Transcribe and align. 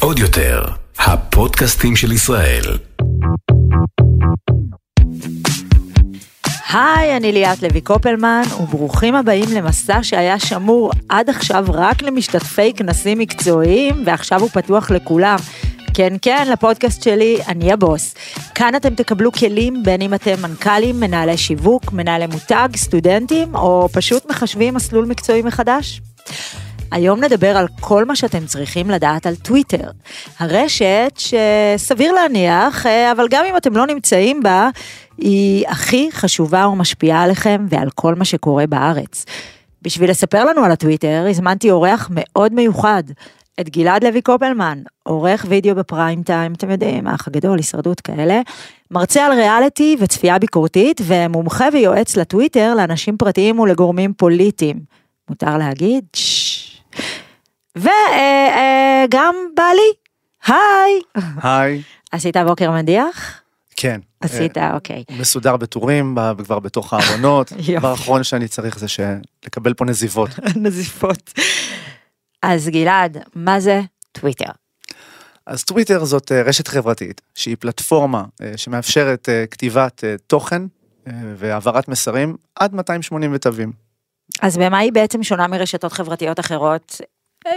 עוד 0.00 0.18
יותר, 0.18 0.64
הפודקאסטים 0.98 1.96
של 1.96 2.12
ישראל. 2.12 2.62
היי, 6.72 7.16
אני 7.16 7.32
ליאת 7.32 7.62
לוי 7.62 7.80
קופלמן, 7.80 8.42
וברוכים 8.60 9.14
הבאים 9.14 9.44
למסע 9.54 10.02
שהיה 10.02 10.38
שמור 10.38 10.90
עד 11.08 11.30
עכשיו 11.30 11.64
רק 11.68 12.02
למשתתפי 12.02 12.72
כנסים 12.72 13.18
מקצועיים, 13.18 14.02
ועכשיו 14.06 14.40
הוא 14.40 14.50
פתוח 14.50 14.90
לכולם. 14.90 15.36
כן, 15.94 16.14
כן, 16.22 16.46
לפודקאסט 16.52 17.02
שלי, 17.02 17.38
אני 17.48 17.72
הבוס. 17.72 18.14
כאן 18.54 18.74
אתם 18.76 18.94
תקבלו 18.94 19.32
כלים 19.32 19.82
בין 19.82 20.02
אם 20.02 20.14
אתם 20.14 20.42
מנכ"לים, 20.42 21.00
מנהלי 21.00 21.36
שיווק, 21.36 21.92
מנהלי 21.92 22.26
מותג, 22.26 22.68
סטודנטים, 22.76 23.54
או 23.54 23.88
פשוט 23.92 24.30
מחשבים 24.30 24.74
מסלול 24.74 25.04
מקצועי 25.04 25.42
מחדש. 25.42 26.00
היום 26.94 27.24
נדבר 27.24 27.56
על 27.56 27.66
כל 27.80 28.04
מה 28.04 28.16
שאתם 28.16 28.46
צריכים 28.46 28.90
לדעת 28.90 29.26
על 29.26 29.34
טוויטר. 29.34 29.90
הרשת 30.38 31.18
שסביר 31.18 32.12
להניח, 32.12 32.86
אה, 32.86 33.12
אבל 33.12 33.26
גם 33.30 33.44
אם 33.50 33.56
אתם 33.56 33.76
לא 33.76 33.86
נמצאים 33.86 34.42
בה, 34.42 34.68
היא 35.18 35.68
הכי 35.68 36.08
חשובה 36.12 36.68
ומשפיעה 36.68 37.22
עליכם 37.22 37.66
ועל 37.68 37.90
כל 37.94 38.14
מה 38.14 38.24
שקורה 38.24 38.66
בארץ. 38.66 39.24
בשביל 39.82 40.10
לספר 40.10 40.44
לנו 40.44 40.64
על 40.64 40.72
הטוויטר, 40.72 41.26
הזמנתי 41.30 41.70
אורח 41.70 42.08
מאוד 42.12 42.54
מיוחד, 42.54 43.02
את 43.60 43.68
גלעד 43.68 44.04
לוי 44.04 44.22
קופלמן, 44.22 44.78
עורך 45.02 45.46
וידאו 45.48 45.74
בפריים 45.74 46.22
טיים, 46.22 46.52
אתם 46.52 46.70
יודעים, 46.70 47.06
האח 47.06 47.28
הגדול, 47.28 47.58
הישרדות 47.58 48.00
כאלה, 48.00 48.40
מרצה 48.90 49.26
על 49.26 49.32
ריאליטי 49.32 49.96
וצפייה 50.00 50.38
ביקורתית, 50.38 51.00
ומומחה 51.04 51.68
ויועץ 51.72 52.16
לטוויטר 52.16 52.74
לאנשים 52.74 53.16
פרטיים 53.16 53.58
ולגורמים 53.58 54.12
פוליטיים. 54.12 54.94
מותר 55.30 55.58
להגיד? 55.58 56.04
וגם 57.76 59.34
בעלי, 59.54 59.92
היי. 60.46 61.00
היי. 61.42 61.82
עשית 62.12 62.36
בוקר 62.36 62.70
מדיח? 62.70 63.40
כן. 63.76 64.00
עשית, 64.20 64.58
אוקיי. 64.58 65.04
מסודר 65.18 65.56
בטורים, 65.56 66.16
כבר 66.44 66.58
בתוך 66.58 66.92
הארונות. 66.92 67.52
הדבר 67.76 67.88
האחרון 67.90 68.24
שאני 68.24 68.48
צריך 68.48 68.78
זה 68.78 68.86
לקבל 69.46 69.74
פה 69.74 69.84
נזיבות. 69.84 70.30
נזיפות. 70.56 71.32
אז 72.42 72.68
גלעד, 72.68 73.18
מה 73.34 73.60
זה 73.60 73.80
טוויטר? 74.12 74.50
אז 75.46 75.64
טוויטר 75.64 76.04
זאת 76.04 76.32
אה, 76.32 76.42
רשת 76.42 76.68
חברתית, 76.68 77.20
שהיא 77.34 77.56
פלטפורמה 77.60 78.24
אה, 78.42 78.52
שמאפשרת 78.56 79.28
אה, 79.28 79.44
כתיבת 79.46 80.04
תוכן 80.26 80.62
והעברת 81.36 81.88
מסרים 81.88 82.36
עד 82.56 82.74
280 82.74 83.38
תווים. 83.38 83.72
אז 84.42 84.56
במה 84.56 84.78
היא 84.78 84.92
בעצם 84.92 85.22
שונה 85.22 85.46
מרשתות 85.46 85.92
חברתיות 85.92 86.40
אחרות, 86.40 87.00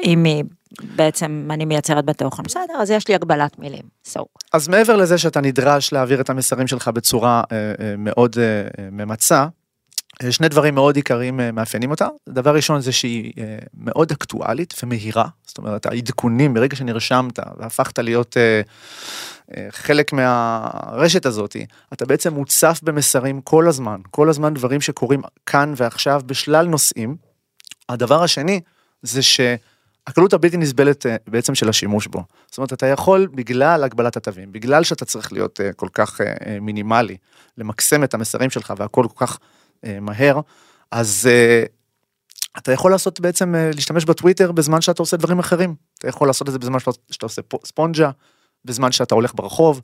אם 0.03 0.23
היא 0.23 0.43
בעצם 0.95 1.47
אני 1.51 1.65
מייצרת 1.65 2.05
בתוכן? 2.05 2.43
בסדר, 2.43 2.73
אז 2.81 2.91
יש 2.91 3.07
לי 3.07 3.15
הגבלת 3.15 3.59
מילים, 3.59 3.83
so. 4.07 4.21
אז 4.53 4.67
מעבר 4.67 4.95
לזה 4.95 5.17
שאתה 5.17 5.41
נדרש 5.41 5.93
להעביר 5.93 6.21
את 6.21 6.29
המסרים 6.29 6.67
שלך 6.67 6.87
בצורה 6.87 7.43
מאוד 7.97 8.35
ממצה, 8.91 9.47
שני 10.29 10.49
דברים 10.49 10.75
מאוד 10.75 10.95
עיקריים 10.95 11.39
מאפיינים 11.53 11.91
אותה. 11.91 12.07
דבר 12.29 12.55
ראשון 12.55 12.81
זה 12.81 12.91
שהיא 12.91 13.33
מאוד 13.77 14.11
אקטואלית 14.11 14.73
ומהירה, 14.83 15.27
זאת 15.47 15.57
אומרת 15.57 15.85
העדכונים 15.85 16.53
ברגע 16.53 16.75
שנרשמת 16.75 17.39
והפכת 17.57 17.99
להיות 17.99 18.37
חלק 19.69 20.13
מהרשת 20.13 21.25
הזאת, 21.25 21.55
אתה 21.93 22.05
בעצם 22.05 22.33
מוצף 22.33 22.79
במסרים 22.83 23.41
כל 23.41 23.67
הזמן, 23.67 24.01
כל 24.11 24.29
הזמן 24.29 24.53
דברים 24.53 24.81
שקורים 24.81 25.21
כאן 25.45 25.73
ועכשיו 25.77 26.21
בשלל 26.25 26.67
נושאים. 26.67 27.15
הדבר 27.89 28.23
השני 28.23 28.61
זה 29.01 29.21
שהקלות 30.07 30.33
הבלתי 30.33 30.57
נסבלת 30.57 31.05
בעצם 31.27 31.55
של 31.55 31.69
השימוש 31.69 32.07
בו. 32.07 32.23
זאת 32.47 32.57
אומרת, 32.57 32.73
אתה 32.73 32.85
יכול 32.85 33.27
בגלל 33.33 33.83
הגבלת 33.83 34.17
התווים, 34.17 34.51
בגלל 34.51 34.83
שאתה 34.83 35.05
צריך 35.05 35.33
להיות 35.33 35.59
כל 35.75 35.87
כך 35.93 36.21
מינימלי, 36.61 37.17
למקסם 37.57 38.03
את 38.03 38.13
המסרים 38.13 38.49
שלך 38.49 38.73
והכל 38.77 39.05
כל 39.13 39.25
כך 39.25 39.39
מהר, 40.01 40.39
אז 40.91 41.29
אתה 42.57 42.71
יכול 42.71 42.91
לעשות 42.91 43.19
בעצם, 43.19 43.55
להשתמש 43.75 44.05
בטוויטר 44.05 44.51
בזמן 44.51 44.81
שאתה 44.81 45.01
עושה 45.01 45.17
דברים 45.17 45.39
אחרים. 45.39 45.75
אתה 45.99 46.07
יכול 46.07 46.27
לעשות 46.27 46.47
את 46.47 46.53
זה 46.53 46.59
בזמן 46.59 46.79
שאתה 47.11 47.25
עושה 47.25 47.41
ספונג'ה, 47.65 48.11
בזמן 48.65 48.91
שאתה 48.91 49.15
הולך 49.15 49.31
ברחוב, 49.35 49.81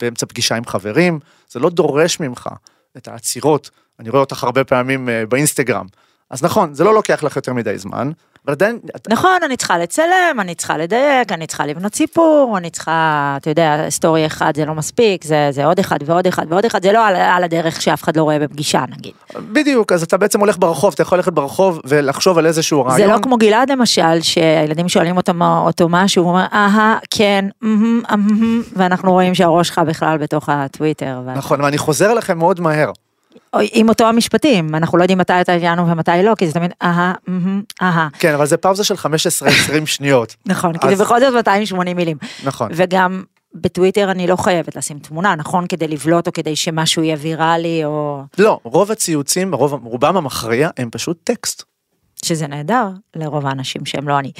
באמצע 0.00 0.26
פגישה 0.26 0.56
עם 0.56 0.64
חברים, 0.64 1.18
זה 1.50 1.60
לא 1.60 1.70
דורש 1.70 2.20
ממך 2.20 2.48
את 2.96 3.08
העצירות, 3.08 3.70
אני 3.98 4.10
רואה 4.10 4.20
אותך 4.20 4.44
הרבה 4.44 4.64
פעמים 4.64 5.08
באינסטגרם. 5.28 5.86
אז 6.30 6.42
נכון, 6.42 6.74
זה 6.74 6.84
לא 6.84 6.94
לוקח 6.94 7.22
לך 7.22 7.36
יותר 7.36 7.52
מדי 7.52 7.78
זמן, 7.78 8.10
אבל 8.46 8.52
עדיין... 8.52 8.78
נכון, 9.08 9.38
אני 9.46 9.56
צריכה 9.56 9.78
לצלם, 9.78 10.36
אני 10.40 10.54
צריכה 10.54 10.78
לדייק, 10.78 11.32
אני 11.32 11.46
צריכה 11.46 11.66
לבנות 11.66 11.94
סיפור, 11.94 12.54
אני 12.58 12.70
צריכה, 12.70 13.36
אתה 13.40 13.50
יודע, 13.50 13.90
סטורי 13.90 14.26
אחד 14.26 14.52
זה 14.56 14.64
לא 14.64 14.74
מספיק, 14.74 15.24
זה, 15.24 15.48
זה 15.50 15.64
עוד 15.64 15.78
אחד 15.78 15.98
ועוד 16.06 16.26
אחד 16.26 16.46
ועוד 16.48 16.64
אחד, 16.64 16.82
זה 16.82 16.92
לא 16.92 17.06
על, 17.06 17.16
על 17.16 17.44
הדרך 17.44 17.82
שאף 17.82 18.02
אחד 18.02 18.16
לא 18.16 18.22
רואה 18.22 18.38
בפגישה 18.38 18.84
נגיד. 18.96 19.12
בדיוק, 19.38 19.92
אז 19.92 20.02
אתה 20.02 20.16
בעצם 20.16 20.40
הולך 20.40 20.56
ברחוב, 20.58 20.92
אתה 20.94 21.02
יכול 21.02 21.18
ללכת 21.18 21.32
ברחוב 21.32 21.80
ולחשוב 21.84 22.38
על 22.38 22.46
איזשהו 22.46 22.84
רעיון. 22.84 23.08
זה 23.08 23.14
לא 23.14 23.18
כמו 23.22 23.36
גלעד 23.36 23.70
למשל, 23.70 24.20
שהילדים 24.20 24.88
שואלים 24.88 25.16
אותו, 25.16 25.32
אותו 25.40 25.88
משהו, 25.88 26.22
הוא 26.22 26.30
אומר, 26.30 26.46
אהה, 26.52 26.98
כן, 27.10 27.44
אמ, 27.64 28.02
אמ, 28.14 28.62
ואנחנו 28.76 29.12
רואים 29.12 29.34
שהראש 29.34 29.68
שלך 29.68 29.78
בכלל 29.78 30.18
בתוך 30.18 30.48
הטוויטר. 30.48 31.20
נכון, 31.36 31.60
ואני 31.60 31.78
חוזר 31.78 32.12
אליכם 32.12 32.38
מאוד 32.38 32.60
מהר. 32.60 32.92
עם 33.72 33.88
אותו 33.88 34.06
המשפטים, 34.06 34.74
אנחנו 34.74 34.98
לא 34.98 35.04
יודעים 35.04 35.18
מתי 35.18 35.40
אתה 35.40 35.54
איתנו 35.54 35.88
ומתי 35.88 36.10
לא, 36.22 36.34
כי 36.34 36.46
זה 36.46 36.52
תמיד 36.52 36.72
אהה, 36.82 37.12
אהה. 37.82 38.08
כן, 38.18 38.34
אבל 38.34 38.46
זה 38.46 38.56
פאוזה 38.56 38.84
של 38.84 38.94
15-20 38.94 38.98
שניות. 39.86 40.36
נכון, 40.46 40.78
כי 40.78 40.96
זה 40.96 41.04
בכל 41.04 41.20
זאת 41.20 41.32
280 41.34 41.96
מילים. 41.96 42.16
נכון. 42.44 42.70
וגם 42.74 43.22
בטוויטר 43.54 44.10
אני 44.10 44.26
לא 44.26 44.36
חייבת 44.36 44.76
לשים 44.76 44.98
תמונה, 44.98 45.34
נכון? 45.34 45.66
כדי 45.66 45.88
לבלוט 45.88 46.26
או 46.26 46.32
כדי 46.32 46.56
שמשהו 46.56 47.02
יהיה 47.02 47.16
ויראלי 47.20 47.84
או... 47.84 48.22
לא, 48.38 48.60
רוב 48.62 48.90
הציוצים, 48.90 49.54
רובם 49.54 50.16
המכריע, 50.16 50.68
הם 50.76 50.88
פשוט 50.92 51.18
טקסט. 51.24 51.62
שזה 52.24 52.46
נהדר 52.46 52.88
לרוב 53.16 53.46
האנשים 53.46 53.86
שהם 53.86 54.08
לא 54.08 54.18
אני. 54.18 54.32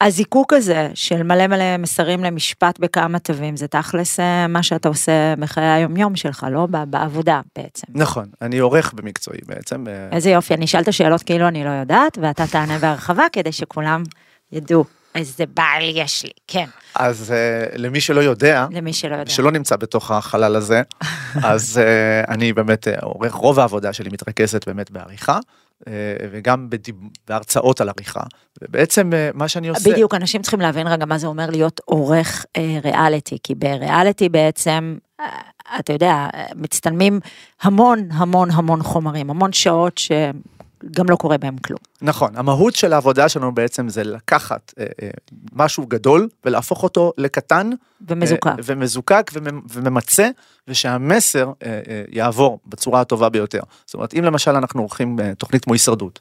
הזיקוק 0.00 0.52
הזה 0.52 0.88
של 0.94 1.22
מלא 1.22 1.46
מלא 1.46 1.76
מסרים 1.76 2.24
למשפט 2.24 2.78
בכמה 2.78 3.18
תווים, 3.18 3.56
זה 3.56 3.68
תכלס 3.68 4.20
מה 4.48 4.62
שאתה 4.62 4.88
עושה 4.88 5.34
בחיי 5.38 5.64
היומיום 5.64 6.16
שלך, 6.16 6.46
לא 6.50 6.66
בעבודה 6.66 7.40
בעצם. 7.56 7.86
נכון, 7.94 8.26
אני 8.42 8.58
עורך 8.58 8.92
במקצועי 8.92 9.38
בעצם. 9.46 9.84
איזה 10.12 10.30
יופי, 10.30 10.54
אני 10.54 10.64
אשאל 10.64 10.80
את 10.80 10.88
השאלות 10.88 11.22
כאילו 11.22 11.48
אני 11.48 11.64
לא 11.64 11.70
יודעת, 11.70 12.18
ואתה 12.22 12.46
תענה 12.46 12.78
בהרחבה 12.78 13.24
כדי 13.32 13.52
שכולם 13.52 14.02
ידעו. 14.52 14.84
איזה 15.14 15.44
בעל 15.54 15.82
יש 15.82 16.24
לי, 16.24 16.30
כן. 16.46 16.64
אז 16.94 17.34
uh, 17.34 17.78
למי 17.78 18.00
שלא 18.00 18.20
יודע, 18.20 18.66
למי 18.70 18.92
שלא 18.92 19.16
יודע, 19.16 19.30
שלא 19.30 19.52
נמצא 19.52 19.76
בתוך 19.76 20.10
החלל 20.10 20.56
הזה, 20.56 20.82
אז 21.52 21.80
uh, 21.80 22.30
אני 22.30 22.52
באמת 22.52 22.88
עורך, 23.02 23.32
רוב 23.32 23.60
העבודה 23.60 23.92
שלי 23.92 24.10
מתרכזת 24.12 24.68
באמת 24.68 24.90
בעריכה. 24.90 25.38
וגם 26.32 26.70
בדיב... 26.70 26.94
בהרצאות 27.28 27.80
על 27.80 27.88
עריכה, 27.88 28.22
ובעצם 28.62 29.10
מה 29.34 29.48
שאני 29.48 29.68
עושה... 29.68 29.90
בדיוק, 29.90 30.14
אנשים 30.14 30.42
צריכים 30.42 30.60
להבין 30.60 30.86
רגע 30.86 31.06
מה 31.06 31.18
זה 31.18 31.26
אומר 31.26 31.50
להיות 31.50 31.80
עורך 31.84 32.46
אה, 32.56 32.78
ריאליטי, 32.84 33.38
כי 33.42 33.54
בריאליטי 33.54 34.28
בעצם, 34.28 34.96
אה, 35.20 35.26
אתה 35.78 35.92
יודע, 35.92 36.26
מצטלמים 36.56 37.20
המון 37.62 38.08
המון 38.12 38.50
המון 38.50 38.82
חומרים, 38.82 39.30
המון 39.30 39.52
שעות 39.52 39.98
ש... 39.98 40.10
גם 40.90 41.06
לא 41.08 41.16
קורה 41.16 41.38
בהם 41.38 41.58
כלום. 41.58 41.78
נכון, 42.02 42.36
המהות 42.36 42.74
של 42.74 42.92
העבודה 42.92 43.28
שלנו 43.28 43.54
בעצם 43.54 43.88
זה 43.88 44.04
לקחת 44.04 44.74
אה, 44.78 44.84
אה, 45.02 45.10
משהו 45.52 45.86
גדול 45.86 46.28
ולהפוך 46.44 46.82
אותו 46.82 47.12
לקטן. 47.18 47.70
ומזוקק. 48.08 48.46
אה, 48.46 48.54
ומזוקק 48.64 49.30
וממצה, 49.70 50.28
ושהמסר 50.68 51.52
אה, 51.62 51.80
אה, 51.88 52.02
יעבור 52.08 52.60
בצורה 52.66 53.00
הטובה 53.00 53.28
ביותר. 53.28 53.60
זאת 53.86 53.94
אומרת, 53.94 54.14
אם 54.14 54.24
למשל 54.24 54.50
אנחנו 54.50 54.80
עורכים 54.80 55.20
אה, 55.20 55.34
תוכנית 55.34 55.64
כמו 55.64 55.72
הישרדות, 55.72 56.18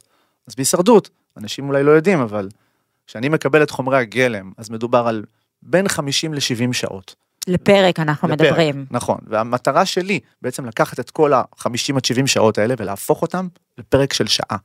אז 0.47 0.55
בהישרדות, 0.55 1.09
אנשים 1.37 1.69
אולי 1.69 1.83
לא 1.83 1.91
יודעים, 1.91 2.19
אבל 2.19 2.49
כשאני 3.07 3.29
מקבל 3.29 3.63
את 3.63 3.69
חומרי 3.69 3.97
הגלם, 3.97 4.51
אז 4.57 4.69
מדובר 4.69 5.07
על 5.07 5.23
בין 5.61 5.87
50 5.87 6.33
ל-70 6.33 6.73
שעות. 6.73 7.15
לפרק 7.47 7.99
אנחנו 7.99 8.27
לפרק, 8.27 8.41
מדברים. 8.41 8.85
נכון, 8.91 9.17
והמטרה 9.27 9.85
שלי 9.85 10.19
בעצם 10.41 10.65
לקחת 10.65 10.99
את 10.99 11.09
כל 11.09 11.33
ה-50 11.33 11.95
עד 11.95 12.05
70 12.05 12.27
שעות 12.27 12.57
האלה 12.57 12.75
ולהפוך 12.77 13.21
אותם 13.21 13.47
לפרק 13.77 14.13
של 14.13 14.27
שעה. 14.27 14.57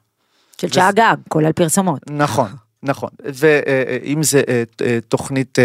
של 0.60 0.66
ו... 0.66 0.70
שעה 0.70 0.92
גג, 0.92 1.16
כולל 1.28 1.52
פרסומות. 1.52 2.00
נכון, 2.10 2.48
נכון, 2.82 3.10
ואם 3.24 4.22
זה 4.22 4.42
תוכנית 5.08 5.58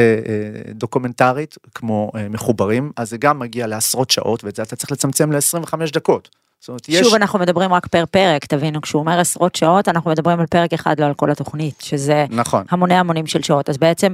דוקומנטרית 0.72 1.56
כמו 1.76 2.12
מחוברים, 2.30 2.92
אז 2.98 3.10
זה 3.10 3.18
גם 3.18 3.40
מגיע 3.40 3.68
לעשרות 3.68 4.10
שעות 4.10 4.44
ואת 4.44 4.56
זה 4.56 4.64
אתה 4.64 4.76
צריך 4.76 4.92
לצמצם 4.92 5.32
ל-25 5.32 5.74
דקות. 5.94 6.30
זאת 6.60 6.70
אומרת, 6.70 6.90
יש... 6.90 7.08
שוב, 7.08 7.16
אנחנו 7.16 7.40
מדברים 7.40 7.74
רק 7.74 7.88
פר 7.88 8.04
פרק, 8.12 8.46
תבינו, 8.46 8.82
כשהוא 8.82 9.00
אומר 9.00 9.20
עשרות 9.20 9.56
שעות, 9.56 9.88
אנחנו 9.88 10.12
מדברים 10.12 10.40
על 10.40 10.46
פרק 10.46 10.74
אחד, 10.74 11.00
לא 11.00 11.06
על 11.06 11.14
כל 11.14 11.32
התוכנית, 11.32 11.82
שזה 11.82 12.26
נכון. 12.30 12.66
המוני 12.70 12.94
המונים 12.94 13.28
של 13.28 13.44
שעות, 13.44 13.70
אז 13.70 13.78
בעצם 13.78 14.14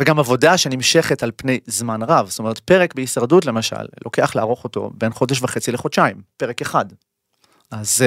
וגם 0.00 0.18
עבודה 0.18 0.58
שנמשכת 0.58 1.22
על 1.22 1.30
פני 1.36 1.58
זמן 1.66 2.02
רב, 2.02 2.30
זאת 2.30 2.38
אומרת 2.38 2.58
פרק 2.58 2.94
בהישרדות 2.94 3.46
למשל, 3.46 3.86
לוקח 4.04 4.34
לערוך 4.36 4.64
אותו 4.64 4.90
בין 4.94 5.12
חודש 5.12 5.42
וחצי 5.42 5.72
לחודשיים, 5.72 6.16
פרק 6.36 6.62
אחד. 6.62 6.84
אז 7.70 8.02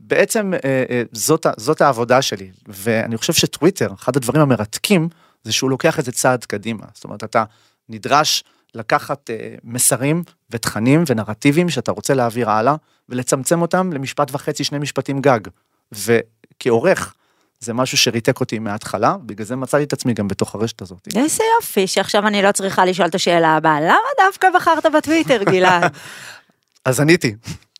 בעצם 0.00 0.52
אה, 0.54 0.84
אה, 0.90 1.02
זאת, 1.12 1.46
זאת 1.56 1.80
העבודה 1.80 2.22
שלי, 2.22 2.50
ואני 2.68 3.16
חושב 3.16 3.32
שטוויטר, 3.32 3.94
אחד 3.94 4.16
הדברים 4.16 4.42
המרתקים, 4.42 5.08
זה 5.42 5.52
שהוא 5.52 5.70
לוקח 5.70 5.98
את 5.98 6.04
זה 6.04 6.12
צעד 6.12 6.44
קדימה. 6.44 6.84
זאת 6.94 7.04
אומרת, 7.04 7.24
אתה 7.24 7.44
נדרש 7.88 8.44
לקחת 8.74 9.30
אה, 9.30 9.54
מסרים 9.64 10.22
ותכנים 10.50 11.04
ונרטיבים 11.06 11.68
שאתה 11.68 11.92
רוצה 11.92 12.14
להעביר 12.14 12.50
הלאה, 12.50 12.74
ולצמצם 13.08 13.62
אותם 13.62 13.92
למשפט 13.92 14.28
וחצי, 14.32 14.64
שני 14.64 14.78
משפטים 14.78 15.20
גג. 15.20 15.40
וכעורך, 15.92 17.14
זה 17.66 17.72
משהו 17.72 17.98
שריתק 17.98 18.40
אותי 18.40 18.58
מההתחלה, 18.58 19.16
בגלל 19.22 19.46
זה 19.46 19.56
מצאתי 19.56 19.84
את 19.84 19.92
עצמי 19.92 20.14
גם 20.14 20.28
בתוך 20.28 20.54
הרשת 20.54 20.82
הזאת. 20.82 21.08
איזה 21.16 21.44
יופי, 21.56 21.86
שעכשיו 21.86 22.26
אני 22.26 22.42
לא 22.42 22.52
צריכה 22.52 22.84
לשאול 22.84 23.08
את 23.08 23.14
השאלה 23.14 23.56
הבאה, 23.56 23.80
למה 23.80 24.08
דווקא 24.26 24.48
בחרת 24.56 24.86
בטוויטר, 24.86 25.42
גלעד? 25.42 25.92
אז 26.84 27.00
עניתי. 27.00 27.34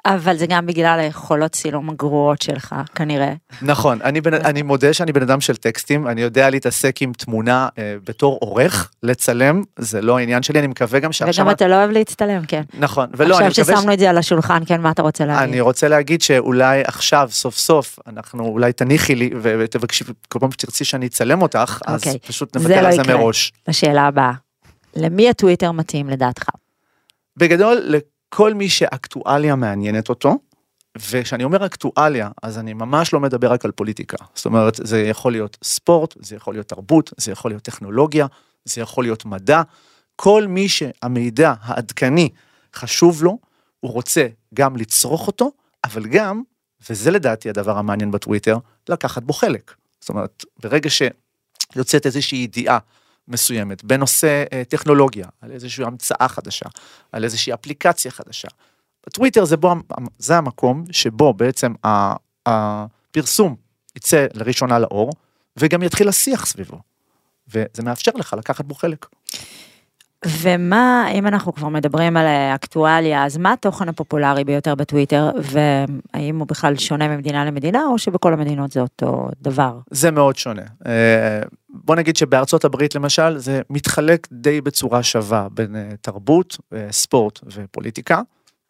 אבל 0.06 0.36
זה 0.36 0.46
גם 0.46 0.66
בגלל 0.66 0.98
היכולות 1.00 1.52
צילום 1.52 1.90
הגרועות 1.90 2.42
שלך, 2.42 2.74
כנראה. 2.94 3.32
נכון, 3.62 4.02
אני, 4.02 4.20
בן, 4.20 4.34
אני 4.34 4.62
מודה 4.62 4.92
שאני 4.92 5.12
בן 5.12 5.22
אדם 5.22 5.40
של 5.40 5.56
טקסטים, 5.56 6.08
אני 6.08 6.22
יודע 6.22 6.50
להתעסק 6.50 7.02
עם 7.02 7.12
תמונה 7.12 7.68
אה, 7.78 7.96
בתור 8.04 8.38
עורך, 8.40 8.90
לצלם, 9.02 9.62
זה 9.78 10.02
לא 10.02 10.18
העניין 10.18 10.42
שלי, 10.42 10.58
אני 10.58 10.66
מקווה 10.66 11.00
גם 11.00 11.12
שעכשיו... 11.12 11.44
וגם 11.44 11.54
אתה 11.54 11.68
לא 11.68 11.74
אוהב 11.74 11.90
להצטלם, 11.90 12.46
כן. 12.48 12.62
נכון, 12.78 13.08
ולא, 13.16 13.38
אני 13.38 13.46
עכשיו 13.46 13.64
מקווה... 13.64 13.78
ששמנו 13.78 13.92
את 13.92 13.98
זה 13.98 14.10
על 14.10 14.18
השולחן, 14.18 14.62
כן, 14.66 14.80
מה 14.80 14.90
אתה 14.90 15.02
רוצה 15.02 15.24
להגיד? 15.24 15.48
אני 15.48 15.60
רוצה 15.60 15.88
להגיד 15.88 16.22
שאולי 16.22 16.82
עכשיו, 16.84 17.28
סוף 17.32 17.56
סוף, 17.56 17.98
אנחנו, 18.06 18.44
אולי 18.44 18.72
תניחי 18.72 19.14
לי 19.14 19.30
ותבקשי, 19.42 20.04
כל 20.28 20.38
פעם 20.38 20.52
שתרצי 20.52 20.84
שאני 20.84 21.06
אצלם 21.06 21.42
אותך, 21.42 21.80
אז 21.86 22.00
אוקיי, 22.00 22.18
פשוט 22.18 22.56
נוותר 22.56 22.82
לא 22.82 22.86
על 22.86 22.94
זה 22.94 23.02
יקרה. 23.02 23.16
מראש. 23.16 23.52
לשאלה 23.68 24.02
הבאה, 24.02 24.32
למי 24.96 25.30
הטוויטר 25.30 25.72
מתאים 25.72 26.08
לדעתך? 26.08 26.48
בגדול, 27.36 27.94
לכל 28.34 28.54
מי 28.54 28.68
שאקטואליה 28.68 29.54
מעניינת 29.54 30.08
אותו, 30.08 30.38
וכשאני 30.98 31.44
אומר 31.44 31.66
אקטואליה, 31.66 32.30
אז 32.42 32.58
אני 32.58 32.72
ממש 32.74 33.12
לא 33.12 33.20
מדבר 33.20 33.52
רק 33.52 33.64
על 33.64 33.70
פוליטיקה. 33.70 34.16
זאת 34.34 34.46
אומרת, 34.46 34.80
זה 34.82 35.02
יכול 35.02 35.32
להיות 35.32 35.58
ספורט, 35.64 36.14
זה 36.20 36.36
יכול 36.36 36.54
להיות 36.54 36.68
תרבות, 36.68 37.12
זה 37.16 37.32
יכול 37.32 37.50
להיות 37.50 37.62
טכנולוגיה, 37.62 38.26
זה 38.64 38.80
יכול 38.80 39.04
להיות 39.04 39.24
מדע. 39.24 39.62
כל 40.16 40.46
מי 40.46 40.68
שהמידע 40.68 41.54
העדכני 41.60 42.28
חשוב 42.74 43.22
לו, 43.22 43.38
הוא 43.80 43.92
רוצה 43.92 44.26
גם 44.54 44.76
לצרוך 44.76 45.26
אותו, 45.26 45.50
אבל 45.84 46.06
גם, 46.06 46.42
וזה 46.90 47.10
לדעתי 47.10 47.48
הדבר 47.48 47.78
המעניין 47.78 48.10
בטוויטר, 48.10 48.58
לקחת 48.88 49.22
בו 49.22 49.32
חלק. 49.32 49.74
זאת 50.00 50.08
אומרת, 50.08 50.44
ברגע 50.62 50.90
שיוצאת 50.90 52.06
איזושהי 52.06 52.38
ידיעה 52.38 52.78
מסוימת 53.28 53.84
בנושא 53.84 54.44
אה, 54.52 54.62
טכנולוגיה, 54.68 55.26
על 55.40 55.50
איזושהי 55.50 55.84
המצאה 55.84 56.28
חדשה, 56.28 56.66
על 57.12 57.24
איזושהי 57.24 57.54
אפליקציה 57.54 58.10
חדשה. 58.10 58.48
בטוויטר 59.06 59.44
זה, 59.44 59.56
בו, 59.56 59.74
זה 60.18 60.36
המקום 60.36 60.84
שבו 60.90 61.34
בעצם 61.34 61.72
הפרסום 62.46 63.56
יצא 63.96 64.26
לראשונה 64.34 64.78
לאור, 64.78 65.12
וגם 65.56 65.82
יתחיל 65.82 66.08
השיח 66.08 66.46
סביבו. 66.46 66.80
וזה 67.48 67.82
מאפשר 67.82 68.10
לך 68.14 68.34
לקחת 68.38 68.64
בו 68.64 68.74
חלק. 68.74 69.06
ומה, 70.24 71.06
אם 71.14 71.26
אנחנו 71.26 71.54
כבר 71.54 71.68
מדברים 71.68 72.16
על 72.16 72.26
אה, 72.26 72.54
אקטואליה, 72.54 73.24
אז 73.24 73.36
מה 73.36 73.52
התוכן 73.52 73.88
הפופולרי 73.88 74.44
ביותר 74.44 74.74
בטוויטר, 74.74 75.30
והאם 75.42 76.38
הוא 76.38 76.46
בכלל 76.46 76.76
שונה 76.76 77.08
ממדינה 77.08 77.44
למדינה, 77.44 77.86
או 77.86 77.98
שבכל 77.98 78.32
המדינות 78.32 78.72
זה 78.72 78.80
אותו 78.80 79.28
דבר? 79.42 79.78
זה 79.90 80.10
מאוד 80.10 80.36
שונה. 80.36 80.62
אה, 80.86 81.40
בוא 81.68 81.96
נגיד 81.96 82.16
שבארצות 82.16 82.64
הברית 82.64 82.94
למשל, 82.94 83.38
זה 83.38 83.60
מתחלק 83.70 84.28
די 84.32 84.60
בצורה 84.60 85.02
שווה 85.02 85.46
בין 85.50 85.76
אה, 85.76 85.88
תרבות, 86.00 86.58
ספורט 86.90 87.40
ופוליטיקה. 87.54 88.20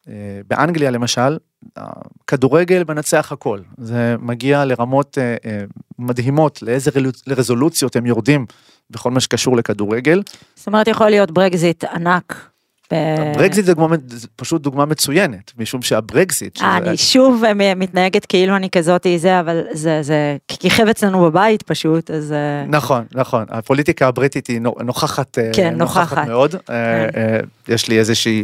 אה, 0.08 0.40
באנגליה 0.48 0.90
למשל, 0.90 1.38
הכדורגל 1.76 2.84
מנצח 2.88 3.32
הכל. 3.32 3.60
זה 3.78 4.16
מגיע 4.18 4.64
לרמות 4.64 5.18
אה, 5.18 5.36
אה, 5.44 5.64
מדהימות, 5.98 6.62
לאיזה 6.62 6.90
לרזולוציות 7.26 7.96
הם 7.96 8.06
יורדים 8.06 8.46
בכל 8.90 9.10
מה 9.10 9.20
שקשור 9.20 9.56
לכדורגל. 9.56 10.22
זאת 10.54 10.66
אומרת, 10.66 10.88
יכול 10.88 11.08
להיות 11.08 11.30
ברקזיט 11.30 11.84
ענק. 11.84 12.50
ב- 12.92 13.32
ברקזיט 13.38 13.64
זה 13.64 13.74
דוגמה- 13.74 13.96
פשוט 14.36 14.62
דוגמה 14.62 14.84
מצוינת, 14.84 15.52
משום 15.58 15.82
שהברקזיט, 15.82 16.62
אה, 16.62 16.76
אני 16.76 16.96
שוב 16.96 17.42
אה, 17.44 17.74
מתנהגת 17.74 18.26
כאילו 18.26 18.56
אני 18.56 18.70
כזאתי 18.70 19.18
זה, 19.18 19.40
אבל 19.40 19.62
זה, 19.72 20.02
זה, 20.02 20.36
כיכב 20.48 20.86
אצלנו 20.88 21.20
בבית 21.24 21.62
פשוט, 21.62 22.10
אז... 22.10 22.32
אה, 22.32 22.64
נכון, 22.68 23.04
נכון, 23.14 23.44
הפוליטיקה 23.48 24.08
הבריטית 24.08 24.46
היא 24.46 24.60
נו- 24.60 24.74
נוכחת, 24.84 25.38
אה, 25.38 25.50
כן, 25.54 25.74
נוכחת. 25.74 26.26
מאוד, 26.28 26.54
אה, 26.70 27.06
כן. 27.12 27.40
יש 27.74 27.88
לי 27.88 27.98
איזושהי, 27.98 28.42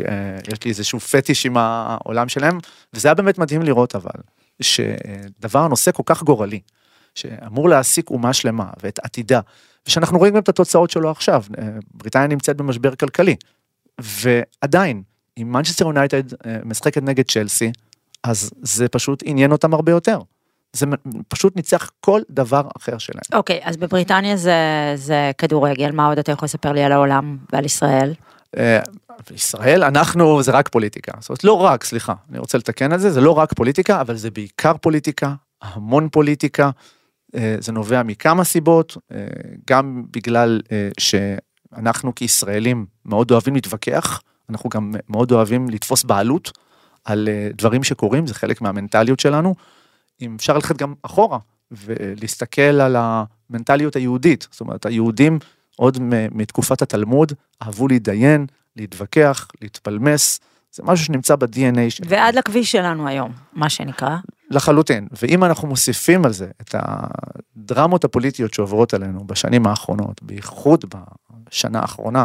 יש 0.53 0.65
לי 0.65 0.71
איזשהו 0.71 1.01
פטיש 1.01 1.47
עם 1.47 1.57
העולם 1.57 2.29
שלהם, 2.29 2.59
וזה 2.95 3.09
היה 3.09 3.15
באמת 3.15 3.39
מדהים 3.39 3.63
לראות 3.63 3.95
אבל, 3.95 4.11
שדבר 4.63 5.69
נושא 5.69 5.91
כל 5.93 6.03
כך 6.07 6.23
גורלי, 6.23 6.61
שאמור 7.15 7.69
להעסיק 7.69 8.11
אומה 8.11 8.33
שלמה 8.33 8.65
ואת 8.83 8.99
עתידה, 9.03 9.41
ושאנחנו 9.87 10.19
רואים 10.19 10.35
גם 10.35 10.41
את 10.41 10.49
התוצאות 10.49 10.91
שלו 10.91 11.11
עכשיו, 11.11 11.43
בריטניה 11.95 12.27
נמצאת 12.27 12.57
במשבר 12.57 12.95
כלכלי, 12.95 13.37
ועדיין, 14.01 15.03
אם 15.39 15.53
מנצ'סטר 15.53 15.85
יונייטד 15.85 16.33
אה, 16.33 16.59
משחקת 16.65 17.03
נגד 17.03 17.31
צ'לסי, 17.31 17.73
אז 18.25 18.51
זה 18.63 18.89
פשוט 18.89 19.23
עניין 19.27 19.53
אותם 19.53 19.75
הרבה 19.75 19.93
יותר. 19.93 20.19
זה 20.73 20.87
פשוט 21.29 21.57
ניצח 21.57 21.91
כל 22.01 22.21
דבר 22.31 22.69
אחר 22.77 22.99
שלהם. 22.99 23.23
אוקיי, 23.33 23.61
אז 23.63 23.77
בבריטניה 23.77 24.37
זה, 24.37 24.55
זה 24.95 25.31
כדורגל, 25.39 25.91
מה 25.91 26.07
עוד 26.07 26.19
אתה 26.19 26.33
יכול 26.33 26.47
לספר 26.47 26.73
לי 26.73 26.83
על 26.83 26.93
העולם 26.93 27.39
ועל 27.53 27.65
ישראל? 27.65 28.15
אה, 28.57 28.81
בישראל 29.31 29.85
אנחנו 29.85 30.43
זה 30.43 30.53
רק 30.53 30.69
פוליטיקה 30.69 31.13
זאת 31.21 31.29
אומרת 31.29 31.45
לא 31.45 31.53
רק 31.53 31.85
סליחה 31.85 32.15
אני 32.31 32.39
רוצה 32.39 32.59
לתקן 32.59 32.93
את 32.93 33.01
זה 33.01 33.11
זה 33.11 33.21
לא 33.21 33.39
רק 33.39 33.53
פוליטיקה 33.53 34.01
אבל 34.01 34.17
זה 34.17 34.31
בעיקר 34.31 34.73
פוליטיקה 34.81 35.35
המון 35.63 36.09
פוליטיקה 36.09 36.71
אה, 37.37 37.57
זה 37.59 37.73
נובע 37.73 38.03
מכמה 38.03 38.45
סיבות 38.45 38.97
גם 39.71 40.03
בגלל 40.11 40.61
אה, 40.73 40.89
שאנחנו 41.75 42.15
כישראלים 42.15 42.87
מאוד 43.05 43.31
אוהבים 43.31 43.55
להתווכח 43.55 44.23
אנחנו 44.51 44.71
גם 44.71 44.93
מאוד 45.09 45.33
אוהבים 45.33 45.71
לתפוס 45.71 46.05
בעלות 46.05 46.53
על 47.05 47.29
אה, 47.29 47.49
דברים 47.55 47.85
שקורים 47.85 48.27
זה 48.27 48.35
חלק 48.35 48.61
מהמנטליות 48.61 49.21
שלנו. 49.21 49.55
אם 50.23 50.35
אפשר 50.37 50.55
ללכת 50.55 50.77
גם 50.77 50.95
אחורה 51.03 51.39
ולהסתכל 51.71 52.63
על 52.63 52.97
המנטליות 52.99 53.97
היהודית 53.97 54.49
זאת 54.51 54.61
אומרת 54.61 54.87
היהודים 54.87 55.39
עוד 55.77 55.99
מתקופת 56.33 56.83
התלמוד, 56.83 57.33
אהבו 57.63 57.89
להתדיין, 57.89 58.47
להתווכח, 58.77 59.49
להתפלמס, 59.63 60.41
זה 60.73 60.83
משהו 60.87 61.07
שנמצא 61.07 61.37
ב-DNA 61.37 61.91
שלנו. 61.91 62.11
ועד 62.11 62.35
לכביש 62.35 62.73
שלנו 62.73 63.09
היום, 63.09 63.33
מה 63.53 63.71
שנקרא. 63.71 64.17
לחלוטין. 64.53 65.09
ואם 65.23 65.45
אנחנו 65.45 65.69
מוסיפים 65.69 66.25
על 66.25 66.33
זה 66.33 66.47
את 66.61 66.75
הדרמות 66.79 68.05
הפוליטיות 68.05 68.55
שעוברות 68.55 68.95
עלינו 68.95 69.27
בשנים 69.27 69.67
האחרונות, 69.67 70.23
בייחוד 70.23 70.85
בשנה 71.49 71.81
האחרונה, 71.81 72.25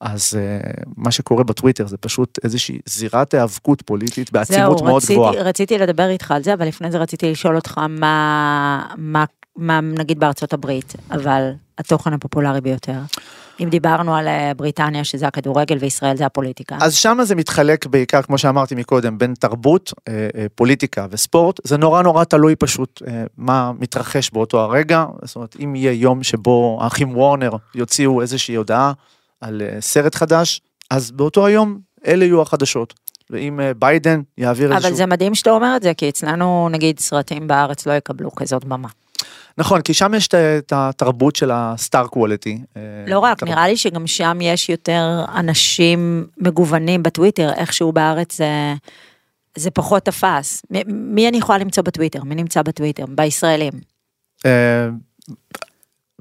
אז 0.00 0.34
uh, 0.34 0.82
מה 0.96 1.10
שקורה 1.10 1.44
בטוויטר 1.44 1.86
זה 1.86 1.96
פשוט 1.96 2.38
איזושהי 2.44 2.78
זירת 2.86 3.34
היאבקות 3.34 3.82
פוליטית 3.82 4.32
בעצימות 4.32 4.78
זהו, 4.78 4.86
מאוד 4.86 4.96
רציתי, 4.96 5.14
גבוהה. 5.14 5.42
רציתי 5.42 5.78
לדבר 5.78 6.08
איתך 6.08 6.30
על 6.30 6.42
זה, 6.42 6.54
אבל 6.54 6.68
לפני 6.68 6.90
זה 6.90 6.98
רציתי 6.98 7.30
לשאול 7.30 7.56
אותך 7.56 7.78
מה, 7.88 8.86
מה, 8.96 9.24
מה 9.56 9.80
נגיד 9.80 10.18
בארצות 10.18 10.52
הברית, 10.52 10.94
אבל 11.10 11.50
התוכן 11.78 12.12
הפופולרי 12.12 12.60
ביותר. 12.60 12.98
אם 13.60 13.68
דיברנו 13.68 14.16
על 14.16 14.28
אה, 14.28 14.52
בריטניה 14.56 15.04
שזה 15.04 15.26
הכדורגל 15.26 15.76
וישראל 15.80 16.16
זה 16.16 16.26
הפוליטיקה. 16.26 16.76
אז 16.80 16.94
שם 16.94 17.18
זה 17.22 17.34
מתחלק 17.34 17.86
בעיקר, 17.86 18.22
כמו 18.22 18.38
שאמרתי 18.38 18.74
מקודם, 18.74 19.18
בין 19.18 19.34
תרבות, 19.34 19.92
אה, 20.08 20.28
אה, 20.36 20.46
פוליטיקה 20.54 21.06
וספורט. 21.10 21.60
זה 21.64 21.76
נורא 21.76 22.02
נורא 22.02 22.24
תלוי 22.24 22.56
פשוט 22.56 23.02
מה 23.36 23.72
מתרחש 23.78 24.30
באותו 24.30 24.60
הרגע. 24.60 25.04
זאת 25.22 25.36
אומרת, 25.36 25.56
אם 25.64 25.76
יהיה 25.76 25.92
יום 25.92 26.22
שבו 26.22 26.78
האחים 26.80 27.16
וורנר 27.16 27.52
יוציאו 27.74 28.20
איזושהי 28.20 28.54
הודעה 28.54 28.92
על 29.40 29.62
סרט 29.80 30.14
חדש, 30.14 30.60
אז 30.90 31.10
באותו 31.10 31.46
היום 31.46 31.78
אלה 32.06 32.24
יהיו 32.24 32.42
החדשות. 32.42 32.94
ואם 33.30 33.60
ביידן 33.78 34.20
יעביר 34.38 34.72
איזשהו... 34.72 34.88
אבל 34.88 34.96
זה 34.96 35.06
מדהים 35.06 35.34
שאתה 35.34 35.50
אומר 35.50 35.76
את 35.76 35.82
זה, 35.82 35.94
כי 35.94 36.08
אצלנו 36.08 36.68
נגיד 36.68 37.00
סרטים 37.00 37.46
בארץ 37.46 37.86
לא 37.86 37.92
יקבלו 37.92 38.34
כזאת 38.34 38.64
במה. 38.64 38.88
נכון, 39.58 39.80
כי 39.82 39.94
שם 39.94 40.14
יש 40.14 40.28
את- 40.28 40.72
התרבות 40.76 41.36
של 41.36 41.50
הסטאר. 41.54 42.06
אה, 42.76 42.80
לא 43.06 43.18
רק, 43.18 43.42
נראה 43.42 43.68
לי 43.68 43.76
שגם 43.76 44.06
שם 44.06 44.38
יש 44.40 44.68
יותר 44.68 45.24
אנשים 45.34 46.26
מגוונים 46.38 47.02
בטוויטר, 47.02 47.52
איכשהו 47.52 47.92
בארץ 47.92 48.36
זה, 48.36 48.74
זה 49.56 49.70
פחות 49.70 50.02
תפס. 50.04 50.62
מ- 50.70 51.14
מי 51.14 51.28
אני 51.28 51.36
יכולה 51.36 51.58
למצוא 51.58 51.82
בטוויטר? 51.82 52.24
מי 52.24 52.34
נמצא 52.34 52.62
בטוויטר? 52.62 53.04
בישראלים. 53.08 53.72
אה, 54.46 54.88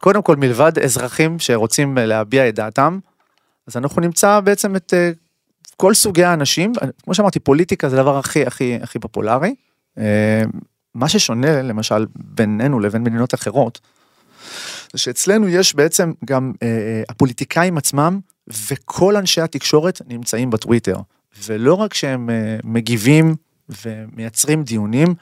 קודם 0.01 0.21
כל 0.21 0.35
מלבד 0.35 0.79
אזרחים 0.79 1.39
שרוצים 1.39 1.97
להביע 1.97 2.49
את 2.49 2.55
דעתם, 2.55 2.99
אז 3.67 3.77
אנחנו 3.77 4.01
נמצא 4.01 4.39
בעצם 4.39 4.75
את 4.75 4.93
אה, 4.93 5.11
כל 5.77 5.93
סוגי 5.93 6.23
האנשים, 6.23 6.71
כמו 7.03 7.13
שאמרתי 7.13 7.39
פוליטיקה 7.39 7.89
זה 7.89 7.99
הדבר 7.99 8.17
הכי 8.17 8.45
הכי 8.45 8.79
הכי 8.83 8.99
פופולרי. 8.99 9.55
מה 10.95 11.09
ששונה 11.09 11.61
למשל 11.61 12.05
בינינו 12.15 12.79
לבין 12.79 13.03
מדינות 13.03 13.33
אחרות, 13.33 13.79
זה 14.93 14.99
שאצלנו 14.99 15.47
יש 15.47 15.75
בעצם 15.75 16.11
גם 16.25 16.53
אה, 16.63 16.67
אה, 16.67 17.03
הפוליטיקאים 17.09 17.77
עצמם 17.77 18.19
וכל 18.67 19.15
אנשי 19.15 19.41
התקשורת 19.41 20.01
נמצאים 20.07 20.49
בטוויטר, 20.49 20.97
ולא 21.45 21.73
רק 21.73 21.93
שהם 21.93 22.29
אה, 22.29 22.57
מגיבים 22.63 23.35
ומייצרים 23.85 24.63
דיונים, 24.63 25.15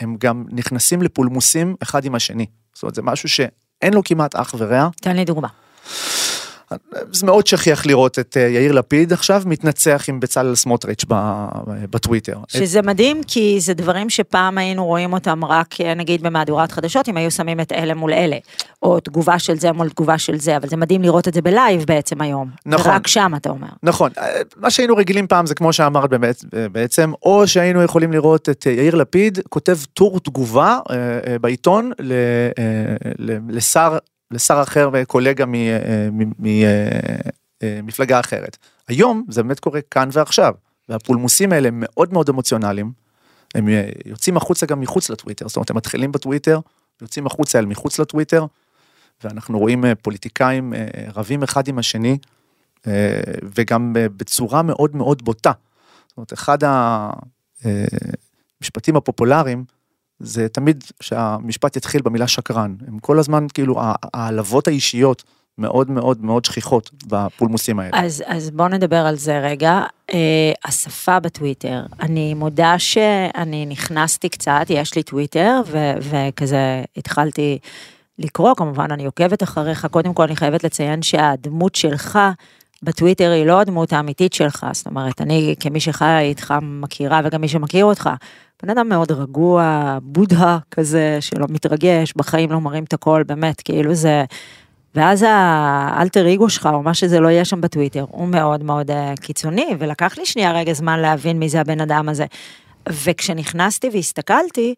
הם 0.00 0.16
גם 0.20 0.44
נכנסים 0.50 1.02
לפולמוסים 1.02 1.76
אחד 1.82 2.04
עם 2.04 2.14
השני. 2.14 2.46
זאת 2.74 2.82
אומרת, 2.82 2.94
זה 2.94 3.02
משהו 3.02 3.28
שאין 3.28 3.94
לו 3.94 4.04
כמעט 4.04 4.34
אח 4.34 4.54
ורע. 4.58 4.88
תן 5.00 5.16
לי 5.16 5.24
דוגמה. 5.24 5.48
זה 7.12 7.26
מאוד 7.26 7.46
שכיח 7.46 7.86
לראות 7.86 8.18
את 8.18 8.36
אה, 8.36 8.42
יאיר 8.42 8.72
לפיד 8.72 9.12
עכשיו 9.12 9.42
מתנצח 9.46 10.04
עם 10.08 10.20
בצלאל 10.20 10.54
סמוטריץ' 10.54 11.04
ב- 11.08 11.46
בטוויטר. 11.90 12.38
שזה 12.48 12.82
מדהים, 12.82 13.20
כי 13.26 13.60
זה 13.60 13.74
דברים 13.74 14.10
שפעם 14.10 14.58
היינו 14.58 14.86
רואים 14.86 15.12
אותם 15.12 15.44
רק 15.44 15.80
אה, 15.80 15.94
נגיד 15.94 16.22
במהדורת 16.22 16.72
חדשות, 16.72 17.08
אם 17.08 17.16
היו 17.16 17.30
שמים 17.30 17.60
את 17.60 17.72
אלה 17.72 17.94
מול 17.94 18.12
אלה, 18.12 18.36
או 18.82 19.00
תגובה 19.00 19.38
של 19.38 19.58
זה 19.58 19.72
מול 19.72 19.88
תגובה 19.88 20.18
של 20.18 20.38
זה, 20.38 20.56
אבל 20.56 20.68
זה 20.68 20.76
מדהים 20.76 21.02
לראות 21.02 21.28
את 21.28 21.34
זה 21.34 21.42
בלייב 21.42 21.84
בעצם 21.86 22.20
היום. 22.20 22.50
נכון. 22.66 22.92
ורק 22.92 23.06
שם 23.06 23.32
אתה 23.36 23.50
אומר. 23.50 23.68
נכון, 23.82 24.10
אה, 24.18 24.40
מה 24.56 24.70
שהיינו 24.70 24.96
רגילים 24.96 25.26
פעם 25.26 25.46
זה 25.46 25.54
כמו 25.54 25.72
שאמרת 25.72 26.10
באמת, 26.10 26.44
אה, 26.56 26.68
בעצם, 26.68 27.12
או 27.22 27.46
שהיינו 27.46 27.82
יכולים 27.82 28.12
לראות 28.12 28.48
את 28.48 28.66
אה, 28.66 28.72
יאיר 28.72 28.94
לפיד 28.94 29.38
כותב 29.48 29.78
טור 29.94 30.20
תגובה 30.20 30.78
אה, 30.90 30.96
אה, 31.26 31.38
בעיתון 31.38 31.90
אה, 32.00 33.34
לשר, 33.48 33.98
לשר 34.30 34.62
אחר 34.62 34.90
וקולגה 34.92 35.44
ממפלגה 37.62 38.20
אחרת. 38.20 38.56
היום 38.88 39.24
זה 39.28 39.42
באמת 39.42 39.60
קורה 39.60 39.80
כאן 39.90 40.08
ועכשיו, 40.12 40.54
והפולמוסים 40.88 41.52
האלה 41.52 41.68
מאוד 41.72 42.12
מאוד 42.12 42.28
אמוציונליים, 42.28 42.92
הם 43.54 43.68
אה, 43.68 43.88
יוצאים 44.06 44.36
החוצה 44.36 44.66
גם 44.66 44.80
מחוץ 44.80 45.10
לטוויטר, 45.10 45.48
זאת 45.48 45.56
אומרת 45.56 45.70
הם 45.70 45.76
מתחילים 45.76 46.12
בטוויטר, 46.12 46.60
יוצאים 47.02 47.26
החוצה 47.26 47.58
אל 47.58 47.66
מחוץ 47.66 47.98
לטוויטר, 47.98 48.46
ואנחנו 49.24 49.58
רואים 49.58 49.84
אה, 49.84 49.94
פוליטיקאים 49.94 50.74
אה, 50.74 50.86
רבים 51.14 51.42
אחד 51.42 51.68
עם 51.68 51.78
השני, 51.78 52.18
אה, 52.86 53.20
וגם 53.56 53.94
אה, 53.96 54.08
בצורה 54.08 54.62
מאוד 54.62 54.96
מאוד 54.96 55.24
בוטה. 55.24 55.52
זאת 56.08 56.16
אומרת, 56.16 56.32
אחד 56.32 56.58
המשפטים 58.60 58.96
הפופולריים 58.96 59.64
זה 60.20 60.48
תמיד 60.48 60.84
שהמשפט 61.00 61.76
יתחיל 61.76 62.02
במילה 62.02 62.28
שקרן. 62.28 62.74
הם 62.86 62.98
כל 62.98 63.18
הזמן, 63.18 63.46
כאילו, 63.54 63.80
העלבות 64.14 64.68
האישיות 64.68 65.24
מאוד 65.58 65.90
מאוד 65.90 66.24
מאוד 66.24 66.44
שכיחות 66.44 66.90
בפולמוסים 67.06 67.78
האלה. 67.78 67.90
אז, 68.04 68.22
אז 68.26 68.50
בוא 68.50 68.68
נדבר 68.68 69.06
על 69.06 69.16
זה 69.16 69.38
רגע. 69.38 69.82
אה, 70.14 70.52
השפה 70.64 71.20
בטוויטר, 71.20 71.82
אני 72.00 72.34
מודה 72.34 72.78
שאני 72.78 73.66
נכנסתי 73.66 74.28
קצת, 74.28 74.66
יש 74.68 74.94
לי 74.94 75.02
טוויטר, 75.02 75.60
ו, 75.66 75.92
וכזה 76.00 76.82
התחלתי 76.96 77.58
לקרוא, 78.18 78.54
כמובן 78.54 78.92
אני 78.92 79.06
עוקבת 79.06 79.42
אחריך, 79.42 79.86
קודם 79.86 80.14
כל 80.14 80.22
אני 80.22 80.36
חייבת 80.36 80.64
לציין 80.64 81.02
שהדמות 81.02 81.74
שלך 81.74 82.18
בטוויטר 82.82 83.30
היא 83.30 83.46
לא 83.46 83.60
הדמות 83.60 83.92
האמיתית 83.92 84.32
שלך, 84.32 84.66
זאת 84.72 84.86
אומרת, 84.86 85.20
אני 85.20 85.54
כמי 85.60 85.80
שחיה 85.80 86.20
איתך 86.20 86.54
מכירה, 86.62 87.20
וגם 87.24 87.40
מי 87.40 87.48
שמכיר 87.48 87.84
אותך, 87.84 88.10
בן 88.62 88.70
אדם 88.70 88.88
מאוד 88.88 89.12
רגוע, 89.12 89.98
בודהה 90.02 90.58
כזה, 90.70 91.18
שלא 91.20 91.46
מתרגש, 91.50 92.12
בחיים 92.16 92.52
לא 92.52 92.60
מרים 92.60 92.84
את 92.84 92.92
הכל, 92.92 93.22
באמת, 93.26 93.60
כאילו 93.60 93.94
זה... 93.94 94.24
ואז 94.94 95.24
האלטר 95.28 96.34
אגו 96.34 96.50
שלך, 96.50 96.68
או 96.72 96.82
מה 96.82 96.94
שזה 96.94 97.20
לא 97.20 97.28
יהיה 97.28 97.44
שם 97.44 97.60
בטוויטר, 97.60 98.04
הוא 98.08 98.28
מאוד 98.28 98.62
מאוד 98.62 98.90
אה, 98.90 99.14
קיצוני, 99.20 99.76
ולקח 99.78 100.18
לי 100.18 100.26
שנייה 100.26 100.52
רגע 100.52 100.72
זמן 100.72 101.00
להבין 101.00 101.38
מי 101.38 101.48
זה 101.48 101.60
הבן 101.60 101.80
אדם 101.80 102.08
הזה. 102.08 102.26
וכשנכנסתי 102.88 103.88
והסתכלתי, 103.92 104.74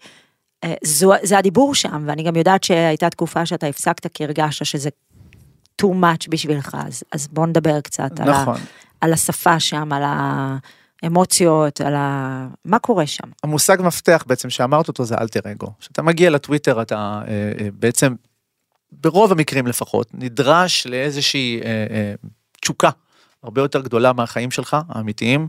אה, 0.65 0.75
זו, 0.85 1.13
זה 1.23 1.39
הדיבור 1.39 1.75
שם, 1.75 2.05
ואני 2.07 2.23
גם 2.23 2.37
יודעת 2.37 2.65
שהייתה 2.65 3.11
תקופה 3.11 3.47
שאתה 3.47 3.67
הפסקת 3.67 4.07
כי 4.15 4.25
הרגשת 4.25 4.65
שזה 4.65 4.91
too 5.83 5.95
much 6.03 6.29
בשבילך, 6.31 6.77
אז, 6.87 7.03
אז 7.13 7.29
בוא 7.29 7.47
נדבר 7.47 7.81
קצת 7.81 8.21
על, 8.21 8.29
ה, 8.29 8.43
נכון. 8.43 8.57
על 9.01 9.13
השפה 9.13 9.61
שם, 9.61 9.93
על 9.93 10.03
האמוציות, 11.03 11.81
על 11.81 11.95
ה... 11.95 12.47
מה 12.65 12.79
קורה 12.79 13.07
שם. 13.07 13.29
המושג 13.43 13.77
מפתח 13.81 14.25
בעצם 14.27 14.51
שאמרת 14.51 14.89
אותו 14.89 15.05
זה 15.05 15.15
אלטר 15.21 15.41
אגו. 15.51 15.73
כשאתה 15.81 16.03
מגיע 16.03 16.31
לטוויטר 16.31 16.83
אתה 16.83 17.23
אה, 17.29 17.53
אה, 17.61 17.69
בעצם, 17.73 18.15
ברוב 18.93 19.33
המקרים 19.33 19.67
לפחות, 19.67 20.07
נדרש 20.15 20.87
לאיזושהי 20.87 21.61
אה, 21.65 22.15
תשוקה 22.61 22.91
הרבה 23.43 23.61
יותר 23.61 23.81
גדולה 23.81 24.13
מהחיים 24.13 24.51
שלך, 24.51 24.77
האמיתיים. 24.89 25.49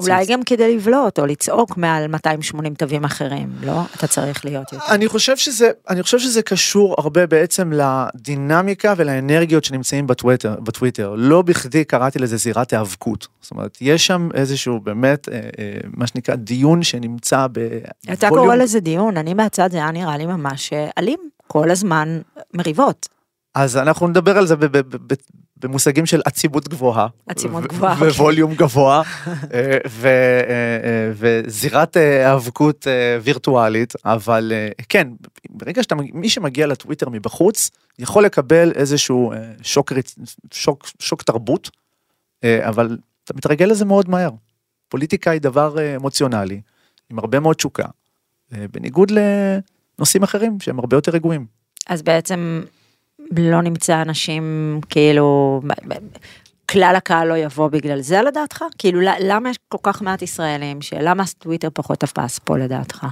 אולי 0.00 0.26
גם 0.26 0.42
כדי 0.42 0.76
לבלוט 0.76 1.18
או 1.18 1.26
לצעוק 1.26 1.76
מעל 1.76 2.06
280 2.06 2.74
תווים 2.74 3.04
אחרים, 3.04 3.48
לא? 3.62 3.80
אתה 3.96 4.06
צריך 4.06 4.44
להיות 4.44 4.72
יותר. 4.72 4.84
אני 4.94 5.08
חושב 5.08 5.36
שזה, 5.36 5.70
אני 5.88 6.02
חושב 6.02 6.18
שזה 6.18 6.42
קשור 6.42 6.94
הרבה 6.98 7.26
בעצם 7.26 7.72
לדינמיקה 7.72 8.94
ולאנרגיות 8.96 9.64
שנמצאים 9.64 10.06
בטוויטר, 10.06 10.54
בטוויטר. 10.60 11.14
לא 11.16 11.42
בכדי 11.42 11.84
קראתי 11.84 12.18
לזה 12.18 12.36
זירת 12.36 12.72
היאבקות. 12.72 13.28
זאת 13.40 13.50
אומרת, 13.50 13.78
יש 13.80 14.06
שם 14.06 14.28
איזשהו 14.34 14.80
באמת, 14.80 15.28
אה, 15.28 15.34
אה, 15.34 15.40
מה 15.96 16.06
שנקרא, 16.06 16.34
דיון 16.34 16.82
שנמצא 16.82 17.46
ב... 17.52 17.58
אתה 18.12 18.28
קורא 18.28 18.54
לזה 18.54 18.80
דיון, 18.80 19.16
אני 19.16 19.34
מהצד 19.34 19.70
זה 19.70 19.76
היה 19.76 19.90
נראה 19.90 20.16
לי 20.16 20.26
ממש 20.26 20.72
אה, 20.72 20.88
אלים, 20.98 21.20
כל 21.46 21.70
הזמן 21.70 22.20
מריבות. 22.54 23.17
אז 23.58 23.76
אנחנו 23.76 24.08
נדבר 24.08 24.38
על 24.38 24.46
זה 24.46 24.54
במושגים 25.56 26.06
של 26.06 26.20
עצימות 26.24 26.68
גבוהה. 26.68 27.06
עצימות 27.26 27.64
גבוהה, 27.64 27.94
אוקיי. 27.94 28.08
וווליום 28.08 28.54
גבוה, 28.54 29.02
אה, 29.26 29.78
ו- 29.88 30.06
אה, 30.06 30.78
אה, 30.84 31.12
וזירת 31.14 31.96
היאבקות 31.96 32.86
אה, 32.86 33.18
וירטואלית, 33.22 33.94
אבל 34.04 34.52
כן, 34.88 35.08
ברגע 35.50 35.82
שאתה, 35.82 35.94
מי 35.94 36.28
שמגיע 36.28 36.66
לטוויטר 36.66 37.08
מבחוץ, 37.08 37.70
יכול 37.98 38.24
לקבל 38.24 38.72
איזשהו 38.74 39.32
שוק, 39.62 39.92
שוק, 40.52 40.86
שוק 40.98 41.22
תרבות, 41.22 41.70
אבל 42.44 42.98
אתה 43.24 43.34
מתרגל 43.34 43.66
לזה 43.66 43.84
מאוד 43.84 44.08
מהר. 44.10 44.30
פוליטיקה 44.88 45.30
היא 45.30 45.40
דבר 45.40 45.96
אמוציונלי, 45.96 46.60
עם 47.10 47.18
הרבה 47.18 47.40
מאוד 47.40 47.56
תשוקה, 47.56 47.84
בניגוד 48.52 49.10
לנושאים 49.10 50.22
אחרים 50.22 50.60
שהם 50.60 50.78
הרבה 50.78 50.96
יותר 50.96 51.12
רגועים. 51.12 51.46
אז 51.88 52.02
בעצם 52.02 52.62
לא 53.36 53.62
נמצא 53.62 54.02
אנשים, 54.02 54.80
כאילו, 54.90 55.60
כלל 56.70 56.94
הקהל 56.96 57.28
לא 57.28 57.36
יבוא 57.36 57.68
בגלל 57.68 58.00
זה 58.00 58.22
לדעתך? 58.22 58.64
כאילו, 58.78 59.00
למה 59.20 59.50
יש 59.50 59.56
כל 59.68 59.78
כך 59.82 60.02
מעט 60.02 60.22
ישראלים, 60.22 60.82
שלמה 60.82 61.24
טוויטר 61.38 61.68
פחות 61.74 62.00
תפס 62.00 62.38
פה 62.38 62.58
לדעתך? 62.58 63.06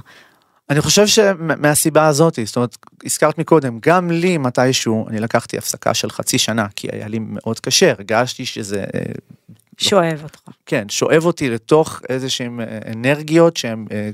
אני 0.69 0.81
חושב 0.81 1.07
שמהסיבה 1.07 2.07
הזאת, 2.07 2.39
זאת 2.45 2.55
אומרת, 2.55 2.77
הזכרת 3.05 3.37
מקודם, 3.37 3.77
גם 3.81 4.11
לי 4.11 4.37
מתישהו, 4.37 5.07
אני 5.09 5.19
לקחתי 5.19 5.57
הפסקה 5.57 5.93
של 5.93 6.09
חצי 6.09 6.37
שנה, 6.37 6.67
כי 6.75 6.87
היה 6.91 7.07
לי 7.07 7.19
מאוד 7.21 7.59
קשה, 7.59 7.91
הרגשתי 7.91 8.45
שזה, 8.45 8.85
אה, 8.95 9.01
שואב 9.77 10.19
אותך. 10.23 10.39
כן, 10.65 10.89
שואב 10.89 11.25
אותי 11.25 11.49
לתוך 11.49 12.01
איזשהם 12.09 12.59
אה, 12.59 12.65
אנרגיות 12.93 13.57
שהן 13.57 13.85
אה, 13.91 14.09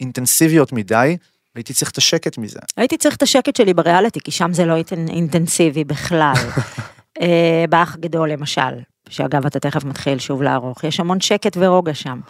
אינטנסיביות 0.00 0.72
מדי, 0.72 1.16
והייתי 1.54 1.74
צריך 1.74 1.90
את 1.90 1.98
השקט 1.98 2.38
מזה. 2.38 2.58
הייתי 2.76 2.96
צריך 2.96 3.16
את 3.16 3.22
השקט 3.22 3.56
שלי 3.56 3.74
בריאליטי, 3.74 4.20
כי 4.20 4.30
שם 4.30 4.52
זה 4.52 4.64
לא 4.66 4.74
אינטנ- 4.80 5.10
אינטנסיבי 5.10 5.84
בכלל. 5.84 6.34
אה, 7.20 7.64
באח 7.70 7.94
הגדול 7.94 8.32
למשל, 8.32 8.80
שאגב 9.08 9.46
אתה 9.46 9.60
תכף 9.60 9.84
מתחיל 9.84 10.18
שוב 10.18 10.42
לערוך, 10.42 10.84
יש 10.84 11.00
המון 11.00 11.20
שקט 11.20 11.56
ורוגע 11.60 11.94
שם. 11.94 12.20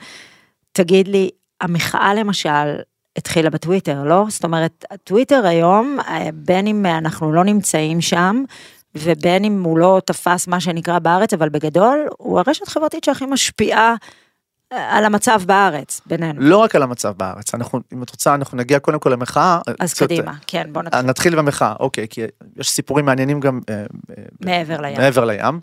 תגיד 0.72 1.08
לי, 1.08 1.30
המחאה 1.60 2.14
למשל 2.14 2.76
התחילה 3.16 3.50
בטוויטר, 3.50 4.04
לא? 4.04 4.24
זאת 4.28 4.44
אומרת, 4.44 4.84
הטוויטר 4.90 5.46
היום, 5.46 5.98
אה, 6.08 6.28
בין 6.34 6.66
אם 6.66 6.86
אנחנו 6.86 7.32
לא 7.32 7.44
נמצאים 7.44 8.00
שם, 8.00 8.44
ובין 8.94 9.44
אם 9.44 9.62
הוא 9.62 9.78
לא 9.78 10.00
תפס 10.06 10.46
מה 10.48 10.60
שנקרא 10.60 10.98
בארץ, 10.98 11.32
אבל 11.32 11.48
בגדול, 11.48 12.06
הוא 12.18 12.38
הרשת 12.38 12.68
החברתית 12.68 13.04
שהכי 13.04 13.26
משפיעה 13.26 13.94
על 14.70 15.04
המצב 15.04 15.40
בארץ, 15.46 16.00
בינינו. 16.06 16.40
לא 16.40 16.56
רק 16.56 16.74
על 16.74 16.82
המצב 16.82 17.12
בארץ, 17.16 17.54
אנחנו, 17.54 17.80
אם 17.92 18.02
את 18.02 18.10
רוצה, 18.10 18.34
אנחנו 18.34 18.58
נגיע 18.58 18.78
קודם 18.78 18.98
כל 18.98 19.10
למחאה. 19.10 19.60
אז 19.80 19.94
קצת, 19.94 20.06
קדימה, 20.06 20.34
כן, 20.46 20.68
בוא 20.72 20.80
אה, 20.80 20.86
נתחיל. 20.86 21.02
נתחיל 21.02 21.36
במחאה, 21.36 21.74
אוקיי, 21.80 22.06
כי 22.10 22.20
יש 22.56 22.70
סיפורים 22.70 23.04
מעניינים 23.04 23.40
גם 23.40 23.60
אה, 23.70 23.74
אה, 23.74 23.84
מעבר 24.40 24.80
לים. 24.80 24.98
מעבר 24.98 25.24
לים, 25.24 25.60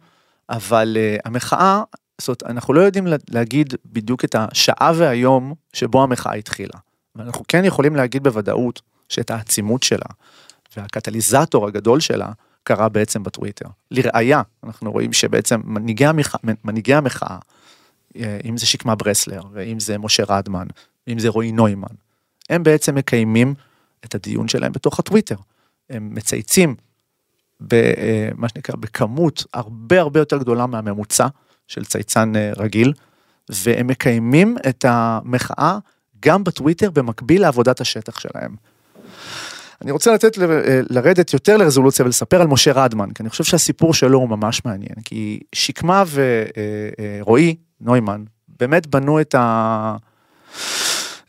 אבל 0.49 0.97
uh, 0.97 1.21
המחאה, 1.25 1.81
זאת 2.21 2.27
אומרת, 2.27 2.43
אנחנו 2.43 2.73
לא 2.73 2.81
יודעים 2.81 3.07
לה- 3.07 3.17
להגיד 3.29 3.73
בדיוק 3.85 4.25
את 4.25 4.35
השעה 4.39 4.91
והיום 4.95 5.53
שבו 5.73 6.03
המחאה 6.03 6.33
התחילה. 6.33 6.73
אבל 7.15 7.25
אנחנו 7.25 7.45
כן 7.47 7.65
יכולים 7.65 7.95
להגיד 7.95 8.23
בוודאות 8.23 8.81
שאת 9.09 9.31
העצימות 9.31 9.83
שלה 9.83 10.05
והקטליזטור 10.77 11.67
הגדול 11.67 11.99
שלה 11.99 12.27
קרה 12.63 12.89
בעצם 12.89 13.23
בטוויטר. 13.23 13.65
לראיה, 13.91 14.41
אנחנו 14.63 14.91
רואים 14.91 15.13
שבעצם 15.13 15.61
מנהיגי 15.63 16.05
המחאה, 16.05 16.39
מנהיגי 16.63 16.93
המחאה, 16.93 17.29
אה, 17.31 17.37
אם 18.45 18.57
זה 18.57 18.65
שקמה 18.65 18.95
ברסלר, 18.95 19.41
ואם 19.53 19.79
זה 19.79 19.97
משה 19.97 20.24
רדמן, 20.29 20.67
ואם 21.07 21.19
זה 21.19 21.29
רועי 21.29 21.51
נוימן, 21.51 21.95
הם 22.50 22.63
בעצם 22.63 22.95
מקיימים 22.95 23.53
את 24.05 24.15
הדיון 24.15 24.47
שלהם 24.47 24.71
בתוך 24.71 25.00
הטוויטר. 25.00 25.36
הם 25.89 26.09
מצייצים 26.13 26.75
במה 27.62 28.50
שנקרא 28.50 28.75
בכמות 28.75 29.43
הרבה 29.53 30.00
הרבה 30.00 30.19
יותר 30.19 30.38
גדולה 30.38 30.65
מהממוצע 30.65 31.27
של 31.67 31.86
צייצן 31.86 32.36
אה, 32.36 32.51
רגיל, 32.57 32.93
והם 33.50 33.88
מקיימים 33.88 34.57
את 34.69 34.86
המחאה 34.88 35.77
גם 36.19 36.43
בטוויטר 36.43 36.91
במקביל 36.91 37.41
לעבודת 37.41 37.81
השטח 37.81 38.19
שלהם. 38.19 38.55
אני 39.81 39.91
רוצה 39.91 40.13
לתת 40.13 40.38
ל- 40.38 40.43
אה, 40.43 40.81
לרדת 40.89 41.33
יותר 41.33 41.57
לרזולוציה 41.57 42.05
ולספר 42.05 42.41
על 42.41 42.47
משה 42.47 42.71
רדמן, 42.71 43.12
כי 43.12 43.24
אני 43.24 43.29
חושב 43.29 43.43
שהסיפור 43.43 43.93
שלו 43.93 44.19
הוא 44.19 44.29
ממש 44.29 44.65
מעניין, 44.65 44.95
כי 45.05 45.39
שקמה 45.55 46.03
ורועי 47.21 47.55
נוימן 47.81 48.24
באמת 48.60 48.88
בנו 48.88 49.22
את, 49.22 49.36
ה... 49.36 49.96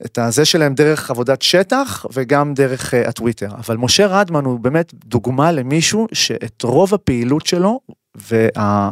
את 0.04 0.18
הזה 0.18 0.44
שלהם 0.44 0.74
דרך 0.74 1.10
עבודת 1.10 1.42
שטח 1.42 2.06
וגם 2.12 2.54
דרך 2.54 2.94
uh, 2.94 2.96
הטוויטר. 3.08 3.54
אבל 3.54 3.76
משה 3.76 4.06
רדמן 4.06 4.44
הוא 4.44 4.60
באמת 4.60 4.94
דוגמה 4.94 5.52
למישהו 5.52 6.06
שאת 6.12 6.62
רוב 6.62 6.94
הפעילות 6.94 7.46
שלו 7.46 7.80
והעלייה 8.14 8.82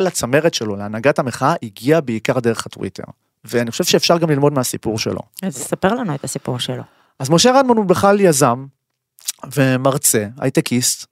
לצמרת 0.00 0.54
שלו, 0.54 0.76
להנהגת 0.76 1.18
המחאה, 1.18 1.54
הגיעה 1.62 2.00
בעיקר 2.00 2.40
דרך 2.40 2.66
הטוויטר. 2.66 3.04
ואני 3.44 3.70
חושב 3.70 3.84
שאפשר 3.84 4.18
גם 4.18 4.30
ללמוד 4.30 4.52
מהסיפור 4.52 4.98
שלו. 4.98 5.20
אז 5.42 5.56
ספר 5.56 5.94
לנו 5.94 6.14
את 6.14 6.24
הסיפור 6.24 6.58
שלו. 6.58 6.82
אז 7.18 7.30
משה 7.30 7.58
רדמן 7.58 7.76
הוא 7.76 7.84
בכלל 7.84 8.20
יזם 8.20 8.66
ומרצה, 9.54 10.26
הייטקיסט, 10.40 11.06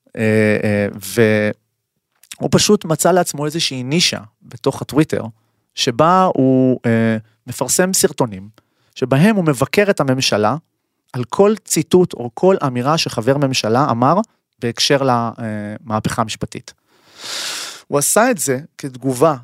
אה, 2.35 2.43
אה, 2.43 2.49
והוא 2.49 2.49
פשוט 2.53 2.85
מצא 2.85 3.13
לעצמו 3.13 3.47
איזושהי 3.47 3.83
נישה 3.83 4.21
בתוך 4.43 4.83
הטוויטר, 4.83 5.25
שבה 5.75 6.29
הוא 6.35 6.81
אה, 6.87 7.17
מפרסם 7.47 7.93
סרטונים, 7.93 8.49
שבהם 8.95 9.37
הוא 9.37 9.45
מבקר 9.45 9.91
את 9.91 10.01
הממשלה 10.01 10.57
על 11.13 11.25
כל 11.25 11.55
ציטוט 11.65 12.15
או 12.15 12.31
כל 12.35 12.57
אמירה 12.67 12.99
שחבר 12.99 13.37
ממשלה 13.37 13.91
אמר 13.91 14.15
בהקשר 14.59 15.03
למהפכה 15.03 16.23
המשפטית. 16.23 16.75
הוא 17.87 17.99
עשה 17.99 18.31
את 18.31 18.39
זה 18.39 18.59
כתגובה 18.79 19.37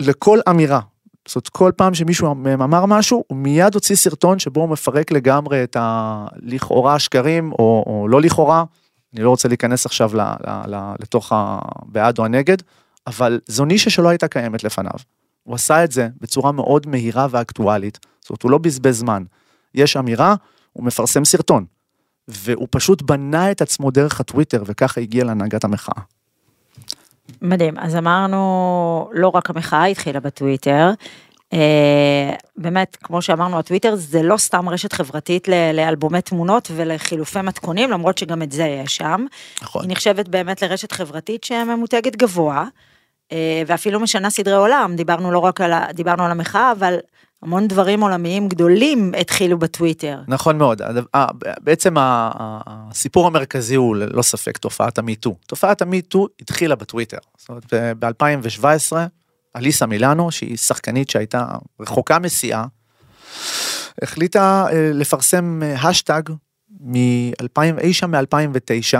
לכל 0.00 0.40
אמירה 0.50 0.80
זאת 1.28 1.36
אומרת, 1.36 1.48
כל 1.48 1.72
פעם 1.76 1.94
שמישהו 1.94 2.32
אמר 2.54 2.86
משהו, 2.86 3.24
הוא 3.26 3.38
מיד 3.38 3.74
הוציא 3.74 3.96
סרטון 3.96 4.38
שבו 4.38 4.60
הוא 4.60 4.68
מפרק 4.68 5.10
לגמרי 5.10 5.64
את 5.64 5.76
הלכאורה 5.80 6.94
השקרים, 6.94 7.52
או, 7.52 7.84
או 7.86 8.08
לא 8.08 8.20
לכאורה, 8.20 8.64
אני 9.14 9.22
לא 9.22 9.30
רוצה 9.30 9.48
להיכנס 9.48 9.86
עכשיו 9.86 10.16
ל, 10.16 10.20
ל, 10.20 10.74
ל, 10.74 10.94
לתוך 11.00 11.32
הבעד 11.34 12.18
או 12.18 12.24
הנגד, 12.24 12.56
אבל 13.06 13.40
זו 13.46 13.64
נישה 13.64 13.90
שלא 13.90 14.08
הייתה 14.08 14.28
קיימת 14.28 14.64
לפניו. 14.64 14.92
הוא 15.42 15.54
עשה 15.54 15.84
את 15.84 15.92
זה 15.92 16.08
בצורה 16.20 16.52
מאוד 16.52 16.86
מהירה 16.86 17.26
ואקטואלית, 17.30 17.98
זאת 18.20 18.30
אומרת, 18.30 18.42
הוא 18.42 18.50
לא 18.50 18.58
בזבז 18.58 18.98
זמן. 18.98 19.22
יש 19.74 19.96
אמירה, 19.96 20.34
הוא 20.72 20.84
מפרסם 20.84 21.24
סרטון, 21.24 21.64
והוא 22.28 22.68
פשוט 22.70 23.02
בנה 23.02 23.50
את 23.50 23.62
עצמו 23.62 23.90
דרך 23.90 24.20
הטוויטר, 24.20 24.62
וככה 24.66 25.00
הגיע 25.00 25.24
להנהגת 25.24 25.64
המחאה. 25.64 26.02
מדהים, 27.42 27.78
אז 27.78 27.96
אמרנו, 27.96 29.10
לא 29.12 29.28
רק 29.28 29.50
המחאה 29.50 29.84
התחילה 29.84 30.20
בטוויטר, 30.20 30.90
באמת, 32.56 32.96
כמו 33.02 33.22
שאמרנו, 33.22 33.58
הטוויטר 33.58 33.94
זה 33.96 34.22
לא 34.22 34.36
סתם 34.36 34.68
רשת 34.68 34.92
חברתית 34.92 35.48
לאלבומי 35.74 36.22
תמונות 36.22 36.70
ולחילופי 36.76 37.40
מתכונים, 37.40 37.90
למרות 37.90 38.18
שגם 38.18 38.42
את 38.42 38.52
זה 38.52 38.64
יש 38.64 38.96
שם. 38.96 39.24
נכון. 39.62 39.82
היא 39.82 39.90
נחשבת 39.90 40.28
באמת 40.28 40.62
לרשת 40.62 40.92
חברתית 40.92 41.44
שממותגת 41.44 42.16
גבוה, 42.16 42.64
uh, 43.28 43.32
ואפילו 43.66 44.00
משנה 44.00 44.30
סדרי 44.30 44.54
עולם, 44.54 44.96
דיברנו 44.96 45.30
לא 45.30 45.38
רק 45.38 45.60
על, 45.60 45.72
דיברנו 45.94 46.24
על 46.24 46.30
המחאה, 46.30 46.72
אבל 46.72 46.96
המון 47.42 47.68
דברים 47.68 48.00
עולמיים 48.00 48.48
גדולים 48.48 49.12
התחילו 49.20 49.58
בטוויטר. 49.58 50.20
נכון 50.28 50.58
מאוד, 50.58 50.82
בעצם 51.60 51.94
הסיפור 51.98 53.26
המרכזי 53.26 53.74
הוא 53.74 53.96
ללא 53.96 54.22
ספק 54.22 54.58
תופעת 54.58 54.98
המיטו. 54.98 55.36
תופעת 55.46 55.82
המיטו 55.82 56.26
התחילה 56.40 56.74
בטוויטר. 56.74 57.18
זאת 57.38 57.48
אומרת, 57.48 57.74
ב-2017, 57.98 58.92
אליסה 59.56 59.86
מילאנו, 59.86 60.30
שהיא 60.30 60.56
שחקנית 60.56 61.10
שהייתה 61.10 61.46
רחוקה 61.80 62.18
משיאה, 62.18 62.64
החליטה 64.02 64.66
אה, 64.72 64.90
לפרסם 64.94 65.60
השטג 65.76 66.22
מ-2000, 66.80 67.92
שם 67.92 68.10
מ-2009, 68.10 68.98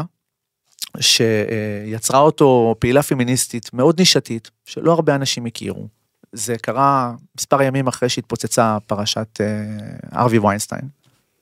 שיצרה 1.01 2.21
אותו 2.21 2.75
פעילה 2.79 3.03
פמיניסטית 3.03 3.73
מאוד 3.73 3.99
נישתית, 3.99 4.51
שלא 4.65 4.93
הרבה 4.93 5.15
אנשים 5.15 5.47
הכירו. 5.47 5.89
זה 6.33 6.59
קרה 6.59 7.15
מספר 7.39 7.63
ימים 7.63 7.87
אחרי 7.87 8.09
שהתפוצצה 8.09 8.79
פרשת 8.87 9.41
אה, 9.41 10.21
ארווי 10.21 10.39
ויינסטיין, 10.39 10.89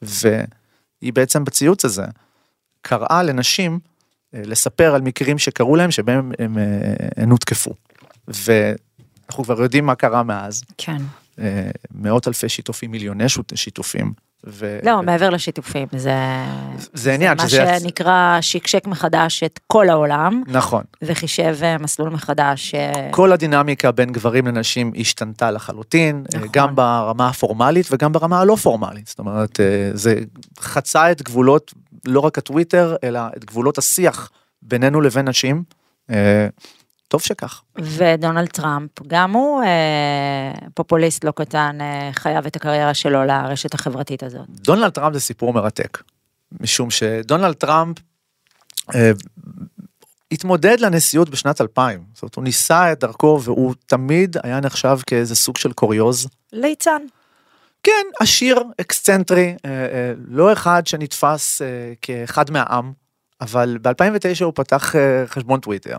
והיא 0.02 1.12
בעצם 1.12 1.44
בציוץ 1.44 1.84
הזה 1.84 2.04
קראה 2.82 3.22
לנשים 3.22 3.78
אה, 4.34 4.42
לספר 4.44 4.94
על 4.94 5.02
מקרים 5.02 5.38
שקרו 5.38 5.76
להם 5.76 5.90
שבהם 5.90 6.18
הם, 6.18 6.32
הם, 6.38 6.58
אה, 6.58 7.08
הם 7.16 7.30
הותקפו. 7.30 7.74
ואנחנו 9.28 9.44
כבר 9.44 9.62
יודעים 9.62 9.86
מה 9.86 9.94
קרה 9.94 10.22
מאז. 10.22 10.62
כן. 10.78 11.02
מאות 11.94 12.28
אלפי 12.28 12.48
שיתופים, 12.48 12.90
מיליוני 12.90 13.24
שיתופים. 13.54 14.12
ו... 14.46 14.78
לא, 14.82 15.02
מעבר 15.02 15.30
לשיתופים, 15.30 15.88
זה... 15.96 16.14
זה 16.92 17.14
עניין 17.14 17.38
שזה... 17.38 17.64
מה 17.64 17.80
שנקרא 17.80 18.38
שיקשק 18.40 18.86
מחדש 18.86 19.42
את 19.42 19.60
כל 19.66 19.88
העולם. 19.88 20.42
נכון. 20.46 20.82
וחישב 21.02 21.56
אה, 21.62 21.78
מסלול 21.78 22.08
מחדש. 22.08 22.74
אה, 22.74 23.08
כל 23.10 23.32
הדינמיקה 23.32 23.92
בין 23.92 24.12
גברים 24.12 24.46
לנשים 24.46 24.92
השתנתה 24.96 25.50
לחלוטין, 25.50 26.24
אה, 26.34 26.38
נכון. 26.38 26.48
גם 26.52 26.74
ברמה 26.74 27.28
הפורמלית 27.28 27.86
וגם 27.90 28.12
ברמה 28.12 28.40
הלא 28.40 28.56
פורמלית. 28.56 29.06
זאת 29.06 29.18
אומרת, 29.18 29.60
זה 29.92 30.14
חצה 30.60 31.12
את 31.12 31.22
גבולות, 31.22 31.74
לא 32.04 32.20
רק 32.20 32.38
הטוויטר, 32.38 32.96
אלא 33.04 33.20
את 33.36 33.44
גבולות 33.44 33.78
השיח 33.78 34.30
בינינו 34.62 35.00
לבין 35.00 35.28
נשים. 35.28 35.62
טוב 37.08 37.22
שכך. 37.22 37.62
ודונלד 37.78 38.48
טראמפ, 38.48 38.90
גם 39.06 39.32
הוא 39.32 39.62
אה, 39.62 40.52
פופוליסט 40.74 41.24
לא 41.24 41.30
קטן, 41.30 41.78
אה, 41.80 42.10
חייב 42.12 42.46
את 42.46 42.56
הקריירה 42.56 42.94
שלו 42.94 43.24
לרשת 43.24 43.74
החברתית 43.74 44.22
הזאת. 44.22 44.46
דונלד 44.48 44.92
טראמפ 44.92 45.14
זה 45.14 45.20
סיפור 45.20 45.52
מרתק, 45.52 46.02
משום 46.60 46.90
שדונלד 46.90 47.54
טראמפ 47.54 47.96
אה, 48.94 49.10
התמודד 50.32 50.80
לנשיאות 50.80 51.30
בשנת 51.30 51.60
2000, 51.60 52.04
זאת 52.14 52.22
אומרת 52.22 52.34
הוא 52.34 52.44
ניסה 52.44 52.92
את 52.92 53.00
דרכו 53.00 53.40
והוא 53.42 53.74
תמיד 53.86 54.36
היה 54.42 54.60
נחשב 54.60 54.98
כאיזה 55.06 55.34
סוג 55.34 55.56
של 55.56 55.72
קוריוז. 55.72 56.28
ליצן. 56.52 57.02
כן, 57.82 58.06
עשיר, 58.20 58.62
אקסצנטרי, 58.80 59.54
אה, 59.64 59.70
אה, 59.70 60.12
לא 60.28 60.52
אחד 60.52 60.86
שנתפס 60.86 61.62
אה, 61.62 61.66
כאחד 62.02 62.50
מהעם, 62.50 62.92
אבל 63.40 63.78
ב-2009 63.82 64.44
הוא 64.44 64.52
פתח 64.54 64.96
אה, 64.96 65.24
חשבון 65.26 65.60
טוויטר. 65.60 65.98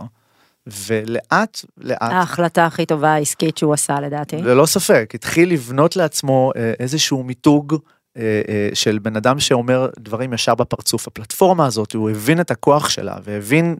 ולאט 0.67 1.65
לאט 1.78 1.98
ההחלטה 2.02 2.65
הכי 2.65 2.86
טובה 2.86 3.13
העסקית 3.13 3.58
שהוא 3.58 3.74
עשה 3.74 4.00
לדעתי 4.00 4.41
ללא 4.41 4.65
ספק 4.65 5.12
התחיל 5.15 5.54
לבנות 5.54 5.95
לעצמו 5.95 6.52
אה, 6.56 6.74
איזשהו 6.80 7.24
מיתוג 7.24 7.76
אה, 8.17 8.41
אה, 8.50 8.69
של 8.74 9.00
בן 9.00 9.15
אדם 9.15 9.39
שאומר 9.39 9.89
דברים 10.00 10.34
ישר 10.34 10.56
בפרצוף 10.56 11.08
הפלטפורמה 11.08 11.65
הזאת 11.65 11.93
הוא 11.93 12.10
הבין 12.10 12.41
את 12.41 12.52
הכוח 12.52 12.89
שלה 12.89 13.15
והבין 13.24 13.76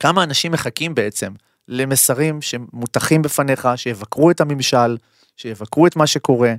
כמה 0.00 0.22
אנשים 0.22 0.52
מחכים 0.52 0.94
בעצם 0.94 1.32
למסרים 1.68 2.42
שמוטחים 2.42 3.22
בפניך 3.22 3.68
שיבקרו 3.76 4.30
את 4.30 4.40
הממשל 4.40 4.96
שיבקרו 5.36 5.86
את 5.86 5.96
מה 5.96 6.06
שקורה 6.06 6.54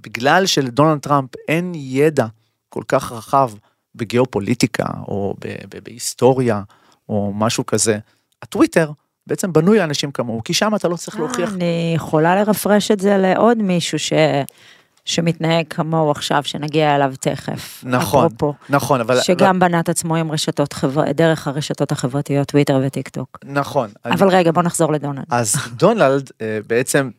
בגלל 0.00 0.46
שלדונלד 0.46 1.00
טראמפ 1.00 1.30
אין 1.48 1.72
ידע 1.74 2.26
כל 2.68 2.82
כך 2.88 3.12
רחב 3.12 3.50
בגיאופוליטיקה 3.94 4.86
או 5.08 5.34
בהיסטוריה. 5.84 6.62
או 7.08 7.32
משהו 7.34 7.66
כזה. 7.66 7.98
הטוויטר 8.42 8.90
בעצם 9.26 9.52
בנוי 9.52 9.78
לאנשים 9.78 10.12
כמוהו, 10.12 10.44
כי 10.44 10.54
שם 10.54 10.74
אתה 10.74 10.88
לא 10.88 10.96
צריך 10.96 11.18
להוכיח. 11.18 11.52
אני 11.52 11.92
יכולה 11.96 12.36
לרפרש 12.36 12.90
את 12.90 13.00
זה 13.00 13.16
לעוד 13.16 13.58
מישהו 13.58 13.98
ש... 13.98 14.12
שמתנהג 15.08 15.64
כמוהו 15.70 16.10
עכשיו, 16.10 16.42
שנגיע 16.44 16.96
אליו 16.96 17.12
תכף. 17.20 17.84
נכון, 17.86 18.26
אפרופו, 18.26 18.54
נכון, 18.70 19.00
אבל... 19.00 19.20
שגם 19.20 19.56
אבל... 19.56 19.68
בנה 19.68 19.80
את 19.80 19.88
עצמו 19.88 20.16
עם 20.16 20.32
רשתות 20.32 20.72
חבר... 20.72 21.12
דרך 21.12 21.48
הרשתות 21.48 21.92
החברתיות, 21.92 22.48
טוויטר 22.48 22.80
וטיק 22.86 23.08
טוק. 23.08 23.38
נכון. 23.44 23.90
אבל 24.04 24.26
אני... 24.26 24.36
רגע, 24.36 24.52
בוא 24.52 24.62
נחזור 24.62 24.92
לדונלד. 24.92 25.24
אז 25.30 25.54
דונלד 25.76 26.30
אה, 26.40 26.58
בעצם 26.66 27.10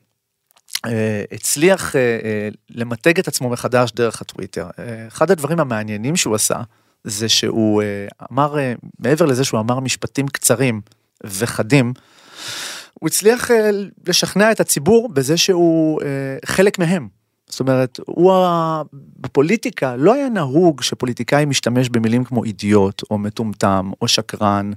אה, 0.86 1.23
הצליח 1.32 1.95
אה, 1.95 2.49
למתג 2.69 3.19
את 3.19 3.28
עצמו 3.28 3.49
מחדש 3.49 3.91
דרך 3.91 4.21
הטוויטר. 4.21 4.67
אחד 5.08 5.32
הדברים 5.32 5.60
המעניינים 5.60 6.15
שהוא 6.15 6.36
עשה, 6.36 6.58
זה 7.03 7.29
שהוא 7.29 7.81
אה, 7.81 8.07
אמר, 8.31 8.59
אה, 8.59 8.73
מעבר 8.99 9.25
לזה 9.25 9.43
שהוא 9.43 9.59
אמר 9.59 9.79
משפטים 9.79 10.27
קצרים 10.27 10.81
וחדים, 11.23 11.93
הוא 12.93 13.07
הצליח 13.07 13.51
אה, 13.51 13.69
לשכנע 14.07 14.51
את 14.51 14.59
הציבור 14.59 15.09
בזה 15.09 15.38
שהוא 15.38 16.01
חלק 16.45 16.79
מהם. 16.79 17.07
זאת 17.49 17.59
אומרת, 17.59 17.99
הוא 18.05 18.33
בפוליטיקה 19.19 19.95
לא 19.95 20.13
היה 20.13 20.29
נהוג 20.29 20.81
שפוליטיקאי 20.81 21.45
משתמש 21.45 21.89
במילים 21.89 22.23
כמו 22.23 22.43
אידיוט 22.43 23.01
או 23.12 23.17
מטומטם 23.17 23.91
או 24.01 24.07
שקרן 24.07 24.71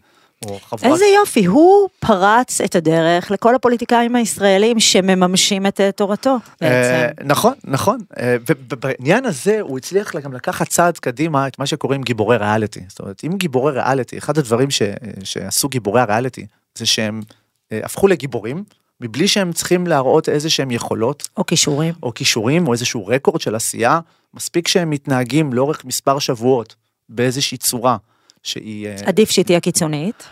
או 0.46 0.59
חברת... 0.61 0.92
איזה 0.92 1.05
יופי, 1.20 1.44
הוא 1.44 1.88
פרץ 1.98 2.61
את 2.61 2.76
הדרך 2.76 3.31
לכל 3.31 3.55
הפוליטיקאים 3.55 4.16
הישראלים 4.16 4.81
שמממשים 4.81 5.66
את 5.66 5.81
אה, 5.81 5.92
תורתו 5.92 6.37
בעצם. 6.61 7.24
נכון, 7.24 7.52
נכון, 7.64 7.98
אה, 8.18 8.37
ובעניין 8.48 9.24
הזה 9.24 9.61
הוא 9.61 9.78
הצליח 9.78 10.16
גם 10.16 10.33
לקחת 10.33 10.68
צעד 10.68 10.98
קדימה 10.98 11.46
את 11.46 11.59
מה 11.59 11.66
שקוראים 11.66 12.02
גיבורי 12.02 12.37
ריאליטי. 12.37 12.81
זאת 12.88 13.00
אומרת, 13.00 13.22
אם 13.24 13.37
גיבורי 13.37 13.72
ריאליטי, 13.72 14.18
אחד 14.18 14.38
הדברים 14.38 14.70
ש, 14.70 14.83
שעשו 15.24 15.68
גיבורי 15.68 16.00
הריאליטי, 16.00 16.46
זה 16.78 16.87
שהם 16.87 17.20
אה, 17.72 17.81
הפכו 17.83 18.09
לגיבורים. 18.09 18.64
מבלי 19.00 19.28
שהם 19.28 19.52
צריכים 19.52 19.87
להראות 19.87 20.28
איזה 20.28 20.50
שהם 20.50 20.70
יכולות. 20.70 21.28
או 21.37 21.46
כישורים. 21.46 21.94
או 22.02 22.14
כישורים, 22.14 22.66
או 22.66 22.72
איזשהו 22.72 23.07
רקורד 23.07 23.40
של 23.40 23.55
עשייה, 23.55 24.00
מספיק 24.35 24.68
שהם 24.68 24.90
מתנהגים 24.90 25.52
לאורך 25.52 25.85
מספר 25.85 26.18
שבועות 26.18 26.74
באיזושהי 27.09 27.59
צורה 27.59 27.96
שהיא... 28.42 28.88
עדיף 29.07 29.31
שהיא 29.31 29.44
תהיה 29.44 29.61
קיצונית. 29.61 30.24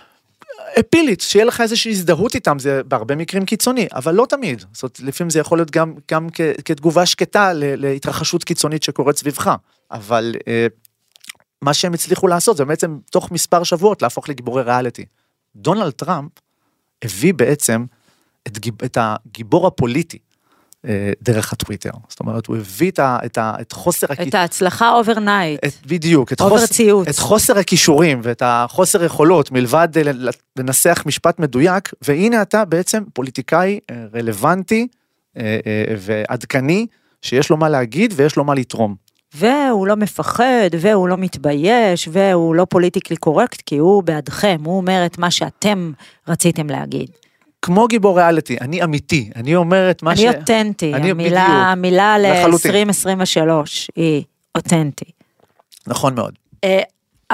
אפילית, 0.81 1.21
שיהיה 1.21 1.45
לך 1.45 1.61
איזושהי 1.61 1.91
הזדהות 1.93 2.35
איתם, 2.35 2.59
זה 2.59 2.83
בהרבה 2.83 3.17
מקרים 3.17 3.45
קיצוני, 3.45 3.89
אבל 3.95 4.15
לא 4.15 4.27
תמיד. 4.29 4.65
זאת 4.73 4.83
אומרת, 4.83 5.01
לפעמים 5.01 5.31
זה 5.31 5.39
יכול 5.39 5.59
להיות 5.59 5.71
גם, 5.71 5.95
גם 6.11 6.29
כ, 6.33 6.41
כתגובה 6.65 7.07
שקטה 7.07 7.53
ל, 7.53 7.77
להתרחשות 7.77 8.45
קיצונית 8.45 8.83
שקורית 8.83 9.17
סביבך. 9.17 9.55
אבל 9.91 10.35
אה, 10.49 10.67
מה 11.63 11.75
שהם 11.75 11.95
הצליחו 11.95 12.29
לעשות 12.29 12.57
זה 12.57 12.65
בעצם 12.65 12.99
תוך 13.11 13.31
מספר 13.31 13.63
שבועות 13.63 14.03
להפוך 14.03 14.29
לגיבורי 14.29 14.63
ריאליטי. 14.63 15.05
דונלד 15.57 15.91
טראמפ 15.91 16.31
הביא 17.05 17.35
בעצם 17.35 17.85
את, 18.47 18.59
את 18.85 18.99
הגיבור 19.01 19.67
הפוליטי 19.67 20.19
אה, 20.19 20.30
דרך 21.23 21.53
הטוויטר. 21.53 21.91
זאת 22.09 22.21
אומרת, 22.21 22.47
הוא 22.47 22.57
הביא 22.57 22.91
את, 22.91 22.99
ה, 22.99 23.19
את, 23.25 23.39
ה, 23.39 23.55
את 23.61 23.73
חוסר... 23.73 24.07
את 24.13 24.35
ההצלחה 24.35 24.93
overnight. 24.93 25.65
את, 25.65 25.87
בדיוק, 25.87 26.33
את, 26.33 26.41
over 26.41 26.67
ציוץ. 26.67 27.09
את 27.09 27.19
חוסר 27.19 27.59
הכישורים 27.59 28.21
ואת 28.23 28.43
החוסר 28.45 29.05
יכולות 29.05 29.51
מלבד 29.51 29.89
אה, 29.97 30.13
לנסח 30.59 31.03
משפט 31.07 31.39
מדויק, 31.39 31.93
והנה 32.03 32.43
אתה 32.43 32.65
בעצם 32.65 33.03
פוליטיקאי 33.13 33.79
אה, 33.91 34.05
רלוונטי 34.15 34.87
ועדכני, 35.99 36.87
שיש 37.23 37.51
לו 37.51 37.57
מה 37.57 37.69
להגיד 37.69 38.13
ויש 38.17 38.37
לו 38.37 38.45
מה 38.45 38.55
לתרום. 38.55 38.95
והוא 39.35 39.87
לא 39.87 39.97
מפחד, 39.97 40.71
והוא 40.81 41.09
לא 41.09 41.17
מתבייש, 41.17 42.09
והוא 42.13 42.55
לא 42.55 42.65
politically 42.65 43.17
correct, 43.17 43.63
כי 43.67 43.77
הוא 43.77 44.03
בעדכם, 44.03 44.57
הוא 44.65 44.77
אומר 44.77 45.07
את 45.07 45.19
מה 45.19 45.31
שאתם 45.31 45.93
רציתם 46.29 46.71
להגיד. 46.71 47.11
כמו 47.63 47.87
גיבור 47.87 48.19
ריאליטי, 48.19 48.57
אני 48.61 48.83
אמיתי, 48.85 49.31
אני 49.37 49.57
אומר 49.57 49.91
את 49.91 50.03
מה 50.03 50.11
אני 50.11 50.21
ש... 50.21 50.25
אני 50.25 50.39
אותנטי, 50.39 50.95
אני 50.95 51.11
המילה, 51.11 51.47
המילה 51.47 52.19
לחלוטין. 52.19 52.73
ל-2023 52.89 53.51
היא 53.97 54.25
אותנטי. 54.55 55.05
נכון 55.87 56.15
מאוד. 56.15 56.35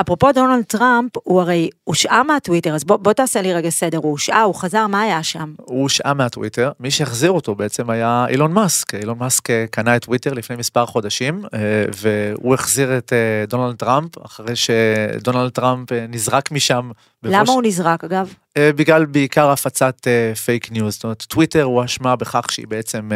אפרופו 0.00 0.32
דונלד 0.32 0.64
טראמפ, 0.64 1.10
הוא 1.22 1.40
הרי 1.40 1.70
הושעה 1.84 2.22
מהטוויטר, 2.22 2.74
אז 2.74 2.84
בוא, 2.84 2.96
בוא 2.96 3.12
תעשה 3.12 3.42
לי 3.42 3.52
רגע 3.52 3.70
סדר, 3.70 3.98
הוא 3.98 4.10
הושעה, 4.10 4.42
הוא 4.42 4.54
חזר, 4.54 4.86
מה 4.86 5.00
היה 5.00 5.22
שם? 5.22 5.54
הוא 5.56 5.82
הושעה 5.82 6.14
מהטוויטר, 6.14 6.72
מי 6.80 6.90
שהחזיר 6.90 7.30
אותו 7.30 7.54
בעצם 7.54 7.90
היה 7.90 8.26
אילון 8.28 8.52
מאסק, 8.52 8.94
אילון 8.94 9.18
מאסק 9.18 9.50
אה, 9.50 9.64
קנה 9.70 9.96
את 9.96 10.04
טוויטר 10.04 10.32
לפני 10.32 10.56
מספר 10.56 10.86
חודשים, 10.86 11.44
אה, 11.54 11.60
והוא 11.96 12.54
החזיר 12.54 12.98
את 12.98 13.12
אה, 13.12 13.46
דונלד 13.48 13.76
טראמפ, 13.76 14.24
אחרי 14.24 14.54
שדונלד 14.56 15.50
טראמפ 15.50 15.92
נזרק 16.08 16.50
משם. 16.50 16.90
למה 17.22 17.42
בבוש... 17.42 17.54
הוא 17.54 17.62
נזרק 17.62 18.04
אגב? 18.04 18.34
בגלל 18.58 19.04
בעיקר 19.04 19.50
הפצת 19.50 20.06
פייק 20.44 20.72
ניוז, 20.72 20.94
זאת 20.94 21.04
אומרת 21.04 21.22
טוויטר 21.22 21.62
הואשמה 21.62 22.16
בכך 22.16 22.52
שהיא 22.52 22.66
בעצם 22.66 23.08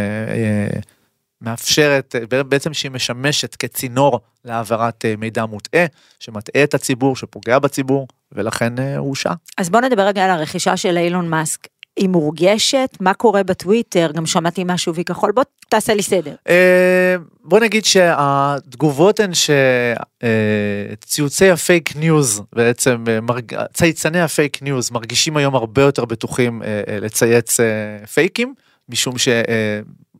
מאפשרת, 1.42 2.14
בעצם 2.48 2.74
שהיא 2.74 2.90
משמשת 2.90 3.54
כצינור 3.54 4.20
להעברת 4.44 5.04
אה, 5.04 5.14
מידע 5.18 5.44
מוטעה, 5.44 5.84
שמטעה 6.20 6.64
את 6.64 6.74
הציבור, 6.74 7.16
שפוגע 7.16 7.58
בציבור, 7.58 8.08
ולכן 8.32 8.78
אה, 8.78 8.96
הוא 8.96 9.08
הושעה. 9.08 9.34
אז 9.58 9.70
בוא 9.70 9.80
נדבר 9.80 10.02
רגע 10.02 10.24
על 10.24 10.30
הרכישה 10.30 10.76
של 10.76 10.96
אילון 10.96 11.28
מאסק. 11.28 11.66
היא 11.96 12.08
מורגשת, 12.08 12.96
מה 13.00 13.14
קורה 13.14 13.42
בטוויטר, 13.42 14.10
גם 14.14 14.26
שמעתי 14.26 14.64
משהו 14.66 14.94
וי 14.94 15.04
כחול, 15.04 15.32
בוא 15.32 15.44
תעשה 15.68 15.94
לי 15.94 16.02
סדר. 16.02 16.34
אה, 16.48 17.16
בוא 17.44 17.60
נגיד 17.60 17.84
שהתגובות 17.84 19.20
הן 19.20 19.30
שציוצי 21.04 21.50
הפייק 21.50 21.96
ניוז 21.96 22.42
בעצם, 22.52 23.04
צייצני 23.72 24.20
הפייק 24.20 24.62
ניוז 24.62 24.90
מרגישים 24.90 25.36
היום 25.36 25.54
הרבה 25.54 25.82
יותר 25.82 26.04
בטוחים 26.04 26.62
לצייץ 27.00 27.56
פייקים, 28.14 28.54
משום 28.88 29.18
ש... 29.18 29.28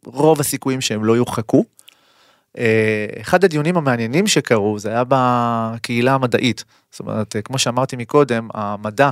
רוב 0.07 0.41
הסיכויים 0.41 0.81
שהם 0.81 1.05
לא 1.05 1.17
יורחקו. 1.17 1.65
אה, 2.59 3.07
אחד 3.21 3.45
הדיונים 3.45 3.77
המעניינים 3.77 4.27
שקרו 4.27 4.79
זה 4.79 4.89
היה 4.89 5.03
בקהילה 5.09 6.15
המדעית. 6.15 6.65
זאת 6.91 7.01
אומרת, 7.01 7.37
כמו 7.45 7.59
שאמרתי 7.59 7.97
מקודם, 7.97 8.49
המדע 8.55 9.11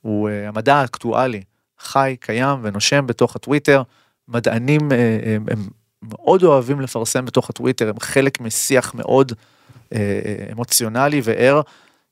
הוא, 0.00 0.28
אה, 0.28 0.48
המדע 0.48 0.74
האקטואלי 0.74 1.42
חי, 1.78 2.16
קיים 2.20 2.58
ונושם 2.62 3.06
בתוך 3.06 3.36
הטוויטר. 3.36 3.82
מדענים 4.28 4.80
הם, 4.80 4.92
אה, 4.92 5.36
הם, 5.50 5.68
מאוד 6.02 6.42
אוהבים 6.42 6.80
לפרסם 6.80 7.24
בתוך 7.24 7.50
הטוויטר, 7.50 7.88
הם 7.88 8.00
חלק 8.00 8.40
משיח 8.40 8.94
מאוד 8.94 9.32
אמוציונלי 10.52 11.20
וער, 11.24 11.60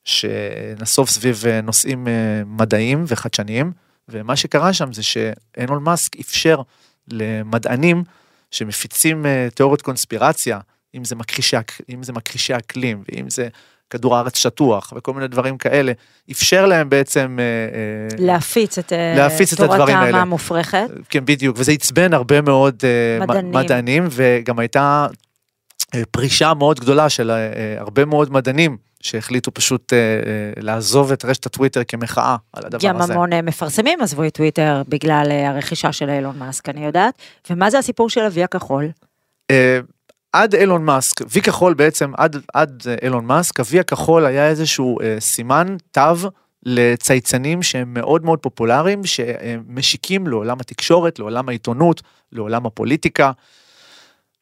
שנסוב 0.05 1.09
סביב 1.09 1.45
נושאים 1.63 2.07
מדעיים 2.47 3.05
וחדשניים, 3.07 3.73
ומה 4.09 4.37
שקרה 4.37 4.73
שם 4.73 4.93
זה 4.93 5.03
שאנול 5.03 5.79
מאסק 5.79 6.21
אפשר 6.21 6.63
למדענים 7.09 8.05
שמפיצים 8.51 9.27
אה, 9.27 9.49
תיאוריות 9.55 9.83
קונספירציה, 9.83 10.59
אם 10.95 11.05
זה 11.05 11.17
מכחישי, 11.17 11.57
אם 11.91 12.03
זה 12.03 12.13
מכחישי 12.13 12.57
אקלים, 12.57 13.03
ואם 13.09 13.31
זה 13.31 13.49
כדור 13.91 14.17
הארץ 14.17 14.37
שטוח, 14.37 14.93
וכל 14.97 15.15
מיני 15.15 15.29
דברים 15.29 15.59
כאלה, 15.59 15.93
אפשר 16.31 16.67
להם 16.67 16.89
בעצם... 16.91 17.39
אה, 17.41 17.45
אה, 17.45 18.25
להפיץ 18.27 18.79
את, 18.79 18.93
להפיץ 19.17 19.53
את 19.53 19.61
הדברים 19.61 19.97
האלה. 19.97 20.11
תורתם 20.11 20.17
המופרכת. 20.17 20.87
כן, 21.09 21.25
בדיוק, 21.25 21.57
וזה 21.59 21.73
עצבן 21.73 22.15
הרבה 22.15 22.41
מאוד 22.41 22.83
מדענים, 23.21 23.53
מדענים 23.53 24.07
וגם 24.11 24.59
הייתה 24.59 25.07
פרישה 26.11 26.55
מאוד 26.55 26.81
גדולה 26.81 27.09
של 27.09 27.31
הרבה 27.79 28.05
מאוד 28.05 28.33
מדענים. 28.33 28.77
שהחליטו 29.03 29.55
פשוט 29.55 29.93
אה, 29.93 29.99
אה, 29.99 30.63
לעזוב 30.63 31.13
את 31.13 31.25
רשת 31.25 31.47
הטוויטר 31.47 31.85
כמחאה 31.85 32.37
על 32.53 32.63
הדבר 32.67 32.89
גם 32.89 32.97
הזה. 32.97 33.13
גם 33.13 33.19
המון 33.19 33.33
אה, 33.33 33.43
מפרסמים 33.43 34.01
עזבו 34.01 34.25
את 34.25 34.35
טוויטר 34.35 34.83
בגלל 34.89 35.29
אה, 35.31 35.49
הרכישה 35.49 35.93
של 35.93 36.11
אילון 36.11 36.39
מאסק, 36.39 36.69
אני 36.69 36.87
יודעת. 36.87 37.15
ומה 37.51 37.71
זה 37.71 37.79
הסיפור 37.79 38.11
של 38.11 38.21
אבי 38.21 38.43
הכחול? 38.43 38.89
אה, 39.51 39.81
עד 40.33 40.55
אילון 40.55 40.85
מאסק, 40.85 41.21
וי 41.31 41.43
כחול 41.43 41.75
בעצם, 41.75 42.13
עד, 42.17 42.37
עד 42.55 42.83
אילון 43.03 43.25
מאסק, 43.25 43.61
אבי 43.61 43.81
הכחול 43.81 44.27
היה 44.27 44.49
איזשהו 44.49 45.01
אה, 45.01 45.17
סימן 45.21 45.77
תו 45.91 46.31
לצייצנים 46.63 47.63
שהם 47.63 47.95
מאוד 47.95 48.25
מאוד 48.25 48.39
פופולריים, 48.39 49.01
שמשיקים 49.05 50.27
לעולם 50.27 50.61
התקשורת, 50.61 51.19
לעולם 51.19 51.49
העיתונות, 51.49 52.03
לעולם 52.33 52.67
הפוליטיקה. 52.67 53.33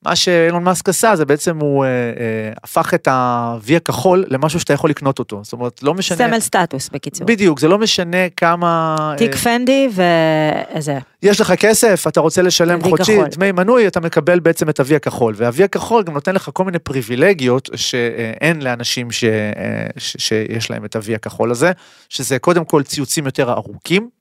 מה 0.04 0.16
שאילון 0.16 0.64
מאסק 0.64 0.88
עשה 0.88 1.16
זה 1.16 1.24
בעצם 1.24 1.58
הוא 1.58 1.84
אה, 1.84 1.88
אה, 1.88 2.52
הפך 2.64 2.94
את 2.94 3.08
ה-V 3.08 3.76
הכחול 3.76 4.24
למשהו 4.28 4.60
שאתה 4.60 4.72
יכול 4.72 4.90
לקנות 4.90 5.18
אותו. 5.18 5.40
זאת 5.42 5.52
אומרת, 5.52 5.82
לא 5.82 5.94
משנה... 5.94 6.18
סמל 6.18 6.40
סטטוס 6.40 6.88
בקיצור. 6.88 7.26
בדיוק, 7.26 7.60
זה 7.60 7.68
לא 7.68 7.78
משנה 7.78 8.28
כמה... 8.36 8.96
תיק 9.16 9.32
אה, 9.32 9.38
פנדי 9.38 9.88
ואיזה... 9.92 10.98
יש 11.22 11.40
לך 11.40 11.52
כסף, 11.52 12.04
אתה 12.08 12.20
רוצה 12.20 12.42
לשלם 12.42 12.82
חודשי, 12.82 13.16
כחול. 13.16 13.26
דמי 13.28 13.52
מנוי, 13.52 13.86
אתה 13.86 14.00
מקבל 14.00 14.40
בעצם 14.40 14.68
את 14.68 14.80
ה-V 14.80 14.96
הכחול. 14.96 15.34
וה-V 15.36 15.64
הכחול 15.64 16.02
גם 16.02 16.14
נותן 16.14 16.34
לך 16.34 16.50
כל 16.52 16.64
מיני 16.64 16.78
פריבילגיות 16.78 17.70
שאין 17.76 18.62
לאנשים 18.62 19.10
ש... 19.10 19.24
אה, 19.24 19.86
ש... 19.96 20.16
שיש 20.18 20.70
להם 20.70 20.84
את 20.84 20.96
ה-V 20.96 21.14
הכחול 21.14 21.50
הזה, 21.50 21.72
שזה 22.08 22.38
קודם 22.38 22.64
כל 22.64 22.82
ציוצים 22.82 23.26
יותר 23.26 23.50
ארוכים. 23.50 24.19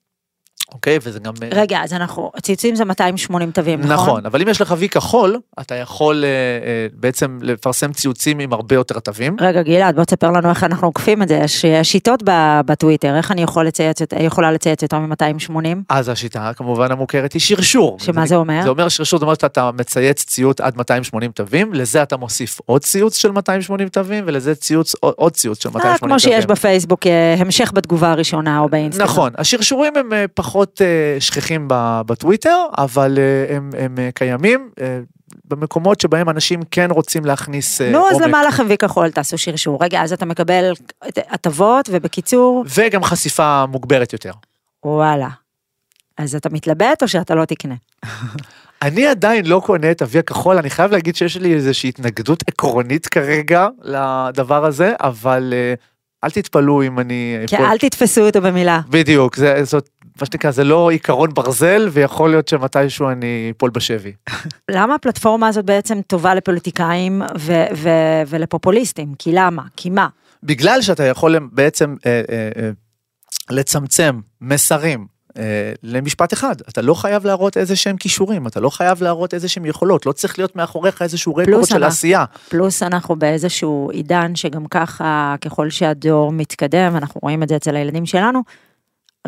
אוקיי, 0.73 0.99
וזה 1.03 1.19
גם... 1.19 1.33
אה, 1.43 1.47
רגע, 1.51 1.79
אז 1.83 1.93
אנחנו, 1.93 2.31
ציוצים 2.41 2.75
זה 2.75 2.85
280 2.85 3.51
תווים, 3.51 3.79
נכון? 3.79 3.93
נכון, 3.93 4.25
אבל 4.25 4.41
אם 4.41 4.47
יש 4.47 4.61
לך 4.61 4.75
וי 4.77 4.89
כחול, 4.89 5.39
אתה 5.59 5.75
יכול 5.75 6.23
אה, 6.23 6.29
אה, 6.29 6.87
בעצם 6.93 7.39
לפרסם 7.41 7.93
ציוצים 7.93 8.39
עם 8.39 8.53
הרבה 8.53 8.75
יותר 8.75 8.99
תווים. 8.99 9.35
רגע, 9.39 9.61
גלעד, 9.61 9.95
בוא 9.95 10.03
תספר 10.03 10.31
לנו 10.31 10.49
איך 10.49 10.63
אנחנו 10.63 10.87
עוקפים 10.87 11.23
את 11.23 11.27
זה, 11.27 11.35
יש 11.35 11.65
שיטות 11.83 12.23
בטוויטר, 12.65 13.15
איך 13.15 13.31
אני 13.31 13.41
יכול 13.41 13.67
לצייץ, 13.67 13.97
יכולה 14.19 14.51
לצייץ 14.51 14.81
יותר 14.81 14.99
מ-280? 14.99 15.53
אז 15.89 16.09
השיטה 16.09 16.51
כמובן 16.55 16.91
המוכרת 16.91 17.33
היא 17.33 17.41
שרשור. 17.41 17.97
שמה 17.99 18.21
זה, 18.21 18.27
זה 18.27 18.35
אומר? 18.35 18.59
זה 18.63 18.69
אומר 18.69 18.89
שרשור, 18.89 19.19
זאת 19.19 19.23
אומרת 19.23 19.39
שאתה 19.39 19.69
מצייץ 19.73 20.23
ציוץ 20.23 20.61
עד 20.61 20.77
280 20.77 21.31
תווים, 21.31 21.73
לזה 21.73 22.03
אתה 22.03 22.17
מוסיף 22.17 22.59
עוד 22.65 22.81
ציוץ 22.81 23.17
של 23.17 23.31
280 23.31 23.89
תווים, 23.89 24.23
ולזה 24.27 24.55
ציוץ, 24.55 24.95
עוד 24.99 25.33
ציוץ 25.33 25.63
של 25.63 25.69
280 25.69 25.97
תווים. 25.97 26.09
כמו 26.09 26.19
שיש 26.19 26.45
בפייסבוק, 26.45 26.99
המשך 27.37 27.71
בתגובה 27.73 28.11
הראשונה 28.11 28.59
או 28.59 28.69
באינסטגרם. 28.69 29.07
נכון, 29.07 29.31
השרשורים 29.37 29.93
הם 29.95 30.09
פחות... 30.33 30.58
פחות 30.59 30.81
אה, 30.81 31.21
שכיחים 31.21 31.65
בטוויטר, 32.05 32.65
אבל 32.77 33.17
אה, 33.17 33.55
הם, 33.55 33.69
הם 33.77 33.95
אה, 33.99 34.09
קיימים. 34.13 34.69
במקומות 35.45 36.01
שבהם 36.01 36.29
אנשים 36.29 36.59
כן 36.71 36.91
רוצים 36.91 37.25
להכניס 37.25 37.81
עומק. 37.81 37.93
נו, 37.93 38.09
אז 38.09 38.21
למה 38.21 38.43
לכם 38.43 38.65
וי 38.69 38.77
כחול, 38.77 39.11
תעשו 39.11 39.37
שרשור. 39.37 39.83
רגע, 39.83 40.01
אז 40.01 40.13
אתה 40.13 40.25
מקבל 40.25 40.73
הטבות, 41.17 41.89
ובקיצור... 41.91 42.65
וגם 42.75 43.03
חשיפה 43.03 43.65
מוגברת 43.65 44.13
יותר. 44.13 44.31
וואלה. 44.85 45.27
אז 46.17 46.35
אתה 46.35 46.49
מתלבט 46.49 47.01
או 47.03 47.07
שאתה 47.07 47.35
לא 47.35 47.45
תקנה? 47.45 47.75
אני 48.81 49.07
עדיין 49.07 49.45
לא 49.45 49.61
קונה 49.65 49.91
את 49.91 50.01
אבי 50.01 50.19
הכחול, 50.19 50.57
אני 50.57 50.69
חייב 50.69 50.91
להגיד 50.91 51.15
שיש 51.15 51.37
לי 51.37 51.53
איזושהי 51.53 51.89
התנגדות 51.89 52.43
עקרונית 52.47 53.07
כרגע 53.07 53.67
לדבר 53.83 54.65
הזה, 54.65 54.93
אבל 54.99 55.53
אל 56.23 56.29
תתפלאו 56.29 56.83
אם 56.83 56.99
אני... 56.99 57.37
כן, 57.47 57.57
פה... 57.57 57.71
אל 57.71 57.77
תתפסו 57.77 58.21
אותו 58.21 58.41
במילה. 58.41 58.81
בדיוק, 58.89 59.35
זה, 59.35 59.63
זאת 59.63 59.89
מה 60.21 60.25
שנקרא, 60.25 60.51
זה 60.51 60.63
לא 60.63 60.89
עיקרון 60.89 61.33
ברזל, 61.33 61.89
ויכול 61.91 62.29
להיות 62.29 62.47
שמתישהו 62.47 63.09
אני 63.09 63.53
אפול 63.57 63.69
בשבי. 63.69 64.13
למה 64.71 64.95
הפלטפורמה 64.95 65.47
הזאת 65.47 65.65
בעצם 65.65 66.01
טובה 66.07 66.35
לפוליטיקאים 66.35 67.21
ו- 67.39 67.65
ו- 67.75 68.21
ולפופוליסטים? 68.27 69.13
כי 69.19 69.31
למה? 69.33 69.63
כי 69.75 69.89
מה? 69.89 70.07
בגלל 70.43 70.81
שאתה 70.81 71.03
יכול 71.03 71.49
בעצם 71.51 71.95
אה, 72.05 72.21
אה, 72.29 72.49
אה, 72.57 72.69
לצמצם 73.49 74.19
מסרים 74.41 75.07
אה, 75.37 75.73
למשפט 75.83 76.33
אחד, 76.33 76.55
אתה 76.69 76.81
לא 76.81 76.93
חייב 76.93 77.25
להראות 77.25 77.57
איזה 77.57 77.75
שהם 77.75 77.97
כישורים, 77.97 78.47
אתה 78.47 78.59
לא 78.59 78.69
חייב 78.69 79.03
להראות 79.03 79.33
איזה 79.33 79.47
שהם 79.47 79.65
יכולות, 79.65 80.05
לא 80.05 80.11
צריך 80.11 80.39
להיות 80.39 80.55
מאחוריך 80.55 81.01
איזשהו 81.01 81.35
רקורד 81.35 81.65
של 81.65 81.83
עשייה. 81.83 82.25
פלוס 82.49 82.83
אנחנו 82.83 83.15
באיזשהו 83.15 83.89
עידן 83.93 84.35
שגם 84.35 84.65
ככה, 84.65 85.35
ככל 85.41 85.69
שהדור 85.69 86.31
מתקדם, 86.31 86.93
אנחנו 86.95 87.19
רואים 87.23 87.43
את 87.43 87.49
זה 87.49 87.55
אצל 87.55 87.75
הילדים 87.75 88.05
שלנו, 88.05 88.41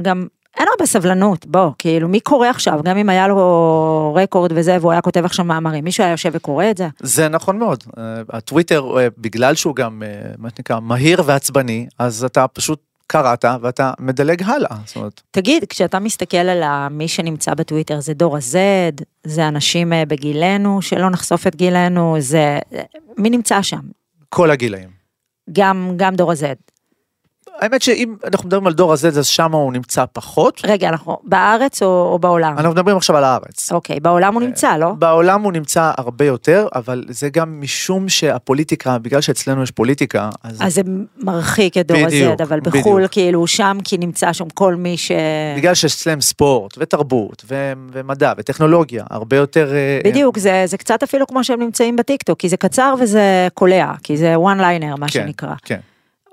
גם 0.01 0.27
אין 0.59 0.67
הרבה 0.71 0.85
סבלנות, 0.85 1.45
בוא, 1.45 1.71
כאילו, 1.77 2.07
מי 2.07 2.19
קורא 2.19 2.47
עכשיו? 2.47 2.79
גם 2.83 2.97
אם 2.97 3.09
היה 3.09 3.27
לו 3.27 4.13
רקורד 4.23 4.51
וזה, 4.55 4.77
והוא 4.81 4.91
היה 4.91 5.01
כותב 5.01 5.25
עכשיו 5.25 5.45
מאמרים, 5.45 5.83
מישהו 5.83 6.03
היה 6.03 6.11
יושב 6.11 6.29
וקורא 6.33 6.65
את 6.71 6.77
זה? 6.77 6.87
זה 6.99 7.29
נכון 7.29 7.59
מאוד. 7.59 7.83
אה, 7.97 8.21
הטוויטר, 8.29 8.99
אה, 8.99 9.07
בגלל 9.17 9.55
שהוא 9.55 9.75
גם, 9.75 10.03
אה, 10.05 10.31
מה 10.37 10.49
שנקרא, 10.55 10.79
מהיר 10.79 11.21
ועצבני, 11.25 11.87
אז 11.99 12.23
אתה 12.23 12.47
פשוט 12.47 12.79
קראת 13.07 13.45
ואתה 13.61 13.91
מדלג 13.99 14.43
הלאה. 14.43 14.77
זאת 14.85 14.95
אומרת, 14.95 15.21
תגיד, 15.31 15.65
כשאתה 15.69 15.99
מסתכל 15.99 16.37
על 16.37 16.87
מי 16.91 17.07
שנמצא 17.07 17.53
בטוויטר, 17.53 17.99
זה 17.99 18.13
דור 18.13 18.35
ה-Z, 18.35 19.03
זה 19.23 19.47
אנשים 19.47 19.93
בגילנו, 20.07 20.81
שלא 20.81 21.09
נחשוף 21.09 21.47
את 21.47 21.55
גילנו, 21.55 22.15
זה... 22.19 22.59
מי 23.17 23.29
נמצא 23.29 23.61
שם? 23.61 23.81
כל 24.29 24.51
הגילאים. 24.51 24.89
גם, 25.51 25.93
גם 25.97 26.15
דור 26.15 26.31
ה-Z. 26.31 26.70
האמת 27.61 27.81
שאם 27.81 28.15
אנחנו 28.33 28.47
מדברים 28.47 28.67
על 28.67 28.73
דור 28.73 28.93
הזה, 28.93 29.07
אז 29.07 29.27
שם 29.27 29.51
הוא 29.51 29.73
נמצא 29.73 30.05
פחות. 30.13 30.61
רגע, 30.63 30.89
אנחנו 30.89 31.17
בארץ 31.23 31.83
או, 31.83 32.09
או 32.13 32.19
בעולם? 32.19 32.53
אנחנו 32.57 32.71
מדברים 32.71 32.97
עכשיו 32.97 33.17
על 33.17 33.23
הארץ. 33.23 33.71
אוקיי, 33.71 33.99
בעולם 33.99 34.33
הוא 34.33 34.41
נמצא, 34.41 34.77
לא? 34.77 34.91
בעולם 34.91 35.41
הוא 35.41 35.51
נמצא 35.51 35.91
הרבה 35.97 36.25
יותר, 36.25 36.67
אבל 36.75 37.05
זה 37.09 37.29
גם 37.29 37.61
משום 37.61 38.09
שהפוליטיקה, 38.09 38.97
בגלל 38.97 39.21
שאצלנו 39.21 39.63
יש 39.63 39.71
פוליטיקה, 39.71 40.29
אז 40.43 40.57
אז 40.59 40.73
זה 40.73 40.81
מרחיק 41.17 41.77
את 41.77 41.87
דור 41.87 42.05
בדיוק, 42.05 42.41
ה-Z, 42.41 42.43
אבל 42.43 42.59
בדיוק. 42.59 42.75
בחו"ל 42.75 43.07
כאילו 43.11 43.47
שם 43.47 43.77
כי 43.83 43.97
נמצא 43.97 44.33
שם 44.33 44.49
כל 44.49 44.75
מי 44.75 44.97
ש... 44.97 45.11
בגלל 45.57 45.73
שאצלם 45.73 46.21
ספורט 46.21 46.77
ותרבות 46.77 47.43
ו- 47.49 47.73
ומדע 47.91 48.33
וטכנולוגיה, 48.37 49.03
הרבה 49.09 49.37
יותר... 49.37 49.73
אה, 49.73 49.99
בדיוק, 50.05 50.37
זה, 50.37 50.63
זה 50.65 50.77
קצת 50.77 51.03
אפילו 51.03 51.27
כמו 51.27 51.43
שהם 51.43 51.59
נמצאים 51.59 51.95
בטיקטוק, 51.95 52.39
כי 52.39 52.49
זה 52.49 52.57
קצר 52.57 52.93
וזה 52.99 53.47
קולע, 53.53 53.91
כי 54.03 54.17
זה 54.17 54.35
one 54.35 54.59
liner 54.59 54.99
מה 54.99 55.07
כן, 55.07 55.11
שנקרא. 55.11 55.53
כן. 55.65 55.79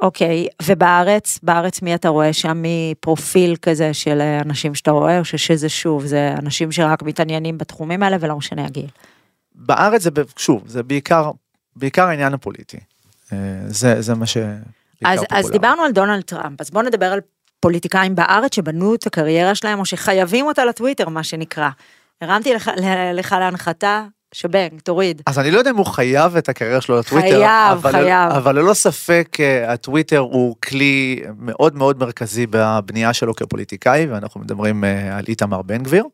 אוקיי, 0.03 0.47
ובארץ, 0.63 1.39
בארץ 1.43 1.83
מי 1.83 1.95
אתה 1.95 2.09
רואה 2.09 2.33
שם 2.33 2.63
מפרופיל 2.63 3.57
כזה 3.57 3.95
של 3.95 4.21
אה, 4.21 4.41
אנשים 4.41 4.75
שאתה 4.75 4.91
רואה, 4.91 5.19
או 5.19 5.25
שזה 5.25 5.69
שוב, 5.69 6.07
זה 6.07 6.35
אנשים 6.39 6.73
שרק 6.73 7.03
מתעניינים 7.03 7.59
בתחומים 7.59 8.03
האלה 8.03 8.17
ולא 8.21 8.37
משנה 8.37 8.65
הגיל. 8.65 8.87
בארץ 9.55 10.03
זה, 10.03 10.11
שוב, 10.37 10.63
זה 10.67 10.83
בעיקר, 10.83 11.31
בעיקר 11.77 12.05
העניין 12.05 12.35
הפוליטי. 12.35 12.79
אה, 13.33 13.39
זה, 13.67 14.03
זה 14.03 14.15
מה 14.15 14.27
ש... 14.27 14.37
אז, 15.05 15.21
אז. 15.31 15.51
דיברנו 15.51 15.83
על 15.83 15.93
דונלד 15.93 16.23
טראמפ, 16.23 16.61
אז 16.61 16.71
בואו 16.71 16.85
נדבר 16.85 17.13
על 17.13 17.21
פוליטיקאים 17.61 18.15
בארץ 18.15 18.55
שבנו 18.55 18.95
את 18.95 19.07
הקריירה 19.07 19.55
שלהם, 19.55 19.79
או 19.79 19.85
שחייבים 19.85 20.47
אותה 20.47 20.65
לטוויטר, 20.65 21.09
מה 21.09 21.23
שנקרא. 21.25 21.69
הרמתי 22.21 22.55
לך, 22.55 22.71
לך 23.15 23.37
להנחתה, 23.41 24.05
שבנג, 24.33 24.81
תוריד. 24.81 25.23
אז 25.27 25.39
אני 25.39 25.51
לא 25.51 25.59
יודע 25.59 25.71
אם 25.71 25.77
הוא 25.77 25.87
חייב 25.87 26.37
את 26.37 26.49
הקריירה 26.49 26.81
שלו 26.81 26.99
לטוויטר, 26.99 27.29
חייב, 27.29 27.79
אבל, 27.79 27.93
חייב. 27.93 28.33
אבל 28.33 28.59
ללא 28.59 28.75
ספק 28.75 29.37
אה, 29.41 29.73
הטוויטר 29.73 30.19
הוא 30.19 30.57
כלי 30.65 31.23
מאוד 31.39 31.77
מאוד 31.77 31.99
מרכזי 31.99 32.47
בבנייה 32.51 33.13
שלו 33.13 33.35
כפוליטיקאי, 33.35 34.07
ואנחנו 34.07 34.41
מדברים 34.41 34.85
אה, 34.85 35.17
על 35.17 35.25
איתמר 35.29 35.63
בן 35.63 35.83
גביר. 35.83 36.05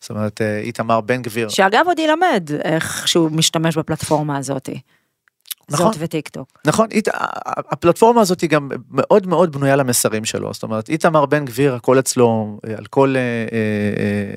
זאת 0.00 0.10
אומרת, 0.10 0.40
אה, 0.40 0.58
איתמר 0.58 1.00
בן 1.00 1.22
גביר, 1.22 1.48
שאגב 1.48 1.84
עוד 1.86 1.98
ילמד 1.98 2.50
איך 2.64 3.08
שהוא 3.08 3.30
משתמש 3.30 3.76
בפלטפורמה 3.76 4.38
הזאת. 4.38 4.68
נכון. 5.70 5.92
זאת 5.92 6.02
וטיקטוק. 6.02 6.48
נכון, 6.66 6.88
אית, 6.90 7.08
הפלטפורמה 7.44 8.20
הזאת 8.20 8.40
היא 8.40 8.50
גם 8.50 8.68
מאוד 8.90 9.26
מאוד 9.26 9.56
בנויה 9.56 9.76
למסרים 9.76 10.24
שלו, 10.24 10.54
זאת 10.54 10.62
אומרת, 10.62 10.88
איתמר 10.88 11.26
בן 11.26 11.44
גביר, 11.44 11.74
הכל 11.74 11.98
אצלו, 11.98 12.58
על 12.78 12.86
כל, 12.86 13.14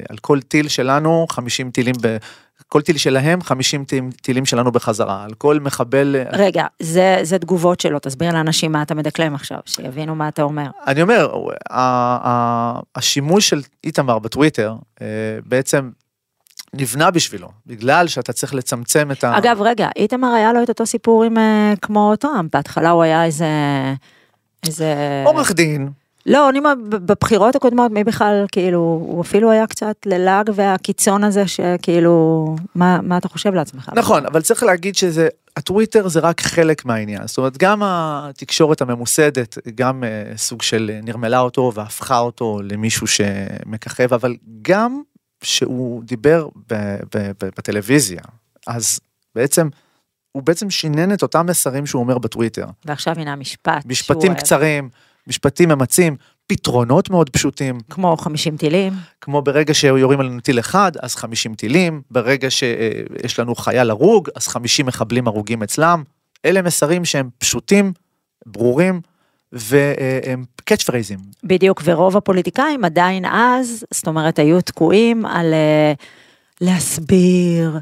על 0.10 0.18
כל 0.18 0.42
טיל 0.42 0.68
שלנו, 0.68 1.26
50 1.30 1.72
טילים, 1.72 1.96
ב, 2.02 2.18
כל 2.70 2.82
טיל 2.82 2.98
שלהם, 2.98 3.42
50 3.42 3.86
טילים, 4.22 4.46
שלנו 4.46 4.72
בחזרה, 4.72 5.24
על 5.24 5.34
כל 5.34 5.60
מחבל, 5.60 6.16
רגע, 6.34 6.66
זה, 6.80 7.20
זה 7.22 7.40
תגובות 7.40 7.80
שלו, 7.80 8.00
תסביר 8.00 8.34
לאנשים 8.34 8.72
מה 8.72 8.82
אתה 8.82 8.96
מדקלם 8.96 9.36
עכשיו, 9.36 9.60
שיבינו 9.66 10.16
מה 10.16 10.28
אתה 10.28 10.42
אומר. 10.42 10.70
אני 10.88 11.02
אומר, 11.02 11.34
השימוש 12.96 13.50
של 13.50 13.62
איתמר 13.84 14.20
בטוויטר 14.20 14.76
אה, 15.02 15.08
בעצם 15.46 15.90
נבנה 16.74 17.12
בשבילו, 17.12 17.50
בגלל 17.66 18.08
שאתה 18.08 18.34
צריך 18.34 18.54
לצמצם 18.54 19.12
את 19.12 19.24
ה... 19.24 19.38
אגב, 19.38 19.62
רגע, 19.62 19.90
איתמר 19.96 20.28
היה 20.28 20.54
לו 20.54 20.64
את 20.64 20.70
אותו 20.70 20.86
סיפור 20.86 21.24
עם 21.24 21.38
אה, 21.38 21.74
כמו 21.82 22.16
טראמפ, 22.16 22.54
בהתחלה 22.54 22.90
הוא 22.90 23.04
היה 23.04 23.26
איזה... 23.26 23.48
איזה... 24.66 24.94
עורך 25.26 25.52
דין, 25.52 25.90
לא, 26.28 26.50
אני 26.50 26.60
אומר, 26.60 26.74
בבחירות 26.90 27.56
הקודמות, 27.56 27.92
מי 27.92 28.04
בכלל, 28.04 28.46
כאילו, 28.52 28.80
הוא 28.80 29.22
אפילו 29.22 29.52
היה 29.52 29.68
קצת 29.68 29.96
ללעג 30.06 30.50
והקיצון 30.56 31.24
הזה, 31.24 31.48
שכאילו, 31.48 32.56
מה, 32.76 33.00
מה 33.02 33.18
אתה 33.18 33.28
חושב 33.28 33.54
לעצמך? 33.54 33.90
נכון, 33.96 34.26
אבל 34.26 34.42
צריך 34.42 34.64
להגיד 34.64 34.96
שזה, 34.96 35.28
הטוויטר 35.58 36.08
זה 36.08 36.20
רק 36.20 36.42
חלק 36.42 36.86
מהעניין, 36.86 37.28
זאת 37.28 37.38
אומרת, 37.38 37.58
גם 37.58 37.82
התקשורת 37.84 38.82
הממוסדת, 38.82 39.58
גם 39.76 40.04
אה, 40.04 40.38
סוג 40.38 40.62
של 40.62 40.92
נרמלה 41.04 41.40
אותו 41.40 41.72
והפכה 41.76 42.20
אותו 42.20 42.60
למישהו 42.64 43.08
שמככב, 43.08 44.14
אבל 44.14 44.36
גם 44.62 45.02
שהוא 45.44 46.04
דיבר 46.04 46.48
ב- 46.70 46.98
ב- 47.16 47.32
ב- 47.44 47.50
בטלוויזיה, 47.58 48.22
אז 48.68 49.00
בעצם, 49.36 49.70
הוא 50.32 50.44
בעצם 50.44 50.70
שינן 50.70 51.14
את 51.14 51.22
אותם 51.22 51.46
מסרים 51.46 51.86
שהוא 51.86 52.00
אומר 52.00 52.18
בטוויטר. 52.18 52.66
ועכשיו 52.86 53.20
הנה 53.20 53.34
המשפט. 53.34 53.86
משפטים 53.86 54.36
קצרים, 54.36 54.90
משפטים 55.28 55.70
ממצים, 55.70 56.16
פתרונות 56.48 57.10
מאוד 57.10 57.30
פשוטים, 57.30 57.80
כמו 57.90 58.18
50 58.18 58.58
טילים. 58.58 58.94
כמו 59.22 59.42
ברגע 59.42 59.74
שיורים 59.74 60.20
עלינו 60.20 60.40
טיל 60.40 60.60
אחד, 60.60 60.92
אז 61.02 61.16
50 61.16 61.56
טילים, 61.56 62.02
ברגע 62.12 62.52
שיש 62.52 63.40
לנו 63.40 63.56
חייל 63.56 63.90
הרוג, 63.90 64.30
אז 64.36 64.48
50 64.48 64.86
מחבלים 64.86 65.28
הרוגים 65.28 65.64
אצלם. 65.64 66.04
אלה 66.46 66.62
מסרים 66.62 67.06
שהם 67.06 67.30
פשוטים, 67.38 67.94
ברורים, 68.46 69.02
והם 69.52 70.46
קאץ' 70.66 70.84
פרייזים. 70.84 71.20
בדיוק, 71.44 71.82
ורוב 71.86 72.18
הפוליטיקאים 72.18 72.86
עדיין 72.86 73.26
אז, 73.26 73.86
זאת 73.94 74.08
אומרת, 74.08 74.40
היו 74.40 74.62
תקועים 74.62 75.26
על 75.26 75.54
אה, 75.54 75.94
להסביר 76.62 77.80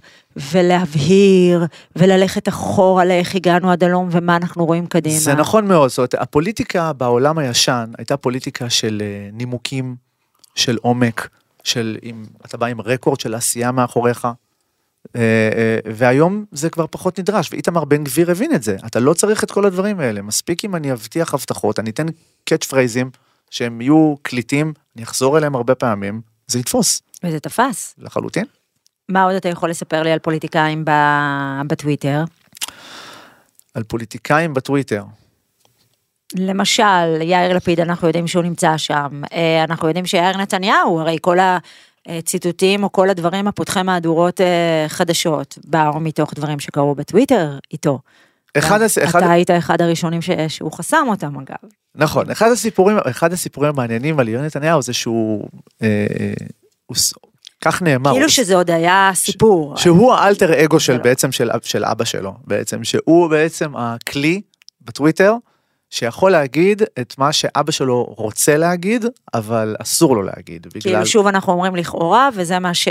ולהבהיר 0.52 1.66
וללכת 1.96 2.48
אחורה 2.48 3.06
לאיך 3.06 3.36
הגענו 3.36 3.72
עד 3.72 3.84
הלום 3.84 4.10
ומה 4.12 4.36
אנחנו 4.36 4.66
רואים 4.66 4.88
קדימה. 4.88 5.20
זה 5.20 5.34
נכון 5.34 5.68
מאוד, 5.68 5.90
זאת 5.90 5.98
אומרת, 5.98 6.14
הפוליטיקה 6.14 6.94
בעולם 6.94 7.38
הישן 7.38 7.92
הייתה 7.98 8.18
פוליטיקה 8.18 8.70
של 8.70 9.02
אה, 9.02 9.30
נימוקים, 9.34 9.96
של 10.56 10.78
עומק, 10.82 11.30
של 11.64 11.98
אם 12.04 12.24
אתה 12.46 12.58
בא 12.58 12.66
עם 12.66 12.82
רקורד 12.82 13.20
של 13.20 13.34
עשייה 13.34 13.72
מאחוריך. 13.72 14.28
אה, 15.16 15.22
אה, 15.22 15.80
והיום 15.94 16.46
זה 16.52 16.70
כבר 16.70 16.86
פחות 16.92 17.20
נדרש, 17.20 17.50
ואיתמר 17.52 17.86
בן 17.86 18.04
גביר 18.04 18.32
הבין 18.32 18.56
את 18.56 18.64
זה, 18.64 18.78
אתה 18.86 19.00
לא 19.00 19.14
צריך 19.14 19.44
את 19.44 19.52
כל 19.52 19.66
הדברים 19.66 20.00
האלה, 20.00 20.22
מספיק 20.22 20.66
אם 20.66 20.76
אני 20.76 20.92
אבטיח 20.92 21.34
הבטחות, 21.34 21.80
אני 21.80 21.90
אתן 21.90 22.06
קאץ' 22.46 22.66
פרייזים, 22.66 23.10
שהם 23.50 23.82
יהיו 23.82 24.16
קליטים, 24.22 24.74
אני 24.96 25.04
אחזור 25.04 25.38
אליהם 25.38 25.56
הרבה 25.56 25.76
פעמים, 25.76 26.22
זה 26.48 26.60
יתפוס, 26.60 27.02
וזה 27.24 27.40
תפס. 27.40 27.96
לחלוטין. 27.98 28.46
מה 29.10 29.24
עוד 29.24 29.36
אתה 29.36 29.50
יכול 29.50 29.70
לספר 29.70 30.04
לי 30.04 30.12
על 30.12 30.20
פוליטיקאים 30.20 30.86
ב- 30.86 31.62
בטוויטר? 31.68 32.24
על 33.74 33.84
פוליטיקאים 33.84 34.54
בטוויטר, 34.54 35.04
למשל, 36.36 37.22
יאיר 37.22 37.56
לפיד, 37.56 37.80
אנחנו 37.80 38.08
יודעים 38.08 38.28
שהוא 38.28 38.44
נמצא 38.44 38.78
שם. 38.78 39.22
אה, 39.34 39.64
אנחנו 39.64 39.88
יודעים 39.88 40.06
שיאיר 40.06 40.38
נתניהו, 40.38 41.00
הרי 41.00 41.18
כל 41.22 41.38
הציטוטים 42.08 42.84
או 42.84 42.92
כל 42.92 43.10
הדברים 43.10 43.48
הפותחי 43.48 43.82
מהדורות 43.84 44.42
אה, 44.42 44.86
חדשות, 44.88 45.58
באו 45.68 46.00
מתוך 46.00 46.34
דברים 46.34 46.60
שקרו 46.60 46.96
בטוויטר 46.96 47.58
איתו. 47.74 48.00
אחד, 48.58 48.82
הס- 48.82 48.98
אחד, 48.98 49.20
אתה 49.24 49.32
היית 49.32 49.52
אחד 49.52 49.82
הראשונים 49.82 50.22
ש... 50.22 50.30
שהוא 50.48 50.72
חסם 50.72 51.06
אותם 51.08 51.36
אגב. 51.36 51.70
נכון, 51.96 52.30
אחד 52.32 52.52
הסיפורים, 52.52 52.98
אחד 53.10 53.34
הסיפורים 53.34 53.70
המעניינים 53.70 54.20
על 54.20 54.28
יאיר 54.28 54.42
נתניהו 54.42 54.82
זה 54.82 54.94
שהוא, 54.94 55.48
אה, 55.82 55.88
אה, 56.20 56.34
הוא, 56.86 56.96
כך 57.66 57.82
נאמר, 57.82 58.12
כאילו 58.12 58.30
שזה 58.30 58.56
עוד 58.56 58.72
היה 58.72 59.12
סיפור. 59.14 59.78
שהוא 59.78 60.14
האלטר 60.14 60.66
אגו 60.66 60.80
של 60.80 60.94
זה 60.94 60.98
לא. 60.98 61.04
בעצם 61.04 61.32
של, 61.32 61.52
אב- 61.52 61.64
של 61.64 61.86
אבא 61.86 62.06
שלו, 62.06 62.34
בעצם, 62.44 62.84
שהוא 62.84 63.30
בעצם 63.30 63.76
הכלי 63.76 64.42
בטוויטר 64.82 65.34
שיכול 65.90 66.32
להגיד 66.32 66.82
את 67.02 67.16
מה 67.18 67.34
שאבא 67.34 67.72
שלו 67.72 68.04
רוצה 68.18 68.58
להגיד, 68.58 69.06
אבל 69.34 69.76
אסור 69.80 70.16
לו 70.16 70.22
להגיד, 70.22 70.68
בגלל... 70.68 70.82
כאילו 70.82 71.06
שוב 71.06 71.28
אנחנו 71.28 71.54
אומרים 71.54 71.76
לכאורה, 71.76 72.30
וזה 72.34 72.60
מה 72.60 72.74
ש... 72.74 72.88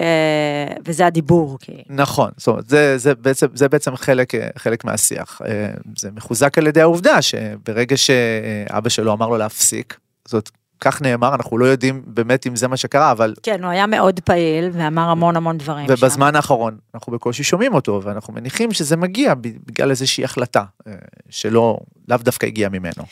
וזה 0.85 1.07
הדיבור. 1.07 1.59
כי... 1.61 1.73
נכון, 1.89 2.31
זאת 2.37 2.49
אומרת, 2.49 2.69
זה, 2.69 2.99
זה, 2.99 3.15
בעצם, 3.15 3.47
זה 3.55 3.69
בעצם 3.69 3.97
חלק, 3.97 4.33
חלק 4.57 4.85
מהשיח. 4.85 5.41
אה, 5.47 5.71
זה 5.99 6.11
מחוזק 6.17 6.59
על 6.59 6.67
ידי 6.67 6.81
העובדה 6.81 7.23
שברגע 7.23 7.97
שאבא 7.97 8.89
שלו 8.89 9.13
אמר 9.13 9.29
לו 9.29 9.37
להפסיק, 9.37 9.99
זאת, 10.29 10.51
כך 10.85 11.03
נאמר, 11.03 11.35
אנחנו 11.35 11.59
לא 11.59 11.65
יודעים 11.65 12.03
באמת 12.07 12.47
אם 12.47 12.57
זה 12.57 12.69
מה 12.69 12.77
שקרה, 12.77 13.11
אבל 13.11 13.35
כן, 13.43 13.65
הוא 13.65 13.71
היה 13.71 13.87
מאוד 13.87 14.21
פעיל 14.21 14.71
ואמר 14.73 15.09
המון 15.09 15.37
המון 15.37 15.59
דברים. 15.59 15.87
שם. 15.87 15.93
ובזמן 15.93 16.37
האחרון 16.37 16.79
אנחנו 16.95 17.13
בקושי 17.13 17.45
שומעים 17.45 17.75
אותו, 17.75 18.01
ואנחנו 18.05 18.33
מניחים 18.33 18.73
שזה 18.73 18.97
מגיע 18.97 19.35
בגלל 19.41 19.91
איזושהי 19.91 20.25
החלטה 20.25 20.65
אה, 20.87 20.93
שלא, 21.31 21.79
לאו 22.09 22.19
דווקא 22.19 22.47
הגיעה 22.47 22.71
ממנו. 22.71 23.05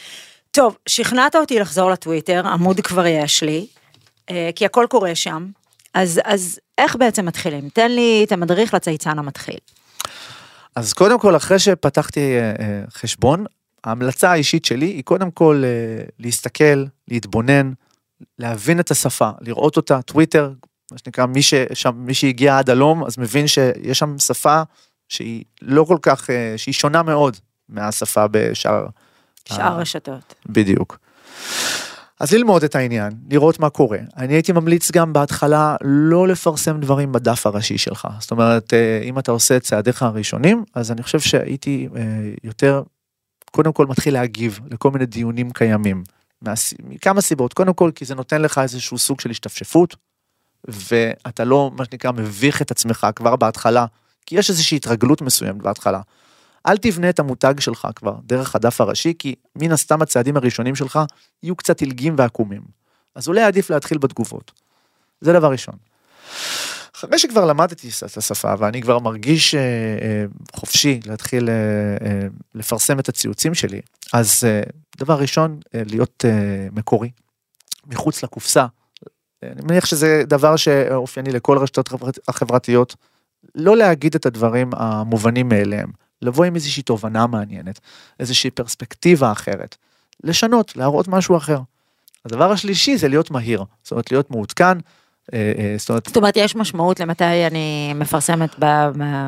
טוב, 0.51 0.77
שכנעת 0.87 1.37
אותי 1.37 1.59
לחזור 1.59 1.91
לטוויטר, 1.91 2.47
עמוד 2.47 2.81
כבר 2.81 3.07
יש 3.07 3.43
לי, 3.43 3.67
אה, 4.31 4.51
כי 4.55 4.65
הכל 4.65 4.87
קורה 4.91 5.15
שם. 5.15 5.47
אז, 5.95 6.21
אז 6.25 6.59
איך 6.79 6.97
בעצם 6.97 7.27
מתחילים? 7.27 7.69
תן 7.69 7.91
לי 7.91 8.25
את 8.27 8.33
המדריך 8.33 8.75
לצייצן 8.75 9.19
המתחיל. 9.19 9.59
אז 10.77 10.93
קודם 10.93 11.19
כל, 11.19 11.37
אחרי 11.37 11.59
שפתחתי 11.59 12.37
אה, 12.39 12.83
חשבון, 12.91 13.45
ההמלצה 13.85 14.33
האישית 14.33 14.65
שלי 14.65 14.87
היא 14.87 15.03
קודם 15.05 15.31
כל 15.31 15.63
אה, 15.65 16.05
להסתכל, 16.19 16.85
להתבונן, 17.09 17.73
להבין 18.39 18.81
את 18.81 18.91
השפה, 18.91 19.31
לראות 19.41 19.77
אותה, 19.77 20.03
טוויטר, 20.03 20.53
מה 20.93 20.99
שנקרא, 20.99 21.27
מי, 21.27 21.43
ששם, 21.43 21.93
מי 21.97 22.15
שהגיע 22.15 22.59
עד 22.59 22.71
הלום, 22.71 23.05
אז 23.05 23.19
מבין 23.19 23.47
שיש 23.47 23.99
שם 23.99 24.19
שפה 24.19 24.63
שהיא 25.09 25.45
לא 25.63 25.85
כל 25.85 25.99
כך, 26.03 26.31
אה, 26.31 26.55
שהיא 26.57 26.75
שונה 26.75 27.03
מאוד 27.03 27.37
מהשפה 27.69 28.27
בשאר... 28.31 28.87
שאר 29.49 29.63
ה- 29.63 29.77
רשתות. 29.77 30.35
בדיוק. 30.47 30.99
אז 32.21 32.33
ללמוד 32.33 32.65
את 32.65 32.75
העניין, 32.75 33.13
לראות 33.31 33.59
מה 33.59 33.71
קורה. 33.71 33.99
אני 34.17 34.35
הייתי 34.35 34.53
ממליץ 34.53 34.91
גם 34.91 35.13
בהתחלה 35.13 35.77
לא 35.85 36.29
לפרסם 36.29 36.81
דברים 36.81 37.13
בדף 37.13 37.47
הראשי 37.47 37.79
שלך. 37.79 38.09
זאת 38.21 38.31
אומרת, 38.31 38.75
אה, 38.75 39.01
אם 39.05 39.19
אתה 39.19 39.33
עושה 39.33 39.57
את 39.57 39.63
צעדיך 39.63 40.03
הראשונים, 40.03 40.65
אז 40.75 40.93
אני 40.93 41.03
חושב 41.03 41.21
שהייתי 41.21 41.89
יותר, 42.45 42.83
קודם 43.53 43.73
כל 43.73 43.87
מתחיל 43.87 44.15
להגיב 44.15 44.61
לכל 44.71 44.91
מיני 44.91 45.07
דיונים 45.07 45.51
קיימים. 45.51 46.05
מכמה 46.83 47.21
סיבות. 47.21 47.53
קודם 47.53 47.75
כל, 47.75 47.91
כי 47.95 48.05
זה 48.05 48.15
נותן 48.15 48.43
לך 48.43 48.59
איזשהו 48.59 48.99
סוג 48.99 49.21
של 49.21 49.31
השתפשפות, 49.31 49.97
ואתה 50.65 51.45
לא, 51.45 51.71
מה 51.77 51.85
שנקרא, 51.85 52.13
מביך 52.13 52.63
את 52.63 52.71
עצמך 52.71 53.07
כבר 53.17 53.37
בהתחלה, 53.37 53.87
כי 54.27 54.39
יש 54.39 54.51
איזושהי 54.51 54.77
התרגלות 54.77 55.23
מסוימת 55.23 55.63
בהתחלה. 55.63 56.01
אל 56.67 56.77
תבנה 56.77 57.11
את 57.11 57.19
המותג 57.19 57.61
שלך 57.61 57.89
כבר 57.97 58.15
דרך 58.25 58.57
הדף 58.57 58.81
הראשי, 58.81 59.13
כי 59.19 59.35
מן 59.57 59.73
הסתם 59.73 60.03
הצעדים 60.03 60.37
הראשונים 60.37 60.75
שלך 60.75 60.99
יהיו 61.43 61.57
קצת 61.57 61.81
עילגים 61.81 62.15
ועקומים. 62.19 62.63
אז 63.15 63.29
אולי 63.29 63.43
עדיף 63.43 63.71
להתחיל 63.71 63.99
בתגובות. 63.99 64.53
זה 65.21 65.33
דבר 65.33 65.51
ראשון. 65.51 65.75
אחרי 67.05 67.19
שכבר 67.19 67.45
למדתי 67.45 67.89
את 67.89 68.17
השפה 68.17 68.55
ואני 68.59 68.83
כבר 68.83 68.99
מרגיש 68.99 69.55
אה, 69.55 69.61
אה, 69.61 70.25
חופשי 70.55 71.01
להתחיל 71.07 71.49
אה, 71.49 71.55
אה, 72.07 72.27
לפרסם 72.55 72.99
את 72.99 73.09
הציוצים 73.09 73.55
שלי, 73.55 73.81
אז 74.13 74.45
אה, 74.47 74.63
דבר 74.97 75.15
ראשון, 75.21 75.61
אה, 75.75 75.83
להיות 75.87 76.25
אה, 76.29 76.69
מקורי, 76.73 77.11
מחוץ 77.87 78.23
לקופסה. 78.23 78.67
אני 79.43 79.61
מניח 79.65 79.87
שזה 79.87 80.23
דבר 80.27 80.57
שאופייני 80.57 81.33
לכל 81.33 81.59
הרשתות 81.59 81.87
החברת- 81.87 82.19
החברתיות. 82.29 82.97
לא 83.55 83.77
להגיד 83.77 84.15
את 84.15 84.27
הדברים 84.27 84.71
המובנים 84.77 85.49
מאליהם, 85.49 85.91
לבוא 86.23 86.45
עם 86.45 86.55
איזושהי 86.55 86.83
תובנה 86.83 87.27
מעניינת, 87.27 87.81
איזושהי 88.21 88.51
פרספקטיבה 88.51 89.33
אחרת, 89.33 89.77
לשנות, 90.25 90.77
להראות 90.77 91.09
משהו 91.09 91.37
אחר. 91.37 91.59
הדבר 92.25 92.53
השלישי 92.53 92.97
זה 92.97 93.09
להיות 93.09 93.31
מהיר, 93.31 93.65
זאת 93.83 93.91
אומרת 93.91 94.11
להיות 94.11 94.31
מעודכן, 94.31 94.65
אה, 94.65 94.73
אה, 94.75 95.02
זאת 95.79 95.89
אומרת 95.91 96.07
זאת 96.07 96.17
אומרת, 96.17 96.37
יש 96.37 96.57
משמעות 96.57 97.01
למתי 97.01 97.47
אני 97.47 97.93
מפרסמת 97.95 98.51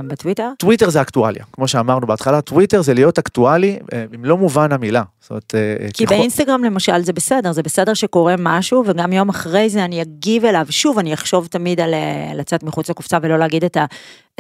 בטוויטר? 0.07 0.51
טוויטר 0.59 0.91
זה 0.91 1.01
אקטואליה, 1.01 1.45
כמו 1.53 1.69
שאמרנו 1.69 2.07
בהתחלה, 2.07 2.41
טוויטר 2.41 2.83
זה 2.83 2.95
להיות 2.95 3.19
אקטואלי 3.19 3.79
אה, 3.93 4.05
במלוא 4.11 4.39
מובן 4.39 4.73
המילה. 4.73 5.03
זאת 5.21 5.31
אומרת, 5.31 5.55
אה, 5.55 5.87
כי 5.95 6.07
ככל- 6.07 6.15
באינסטגרם 6.15 6.65
למשל 6.65 7.03
זה 7.03 7.13
בסדר, 7.13 7.53
זה 7.53 7.63
בסדר 7.63 7.95
שקורה 7.95 8.35
משהו 8.39 8.83
וגם 8.87 9.13
יום 9.13 9.29
אחרי 9.29 9.71
זה 9.71 9.85
אני 9.85 10.03
אגיב 10.03 10.45
אליו, 10.45 10.67
שוב 10.71 10.99
אני 10.99 11.15
אחשוב 11.15 11.47
תמיד 11.47 11.81
על 11.81 11.95
אה, 11.95 12.31
לצאת 12.35 12.63
מחוץ 12.63 12.91
לקופסה 12.91 13.19
ולא 13.23 13.39
להגיד 13.39 13.65
את, 13.65 13.77
ה, 13.77 13.85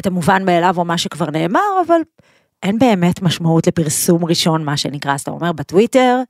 את 0.00 0.06
המובן 0.06 0.44
מאליו 0.44 0.74
או 0.78 0.84
מה 0.84 0.98
שכבר 0.98 1.30
נאמר, 1.30 1.60
אבל 1.86 2.00
אין 2.62 2.78
באמת 2.78 3.22
משמעות 3.22 3.66
לפרסום 3.66 4.24
ראשון 4.24 4.64
מה 4.64 4.76
שנקרא, 4.76 5.14
אז 5.14 5.20
אתה 5.20 5.30
אומר 5.30 5.52
בטוויטר, 5.52 6.20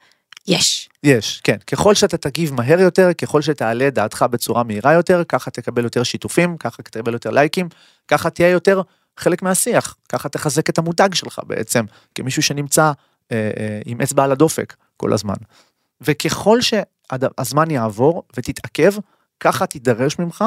יש. 0.48 0.88
יש, 1.04 1.40
כן. 1.40 1.56
ככל 1.66 1.94
שאתה 1.94 2.16
תגיב 2.16 2.54
מהר 2.54 2.80
יותר, 2.80 3.12
ככל 3.12 3.42
שתעלה 3.42 3.90
דעתך 3.90 4.24
בצורה 4.30 4.62
מהירה 4.62 4.92
יותר, 4.92 5.22
ככה 5.28 5.50
תקבל 5.50 5.84
יותר 5.84 6.02
שיתופים, 6.02 6.56
ככה 6.56 6.82
תקבל 6.82 7.12
יותר 7.12 7.30
לייקים, 7.30 7.68
ככה 8.08 8.30
תהיה 8.30 8.48
יותר 8.48 8.82
חלק 9.16 9.42
מהשיח, 9.42 9.96
ככה 10.08 10.28
תחזק 10.28 10.70
את 10.70 10.78
המותג 10.78 11.14
שלך 11.14 11.40
בעצם, 11.46 11.84
כמישהו 12.14 12.42
שנמצא 12.42 12.82
אה, 13.32 13.50
אה, 13.56 13.80
עם 13.84 14.00
אצבע 14.00 14.24
על 14.24 14.32
הדופק 14.32 14.76
כל 14.96 15.12
הזמן. 15.12 15.34
וככל 16.00 16.58
שהזמן 16.60 17.70
יעבור 17.70 18.22
ותתעכב, 18.36 18.92
ככה 19.40 19.66
תידרש 19.66 20.18
ממך, 20.18 20.44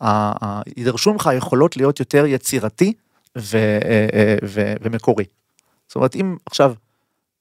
ה- 0.00 0.44
ה- 0.44 0.62
יידרשו 0.76 1.12
ממך 1.12 1.30
יכולות 1.36 1.76
להיות 1.76 2.00
יותר 2.00 2.26
יצירתי 2.26 2.92
ו, 3.38 3.56
אה, 3.56 4.06
אה, 4.12 4.36
ו, 4.44 4.74
ומקורי. 4.80 5.24
זאת 5.88 5.96
אומרת, 5.96 6.16
אם 6.16 6.36
עכשיו 6.46 6.74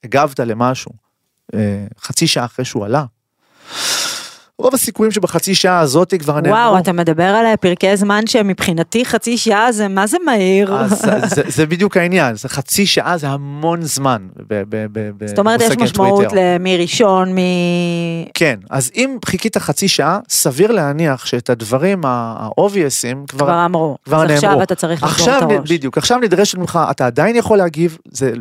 הגבת 0.04 0.40
למשהו, 0.40 0.92
אה, 0.92 1.09
חצי 2.02 2.28
שעה 2.28 2.46
אחרי 2.46 2.66
שהוא 2.66 2.86
עלה, 2.86 3.06
רוב 4.60 4.74
הסיכויים 4.74 5.12
שבחצי 5.12 5.56
שעה 5.56 5.80
הזאת 5.80 6.14
כבר 6.20 6.40
נאמרו. 6.40 6.52
וואו, 6.52 6.78
אתה 6.78 6.94
מדבר 6.94 7.24
על 7.24 7.46
אה, 7.46 7.58
פרקי 7.58 7.98
זמן 7.98 8.28
שמבחינתי 8.28 9.06
חצי 9.06 9.38
שעה 9.38 9.72
זה 9.72 9.88
מה 9.88 10.08
זה 10.08 10.18
מהיר. 10.26 10.76
אז 10.76 11.02
זה, 11.36 11.42
זה, 11.48 11.66
בדיוק 11.66 11.98
העניין, 11.98 12.36
זה 12.36 12.50
חצי 12.50 12.86
שעה 12.86 13.18
זה 13.18 13.30
המון 13.30 13.82
זמן. 13.82 14.28
ב, 14.48 14.64
ב, 14.70 14.86
ב, 15.18 15.28
זאת 15.28 15.40
אומרת, 15.40 15.62
יש 15.62 15.78
משמעות. 15.78 16.26
למי 16.36 16.78
ראשון, 16.78 17.34
מי... 17.34 17.42
כן, 18.34 18.60
אז 18.70 18.92
אם 18.96 19.18
חיכית 19.26 19.58
חצי 19.58 19.88
שעה, 19.88 20.20
סביר 20.30 20.72
להניח 20.72 21.26
שאת 21.26 21.50
הדברים 21.50 22.02
האובייסים 22.06 23.26
כבר, 23.28 23.46
כבר 23.46 23.66
אמרו. 23.66 23.98
כבר 24.06 24.18
אז 24.18 24.22
נאמרו. 24.22 24.36
עכשיו 24.36 24.64
אתה 24.64 24.76
צריך 24.76 25.04
עכשיו, 25.04 25.38
את 25.38 25.52
הראש. 25.52 25.72
בדיוק, 25.72 25.98
עכשיו 25.98 26.18
נדרשת 26.18 26.58
ממך, 26.58 26.80
אתה 26.92 27.06
עדיין 27.06 27.36
יכול 27.36 27.58
להגיב, 27.58 27.98
זה 28.12 28.32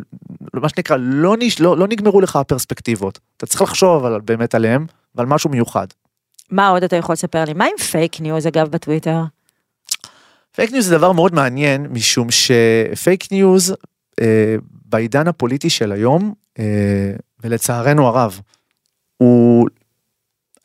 מה 0.53 0.69
שנקרא, 0.69 0.97
לא, 0.99 1.35
נש, 1.39 1.61
לא, 1.61 1.77
לא 1.77 1.87
נגמרו 1.87 2.21
לך 2.21 2.35
הפרספקטיבות. 2.35 3.19
אתה 3.37 3.45
צריך 3.45 3.61
לחשוב 3.61 4.05
על, 4.05 4.21
באמת 4.21 4.55
עליהם 4.55 4.85
ועל 5.15 5.25
משהו 5.25 5.49
מיוחד. 5.49 5.87
מה 6.51 6.67
עוד 6.67 6.83
אתה 6.83 6.95
יכול 6.95 7.13
לספר 7.13 7.45
לי? 7.45 7.53
מה 7.53 7.65
עם 7.65 7.77
פייק 7.77 8.21
ניוז 8.21 8.47
אגב 8.47 8.69
בטוויטר? 8.69 9.23
פייק 10.55 10.71
ניוז 10.71 10.85
זה 10.85 10.97
דבר 10.97 11.11
מאוד 11.11 11.33
מעניין, 11.33 11.87
משום 11.87 12.27
שפייק 12.31 13.31
ניוז 13.31 13.75
אה, 14.21 14.55
בעידן 14.85 15.27
הפוליטי 15.27 15.69
של 15.69 15.91
היום, 15.91 16.33
אה, 16.59 17.13
ולצערנו 17.43 18.07
הרב, 18.07 18.41
הוא, 19.17 19.67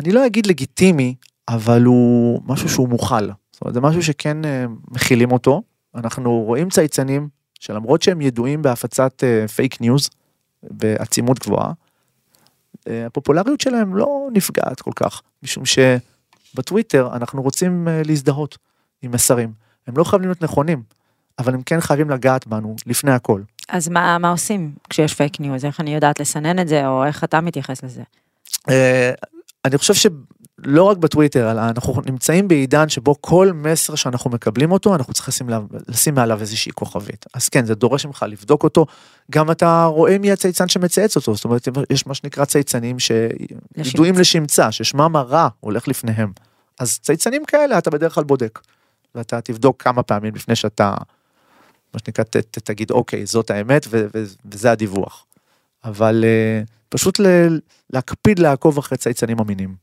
אני 0.01 0.13
לא 0.13 0.27
אגיד 0.27 0.47
לגיטימי, 0.47 1.15
אבל 1.49 1.83
הוא 1.83 2.43
משהו 2.47 2.69
שהוא 2.69 2.89
מוכל. 2.89 3.27
זאת 3.53 3.63
אומרת, 3.63 3.75
זה 3.75 3.81
משהו 3.81 4.03
שכן 4.03 4.45
אה, 4.45 4.65
מכילים 4.91 5.33
אותו. 5.33 5.63
אנחנו 5.95 6.43
רואים 6.43 6.71
צייצנים 6.71 7.29
שלמרות 7.65 8.03
שהם 8.03 8.21
ידועים 8.21 8.63
בהפצת 8.63 9.25
אה, 9.25 9.49
פייק 9.49 9.81
ניוז 9.81 10.11
בעצימות 10.63 11.39
גבוהה, 11.39 11.73
אה, 12.89 13.07
הפופולריות 13.07 13.61
שלהם 13.61 13.97
לא 13.97 14.29
נפגעת 14.33 14.81
כל 14.81 14.91
כך, 14.97 15.23
משום 15.43 15.65
שבטוויטר 15.65 17.09
אנחנו 17.17 17.43
רוצים 17.43 17.89
אה, 17.89 18.03
להזדהות 18.05 18.59
עם 19.03 19.11
מסרים. 19.11 19.53
הם 19.87 19.95
לא 19.97 20.05
חייבים 20.05 20.29
להיות 20.29 20.43
נכונים, 20.43 20.83
אבל 21.39 21.55
הם 21.55 21.63
כן 21.63 21.81
חייבים 21.81 22.11
לגעת 22.11 22.47
בנו 22.47 22.77
לפני 22.87 23.13
הכל. 23.13 23.41
אז 23.69 23.89
מה, 23.89 24.19
מה 24.19 24.31
עושים 24.31 24.75
כשיש 24.91 25.15
פייק 25.15 25.41
ניוז? 25.41 25.65
איך 25.65 25.81
אני 25.81 25.95
יודעת 25.95 26.21
לסנן 26.21 26.59
את 26.59 26.69
זה, 26.69 26.87
או 26.87 27.05
איך 27.05 27.25
אתה 27.25 27.41
מתייחס 27.41 27.85
לזה? 27.85 28.03
אה, 28.69 29.13
אני 29.65 29.79
חושב 29.79 29.95
שלא 30.65 30.83
רק 30.83 30.97
בטוויטר, 30.97 31.51
אלא 31.51 31.61
אנחנו 31.61 32.03
נמצאים 32.07 32.49
בעידן 32.49 32.89
שבו 32.89 33.15
כל 33.21 33.53
מסר 33.55 33.95
שאנחנו 33.95 34.31
מקבלים 34.31 34.73
אותו, 34.73 34.95
אנחנו 34.95 35.13
צריכים 35.15 35.33
לשים, 35.33 35.49
לב- 35.49 35.89
לשים 35.89 36.15
מעליו 36.15 36.41
איזושהי 36.41 36.73
כוכבית. 36.73 37.27
אז 37.35 37.49
כן, 37.49 37.65
זה 37.65 37.75
דורש 37.75 38.07
ממך 38.07 38.25
לבדוק 38.29 38.65
אותו. 38.65 38.87
גם 39.31 39.51
אתה 39.51 39.85
רואה 39.85 40.19
מי 40.19 40.33
הצייצן 40.33 40.69
שמצייץ 40.69 41.17
אותו, 41.17 41.35
זאת 41.35 41.45
אומרת, 41.45 41.69
יש 41.91 42.07
מה 42.07 42.15
שנקרא 42.15 42.45
צייצנים 42.45 42.97
שידועים 42.99 44.15
לשמצה, 44.19 44.73
ששמם 44.73 45.17
הרע 45.17 45.49
הולך 45.61 45.89
לפניהם. 45.89 46.33
אז 46.81 46.99
צייצנים 46.99 47.45
כאלה 47.45 47.79
אתה 47.79 47.91
בדרך 47.91 48.15
כלל 48.15 48.25
בודק. 48.25 48.61
ואתה 49.15 49.41
תבדוק 49.41 49.83
כמה 49.83 50.03
פעמים 50.03 50.35
לפני 50.35 50.57
שאתה, 50.57 50.95
מה 51.95 52.01
שנקרא, 52.05 52.25
ת, 52.25 52.37
ת, 52.37 52.59
תגיד, 52.59 52.91
אוקיי, 52.91 53.27
זאת 53.27 53.51
האמת 53.51 53.87
ו, 53.91 54.07
ו, 54.15 54.25
וזה 54.45 54.71
הדיווח. 54.71 55.25
אבל 55.85 56.25
uh, 56.25 56.71
פשוט 56.89 57.21
ל, 57.21 57.27
להקפיד 57.91 58.39
לעקוב 58.39 58.79
אחרי 58.79 58.99
צייצנים 58.99 59.39
אמינים. 59.41 59.75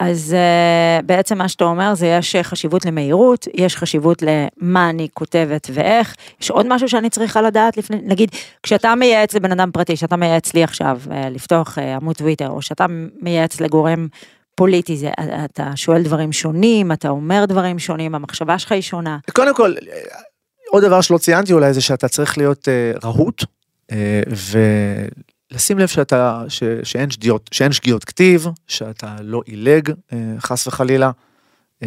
אז 0.00 0.36
uh, 0.36 1.06
בעצם 1.06 1.38
מה 1.38 1.48
שאתה 1.48 1.64
אומר 1.64 1.94
זה 1.94 2.06
יש 2.06 2.36
חשיבות 2.36 2.84
למהירות, 2.84 3.46
יש 3.54 3.76
חשיבות 3.76 4.22
למה 4.22 4.90
אני 4.90 5.08
כותבת 5.14 5.70
ואיך, 5.72 6.14
יש 6.40 6.50
עוד 6.50 6.66
משהו 6.68 6.88
שאני 6.88 7.10
צריכה 7.10 7.42
לדעת 7.42 7.76
לפני, 7.76 7.96
נגיד, 8.02 8.30
כשאתה 8.62 8.94
מייעץ 8.94 9.34
לבן 9.34 9.52
אדם 9.52 9.70
פרטי, 9.72 9.96
שאתה 9.96 10.16
מייעץ 10.16 10.54
לי 10.54 10.64
עכשיו 10.64 11.00
uh, 11.04 11.10
לפתוח 11.30 11.78
uh, 11.78 11.80
עמוד 11.80 12.16
טוויטר, 12.16 12.48
או 12.48 12.62
שאתה 12.62 12.86
מייעץ 13.20 13.60
לגורם 13.60 14.08
פוליטי, 14.54 14.96
זה, 14.96 15.10
אתה 15.44 15.70
שואל 15.74 16.02
דברים 16.02 16.32
שונים, 16.32 16.92
אתה 16.92 17.08
אומר 17.08 17.44
דברים 17.44 17.78
שונים, 17.78 18.14
המחשבה 18.14 18.58
שלך 18.58 18.72
היא 18.72 18.82
שונה. 18.82 19.18
קודם 19.32 19.54
כל, 19.54 19.74
עוד 20.70 20.84
דבר 20.84 21.00
שלא 21.00 21.18
ציינתי 21.18 21.52
אולי 21.52 21.72
זה 21.72 21.80
שאתה 21.80 22.08
צריך 22.08 22.38
להיות 22.38 22.68
רהוט 23.04 23.42
uh, 23.92 23.94
ולשים 25.52 25.78
לב 25.78 25.88
שאתה, 25.88 26.42
ש, 26.48 26.62
שאין, 26.82 27.10
שגיאות, 27.10 27.50
שאין 27.52 27.72
שגיאות 27.72 28.04
כתיב, 28.04 28.46
שאתה 28.66 29.16
לא 29.20 29.42
עילג 29.44 29.90
uh, 29.90 30.14
חס 30.38 30.66
וחלילה. 30.66 31.10
Uh, 31.82 31.86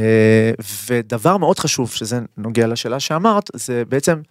ודבר 0.90 1.38
מאוד 1.38 1.60
חשוב 1.60 1.92
שזה 1.92 2.20
נוגע 2.38 2.68
לשאלה 2.68 3.00
שאמרת 3.00 3.50
זה 3.54 3.84
בעצם 3.90 4.22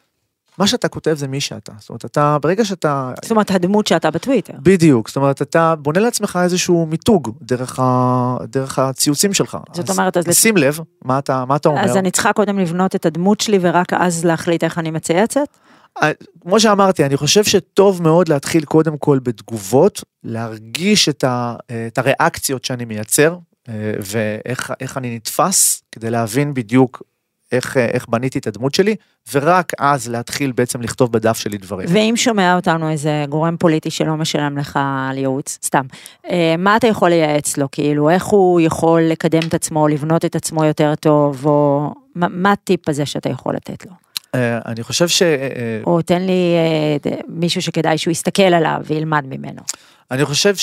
מה 0.59 0.67
שאתה 0.67 0.89
כותב 0.89 1.15
זה 1.15 1.29
מי 1.29 1.41
שאתה 1.41 1.73
זאת 1.79 1.89
אומרת 1.89 2.05
אתה 2.05 2.37
ברגע 2.43 2.65
שאתה 2.65 3.13
זאת 3.23 3.31
אומרת, 3.31 3.51
הדמות 3.51 3.87
שאתה 3.87 4.11
בטוויטר. 4.11 4.53
בדיוק 4.63 5.09
זאת 5.09 5.17
אומרת 5.17 5.43
אתה 5.43 5.75
בונה 5.75 6.01
לעצמך 6.01 6.39
איזשהו 6.43 6.87
מיתוג 6.87 7.31
דרך, 7.43 7.79
ה, 7.79 8.37
דרך 8.45 8.79
הציוצים 8.79 9.35
שלך 9.35 9.59
זאת 9.73 9.91
אז 9.91 9.99
אומרת, 9.99 10.17
אז 10.17 10.25
שים 10.33 10.57
לב 10.57 10.81
מה 11.05 11.19
אתה 11.19 11.45
מה 11.45 11.57
אתה 11.57 11.69
אומר 11.69 11.81
אז 11.81 11.97
אני 11.97 12.11
צריכה 12.11 12.33
קודם 12.33 12.59
לבנות 12.59 12.95
את 12.95 13.07
הדמות 13.07 13.41
שלי 13.41 13.59
ורק 13.61 13.93
אז 13.93 14.25
להחליט 14.25 14.65
איך 14.65 14.79
אני 14.79 14.91
מצייצת? 14.91 15.49
אה, 16.03 16.11
כמו 16.41 16.61
שאמרתי, 16.61 17.05
אני 17.05 17.17
חושב 17.17 17.45
שטוב 17.45 18.03
מאוד 18.03 18.29
להתחיל 18.29 18.65
קודם 18.65 18.99
כל 18.99 19.19
בתגובות, 19.23 20.05
להרגיש 20.25 21.09
את, 21.09 21.25
ה, 21.25 21.57
את 21.87 21.99
הריאקציות 21.99 22.65
שאני 22.65 22.85
מייצר, 22.85 23.37
אה, 23.69 23.93
ואיך 24.01 24.73
איך 24.81 24.97
אני 24.97 25.17
נתפס 25.17 25.83
כדי 25.93 26.11
להבין 26.11 26.55
בדיוק 26.55 27.03
איך, 27.53 27.77
אה, 27.77 27.87
איך 27.87 28.07
בניתי 28.09 28.39
את 28.39 28.47
הדמות 28.47 28.75
שלי, 28.75 28.97
ורק 29.33 29.73
אז 29.79 30.09
להתחיל 30.09 30.53
בעצם 30.53 30.83
לכתוב 30.83 31.13
בדף 31.13 31.39
שלי 31.39 31.59
דברים. 31.59 31.89
ואם 31.93 32.13
שומע 32.17 32.57
אותנו 32.57 32.91
איזה 32.91 33.25
גורם 33.29 33.57
פוליטי 33.57 33.91
שלא 33.91 34.17
משלם 34.17 34.59
לך 34.59 34.79
על 35.11 35.19
ייעוץ, 35.19 35.59
סתם, 35.65 35.87
אה, 36.31 36.55
מה 36.59 36.77
אתה 36.77 36.87
יכול 36.87 37.09
לייעץ 37.09 37.57
לו? 37.57 37.69
כאילו, 37.73 38.11
איך 38.11 38.25
הוא 38.25 38.61
יכול 38.61 39.01
לקדם 39.03 39.49
את 39.49 39.55
עצמו, 39.55 39.89
לבנות 39.89 40.25
את 40.25 40.37
עצמו 40.37 40.65
יותר 40.65 40.95
טוב, 40.95 41.47
או 41.47 41.91
מה, 42.15 42.27
מה 42.31 42.53
הטיפ 42.53 42.89
הזה 42.89 43.07
שאתה 43.07 43.29
יכול 43.29 43.55
לתת 43.55 43.87
לו? 43.87 43.93
אה, 44.35 44.59
אני 44.67 44.83
חושב 44.83 45.09
ש... 45.09 45.23
אה, 45.23 45.81
או 45.87 46.03
תן 46.03 46.23
לי 46.23 46.55
אה, 46.57 46.97
מישהו 47.29 47.63
שכדאי 47.63 47.99
שהוא 47.99 48.13
יסתכל 48.13 48.43
עליו 48.43 48.81
וילמד 48.87 49.25
ממנו. 49.27 49.61
אני 50.11 50.25
חושב 50.25 50.55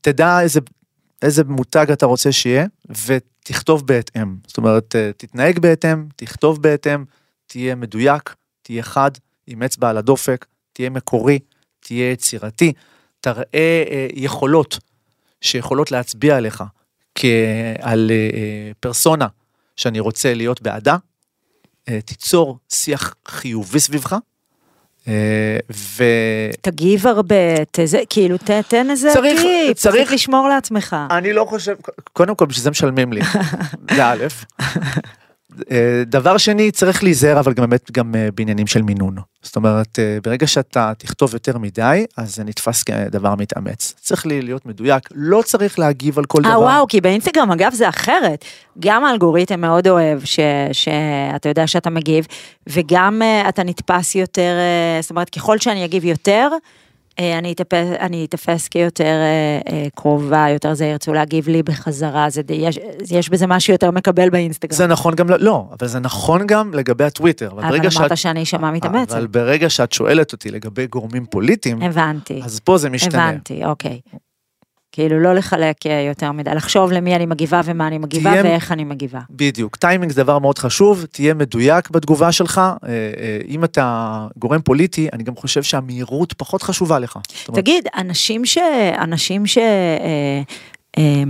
שתדע 0.00 0.40
איזה, 0.40 0.60
איזה 1.22 1.44
מותג 1.44 1.90
אתה 1.92 2.06
רוצה 2.06 2.32
שיהיה, 2.32 2.66
ותכתוב 3.06 3.86
בהתאם. 3.86 4.36
זאת 4.46 4.56
אומרת, 4.56 4.96
אה, 4.96 5.10
תתנהג 5.16 5.58
בהתאם, 5.58 6.06
תכתוב 6.16 6.62
בהתאם, 6.62 7.04
תהיה 7.46 7.74
מדויק, 7.74 8.34
תהיה 8.62 8.82
חד, 8.82 9.10
עם 9.46 9.62
אצבע 9.62 9.90
על 9.90 9.96
הדופק, 9.96 10.46
תהיה 10.72 10.90
מקורי, 10.90 11.38
תהיה 11.80 12.10
יצירתי, 12.10 12.72
תראה 13.20 13.84
אה, 13.90 14.06
יכולות 14.14 14.78
שיכולות 15.40 15.90
להצביע 15.90 16.36
עליך 16.36 16.64
כעל 17.14 18.10
אה, 18.10 18.30
אה, 18.34 18.70
פרסונה 18.80 19.26
שאני 19.76 20.00
רוצה 20.00 20.34
להיות 20.34 20.62
בעדה, 20.62 20.92
אה, 20.92 20.98
תיצור 22.04 22.58
שיח 22.68 23.14
חיובי 23.28 23.80
סביבך, 23.80 24.16
אה, 25.08 25.58
ו... 25.72 26.04
תגיב 26.60 27.06
הרבה, 27.06 27.34
תזה, 27.70 28.00
כאילו 28.10 28.36
ת, 28.36 28.50
תן 28.68 28.90
איזה 28.90 29.10
צריך- 29.12 29.40
טיפ, 29.40 29.76
צריך- 29.78 30.12
לשמור 30.12 30.48
לעצמך. 30.48 30.96
אני 31.10 31.32
לא 31.32 31.44
חושב, 31.48 31.74
קודם 32.12 32.34
כל 32.34 32.46
בשביל 32.46 32.62
זה 32.62 32.70
משלמים 32.70 33.12
לי, 33.12 33.20
זה 33.94 34.06
א', 34.06 34.26
אה, 34.60 34.66
דבר 36.06 36.38
שני, 36.38 36.70
צריך 36.70 37.02
להיזהר 37.02 37.40
אבל 37.40 37.52
גם 37.52 37.70
באמת 37.70 37.90
גם 37.92 38.14
אה, 38.14 38.28
בעניינים 38.34 38.66
של 38.66 38.82
מינון. 38.82 39.16
זאת 39.42 39.56
אומרת, 39.56 39.98
אה, 39.98 40.18
ברגע 40.22 40.46
שאתה 40.46 40.92
תכתוב 40.98 41.34
יותר 41.34 41.58
מדי, 41.58 42.06
אז 42.16 42.34
זה 42.34 42.44
נתפס 42.44 42.82
כדבר 42.82 43.34
מתאמץ. 43.34 43.94
צריך 44.00 44.26
להיות 44.26 44.66
מדויק, 44.66 45.08
לא 45.14 45.42
צריך 45.42 45.78
להגיב 45.78 46.18
על 46.18 46.24
כל 46.24 46.42
דבר. 46.42 46.50
אה 46.50 46.58
וואו, 46.58 46.86
כי 46.88 47.00
באינסטגרם 47.00 47.50
אגב 47.50 47.72
זה 47.74 47.88
אחרת. 47.88 48.44
גם 48.78 49.04
האלגוריתם 49.04 49.60
מאוד 49.60 49.88
אוהב 49.88 50.24
ש- 50.24 50.40
שאתה 50.72 51.48
יודע 51.48 51.66
שאתה 51.66 51.90
מגיב, 51.90 52.26
וגם 52.66 53.22
אה, 53.22 53.48
אתה 53.48 53.62
נתפס 53.64 54.14
יותר, 54.14 54.56
אה, 54.58 55.02
זאת 55.02 55.10
אומרת 55.10 55.30
ככל 55.30 55.58
שאני 55.58 55.84
אגיב 55.84 56.04
יותר, 56.04 56.48
אה, 56.52 56.58
אני 57.18 57.52
אתפס, 57.52 57.86
אני 58.00 58.24
אתפס 58.24 58.68
כיותר 58.68 59.04
אה, 59.04 59.72
אה, 59.72 59.86
קרובה, 59.94 60.46
יותר 60.50 60.74
זה 60.74 60.86
ירצו 60.86 61.12
להגיב 61.12 61.48
לי 61.48 61.62
בחזרה, 61.62 62.30
זה, 62.30 62.42
יש, 62.48 62.78
יש 63.10 63.28
בזה 63.28 63.46
משהו 63.46 63.72
יותר 63.72 63.90
מקבל 63.90 64.30
באינסטגרם. 64.30 64.76
זה 64.76 64.86
נכון 64.86 65.14
גם, 65.14 65.26
לא, 65.38 65.64
אבל 65.78 65.88
זה 65.88 65.98
נכון 65.98 66.46
גם 66.46 66.74
לגבי 66.74 67.04
הטוויטר. 67.04 67.50
אבל 67.52 67.64
אבל 67.64 67.76
אמרת 67.76 67.92
שאת, 67.92 68.16
שאני 68.16 68.42
אשמע 68.42 68.70
מתאמצת. 68.70 69.12
אבל 69.12 69.26
ברגע 69.26 69.70
שאת 69.70 69.92
שואלת 69.92 70.32
אותי 70.32 70.50
לגבי 70.50 70.86
גורמים 70.86 71.26
פוליטיים, 71.26 71.82
הבנתי, 71.82 72.40
אז 72.44 72.60
פה 72.60 72.78
זה 72.78 72.90
משתנה. 72.90 73.28
הבנתי, 73.28 73.64
אוקיי. 73.64 74.00
כאילו 74.92 75.20
לא 75.20 75.34
לחלק 75.34 75.86
אה, 75.86 76.04
יותר 76.08 76.32
מדי, 76.32 76.50
לחשוב 76.54 76.92
למי 76.92 77.16
אני 77.16 77.26
מגיבה 77.26 77.60
ומה 77.64 77.86
אני 77.86 77.98
מגיבה 77.98 78.30
תהיה- 78.30 78.42
ואיך 78.44 78.72
אני 78.72 78.84
מגיבה. 78.84 79.20
בדיוק, 79.30 79.76
טיימינג 79.76 80.12
זה 80.12 80.22
דבר 80.22 80.38
מאוד 80.38 80.58
חשוב, 80.58 81.04
תהיה 81.12 81.34
מדויק 81.34 81.90
בתגובה 81.90 82.32
שלך. 82.32 82.58
אה, 82.58 82.72
אה, 82.88 83.38
אם 83.48 83.64
אתה 83.64 84.06
גורם 84.36 84.60
פוליטי, 84.62 85.08
אני 85.12 85.22
גם 85.24 85.36
חושב 85.36 85.62
שהמהירות 85.62 86.32
פחות 86.32 86.62
חשובה 86.62 86.98
לך. 86.98 87.18
זאת 87.38 87.48
אומרת, 87.48 87.60
תגיד, 87.64 87.86
אנשים 87.96 88.44
ש... 88.44 88.58
אנשים 88.98 89.46
ש... 89.46 89.58
אה, 89.58 90.42
אה, 90.98 91.22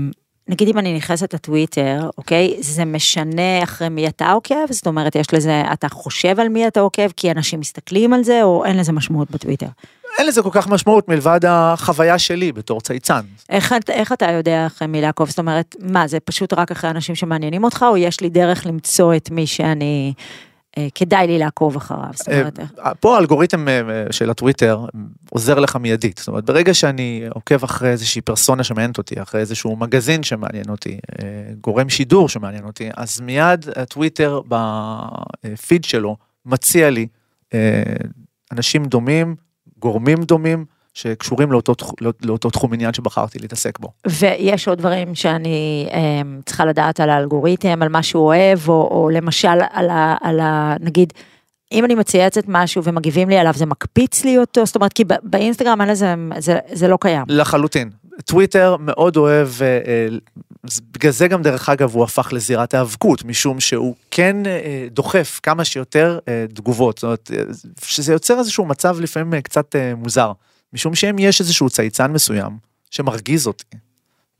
נגיד 0.48 0.68
אם 0.68 0.78
אני 0.78 0.96
נכנסת 0.96 1.34
לטוויטר, 1.34 2.10
אוקיי? 2.18 2.56
זה 2.60 2.84
משנה 2.84 3.62
אחרי 3.62 3.88
מי 3.88 4.08
אתה 4.08 4.32
עוקב? 4.32 4.54
זאת 4.70 4.86
אומרת, 4.86 5.16
יש 5.16 5.34
לזה, 5.34 5.62
אתה 5.72 5.88
חושב 5.88 6.40
על 6.40 6.48
מי 6.48 6.66
אתה 6.68 6.80
עוקב 6.80 7.08
כי 7.16 7.30
אנשים 7.30 7.60
מסתכלים 7.60 8.12
על 8.12 8.22
זה, 8.24 8.42
או 8.42 8.64
אין 8.64 8.76
לזה 8.76 8.92
משמעות 8.92 9.30
בטוויטר? 9.30 9.66
אין 10.18 10.26
לזה 10.26 10.42
כל 10.42 10.50
כך 10.52 10.68
משמעות 10.68 11.08
מלבד 11.08 11.40
החוויה 11.46 12.18
שלי 12.18 12.52
בתור 12.52 12.80
צייצן. 12.80 13.20
איך, 13.50 13.74
איך 13.88 14.12
אתה 14.12 14.30
יודע 14.30 14.66
אחרי 14.66 14.88
מי 14.88 15.00
לעקוב? 15.00 15.28
זאת 15.28 15.38
אומרת, 15.38 15.76
מה, 15.80 16.08
זה 16.08 16.20
פשוט 16.20 16.52
רק 16.52 16.70
אחרי 16.70 16.90
אנשים 16.90 17.14
שמעניינים 17.14 17.64
אותך, 17.64 17.84
או 17.90 17.96
יש 17.96 18.20
לי 18.20 18.30
דרך 18.30 18.66
למצוא 18.66 19.14
את 19.16 19.30
מי 19.30 19.46
שאני... 19.46 20.12
אה, 20.78 20.86
כדאי 20.94 21.26
לי 21.26 21.38
לעקוב 21.38 21.76
אחריו? 21.76 22.10
זאת 22.14 22.28
אומרת, 22.28 22.58
איך- 22.58 22.70
אה, 22.84 22.94
פה 22.94 23.16
האלגוריתם 23.16 23.68
אה, 23.68 23.80
אה, 23.80 24.04
של 24.10 24.30
הטוויטר 24.30 24.78
אה, 24.94 25.00
עוזר 25.30 25.58
לך 25.58 25.76
מיידית. 25.76 26.18
זאת 26.18 26.28
אומרת, 26.28 26.44
ברגע 26.44 26.74
שאני 26.74 27.24
עוקב 27.34 27.64
אחרי 27.64 27.90
איזושהי 27.90 28.20
פרסונה 28.20 28.64
שמעניינת 28.64 28.98
אותי, 28.98 29.22
אחרי 29.22 29.40
איזשהו 29.40 29.76
מגזין 29.76 30.22
שמעניין 30.22 30.64
אותי, 30.68 30.98
אה, 31.22 31.24
גורם 31.60 31.88
שידור 31.88 32.28
שמעניין 32.28 32.64
אותי, 32.64 32.88
אז 32.96 33.20
מיד 33.20 33.66
הטוויטר 33.76 34.40
בפיד 34.48 35.84
שלו 35.84 36.16
מציע 36.46 36.90
לי 36.90 37.06
אה, 37.54 37.82
אנשים 38.52 38.84
דומים, 38.84 39.36
גורמים 39.78 40.22
דומים, 40.22 40.64
שקשורים 40.94 41.52
לאותו, 41.52 41.74
לא- 42.00 42.12
לאותו 42.22 42.50
תחום 42.50 42.74
עניין 42.74 42.92
שבחרתי 42.92 43.38
להתעסק 43.38 43.78
בו. 43.78 43.88
ויש 44.06 44.68
עוד 44.68 44.78
דברים 44.78 45.14
שאני 45.14 45.88
אה, 45.92 46.22
צריכה 46.46 46.64
לדעת 46.64 47.00
על 47.00 47.10
האלגוריתם, 47.10 47.82
על 47.82 47.88
מה 47.88 48.02
שהוא 48.02 48.24
אוהב, 48.24 48.68
או, 48.68 48.88
או 48.90 49.10
למשל 49.12 49.58
על 49.70 49.90
ה, 49.90 50.16
על 50.20 50.40
ה... 50.40 50.74
נגיד, 50.80 51.12
אם 51.72 51.84
אני 51.84 51.94
מצייצת 51.94 52.44
משהו 52.48 52.84
ומגיבים 52.84 53.28
לי 53.28 53.38
עליו, 53.38 53.52
זה 53.56 53.66
מקפיץ 53.66 54.24
לי 54.24 54.38
אותו? 54.38 54.66
זאת 54.66 54.76
אומרת, 54.76 54.92
כי 54.92 55.04
באינסטגרם 55.22 55.80
אין 55.80 55.88
לזה, 55.88 56.14
זה, 56.38 56.58
זה 56.72 56.88
לא 56.88 56.98
קיים. 57.00 57.24
לחלוטין. 57.28 57.90
טוויטר 58.24 58.76
מאוד 58.80 59.16
אוהב, 59.16 59.48
אה, 59.60 59.66
אה, 59.66 60.08
בגלל 60.64 61.12
זה 61.12 61.28
גם 61.28 61.42
דרך 61.42 61.68
אגב 61.68 61.94
הוא 61.94 62.04
הפך 62.04 62.28
לזירת 62.32 62.74
האבקות, 62.74 63.24
משום 63.24 63.60
שהוא 63.60 63.94
כן 64.10 64.46
אה, 64.46 64.86
דוחף 64.90 65.40
כמה 65.42 65.64
שיותר 65.64 66.18
אה, 66.28 66.44
תגובות, 66.54 66.98
זאת 66.98 67.04
אומרת, 67.04 67.30
אה, 67.34 67.42
שזה 67.82 68.12
יוצר 68.12 68.38
איזשהו 68.38 68.64
מצב 68.64 69.00
לפעמים 69.00 69.40
קצת 69.40 69.74
מוזר, 69.96 70.32
משום 70.72 70.94
שאם 70.94 71.18
יש 71.18 71.40
איזשהו 71.40 71.70
צייצן 71.70 72.12
מסוים 72.12 72.58
שמרגיז 72.90 73.46
אותי, 73.46 73.76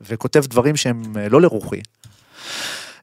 וכותב 0.01 0.43
דברים 0.47 0.75
שהם 0.75 1.01
לא 1.29 1.41
לרוחי, 1.41 1.81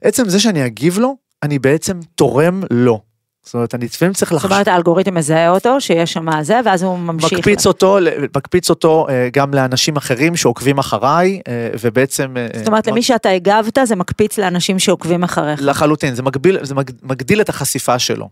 עצם 0.03 0.29
זה 0.29 0.41
שאני 0.41 0.67
אגיב 0.67 0.99
לו, 0.99 1.17
אני 1.43 1.59
בעצם 1.59 2.01
תורם 2.15 2.63
לו. 2.71 3.06
זאת 3.47 3.55
אומרת, 3.55 3.75
אני 3.75 3.85
לפעמים 3.85 4.15
צריך 4.15 4.31
זאת 4.31 4.37
לחשוב. 4.37 4.53
אומרת, 4.53 4.69
האלגוריתם 4.69 5.15
מזהה 5.15 5.49
אותו, 5.51 5.81
שיש 5.81 6.13
שם 6.13 6.43
זה, 6.43 6.61
ואז 6.65 6.83
הוא 6.83 6.99
ממשיך. 6.99 7.33
מקפיץ 7.33 7.67
אותו, 7.67 7.99
מקפיץ 8.37 8.71
אותו 8.71 9.07
אה, 9.09 9.29
גם 9.33 9.55
לאנשים 9.55 9.97
אחרים 9.97 10.37
שעוקבים 10.37 10.79
אחריי, 10.79 11.41
אה, 11.49 11.69
ובעצם... 11.81 12.37
אה, 12.37 12.47
זאת 12.59 12.67
אומרת, 12.69 12.87
למי 12.87 13.03
שאתה 13.03 13.29
הגבת, 13.29 13.79
זה 13.85 13.97
מקפיץ 13.97 14.39
לאנשים 14.39 14.79
שעוקבים 14.79 15.23
אחריך. 15.25 15.61
לחלוטין, 15.63 16.15
זה 16.15 16.23
מגביל, 16.23 16.59
זה 16.63 16.75
מג- 16.75 16.91
מגדיל 17.03 17.41
את 17.41 17.49
החשיפה 17.49 17.99
שלו. 17.99 18.29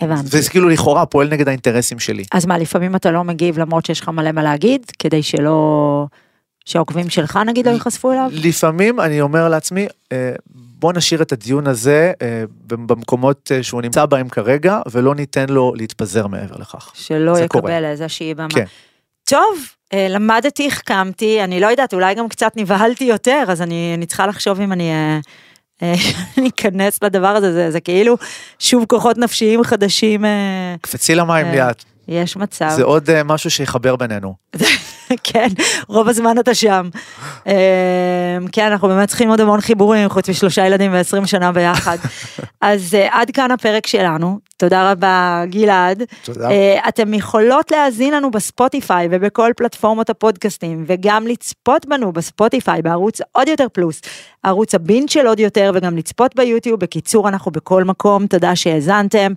הבנתי. 0.00 0.22
וזה 0.24 0.50
כאילו 0.50 0.68
לכאורה 0.68 1.06
פועל 1.06 1.28
נגד 1.28 1.48
האינטרסים 1.48 1.98
שלי. 1.98 2.24
אז 2.32 2.46
מה, 2.46 2.58
לפעמים 2.58 2.96
אתה 2.96 3.10
לא 3.10 3.24
מגיב 3.24 3.58
למרות 3.58 3.86
שיש 3.86 4.00
לך 4.00 4.08
מלא 4.08 4.32
מה 4.32 4.42
להגיד, 4.42 4.80
כדי 4.98 5.22
שלא... 5.22 6.06
שהעוקבים 6.64 7.10
שלך 7.10 7.38
נגיד 7.46 7.68
לא 7.68 7.72
ייחשפו 7.72 8.12
אליו? 8.12 8.30
לפעמים 8.32 9.00
אני 9.00 9.20
אומר 9.20 9.48
לעצמי, 9.48 9.86
אה, 10.12 10.32
בוא 10.54 10.92
נשאיר 10.92 11.22
את 11.22 11.32
הדיון 11.32 11.66
הזה 11.66 12.12
אה, 12.22 12.44
במקומות 12.66 13.52
אה, 13.54 13.62
שהוא 13.62 13.82
נמצא 13.82 14.06
בהם 14.06 14.28
כרגע, 14.28 14.80
ולא 14.90 15.14
ניתן 15.14 15.48
לו 15.48 15.72
להתפזר 15.76 16.26
מעבר 16.26 16.56
לכך. 16.56 16.90
שלא 16.94 17.38
יקבל 17.38 17.60
קורה. 17.60 17.78
איזושהי 17.78 18.34
במה. 18.34 18.48
כן. 18.48 18.64
טוב, 19.24 19.58
למדתי, 19.92 20.66
החכמתי, 20.66 21.44
אני 21.44 21.60
לא 21.60 21.66
יודעת, 21.66 21.94
אולי 21.94 22.14
גם 22.14 22.28
קצת 22.28 22.52
נבהלתי 22.56 23.04
יותר, 23.04 23.44
אז 23.48 23.62
אני, 23.62 23.94
אני 23.96 24.06
צריכה 24.06 24.26
לחשוב 24.26 24.60
אם 24.60 24.72
אני 24.72 24.90
אני 26.38 26.48
אכנס 26.48 27.02
לדבר 27.02 27.28
הזה, 27.28 27.52
זה, 27.52 27.70
זה 27.70 27.80
כאילו 27.80 28.16
שוב 28.58 28.84
כוחות 28.88 29.18
נפשיים 29.18 29.64
חדשים, 29.64 30.24
קפצי 30.80 31.14
למים 31.14 31.46
ליאת, 31.46 31.84
יש 32.08 32.36
מצב. 32.36 32.72
זה 32.76 32.82
עוד 32.82 33.22
משהו 33.22 33.50
שיחבר 33.50 33.96
בינינו. 33.96 34.34
כן, 35.24 35.48
רוב 35.88 36.08
הזמן 36.08 36.38
אתה 36.38 36.54
שם. 36.54 36.88
אה, 37.46 38.38
כן, 38.52 38.66
אנחנו 38.66 38.88
באמת 38.88 39.08
צריכים 39.08 39.30
עוד 39.30 39.40
המון 39.40 39.60
חיבורים, 39.60 40.08
חוץ 40.08 40.28
משלושה 40.30 40.66
ילדים 40.66 40.92
ועשרים 40.92 41.26
שנה 41.26 41.52
ביחד. 41.52 41.96
אז 42.60 42.94
אה, 42.94 43.08
עד 43.20 43.30
כאן 43.30 43.50
הפרק 43.50 43.86
שלנו. 43.86 44.38
תודה 44.56 44.90
רבה, 44.92 45.42
גלעד. 45.46 46.02
תודה. 46.24 46.50
אה, 46.50 46.88
אתם 46.88 47.14
יכולות 47.14 47.70
להאזין 47.70 48.14
לנו 48.14 48.30
בספוטיפיי 48.30 49.08
ובכל 49.10 49.52
פלטפורמות 49.56 50.10
הפודקאסטים, 50.10 50.84
וגם 50.86 51.26
לצפות 51.26 51.86
בנו 51.86 52.12
בספוטיפיי 52.12 52.82
בערוץ 52.82 53.20
עוד 53.32 53.48
יותר 53.48 53.66
פלוס, 53.72 54.00
ערוץ 54.42 54.74
הבינג' 54.74 55.08
של 55.08 55.26
עוד 55.26 55.40
יותר, 55.40 55.72
וגם 55.74 55.96
לצפות 55.96 56.36
ביוטיוב. 56.36 56.80
בקיצור, 56.80 57.28
אנחנו 57.28 57.50
בכל 57.50 57.84
מקום, 57.84 58.26
תודה 58.26 58.56
שהאזנתם. 58.56 59.32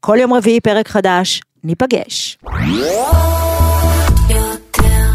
כל 0.00 0.16
יום 0.20 0.34
רביעי 0.34 0.60
פרק 0.60 0.88
חדש, 0.88 1.42
ניפגש. 1.64 2.38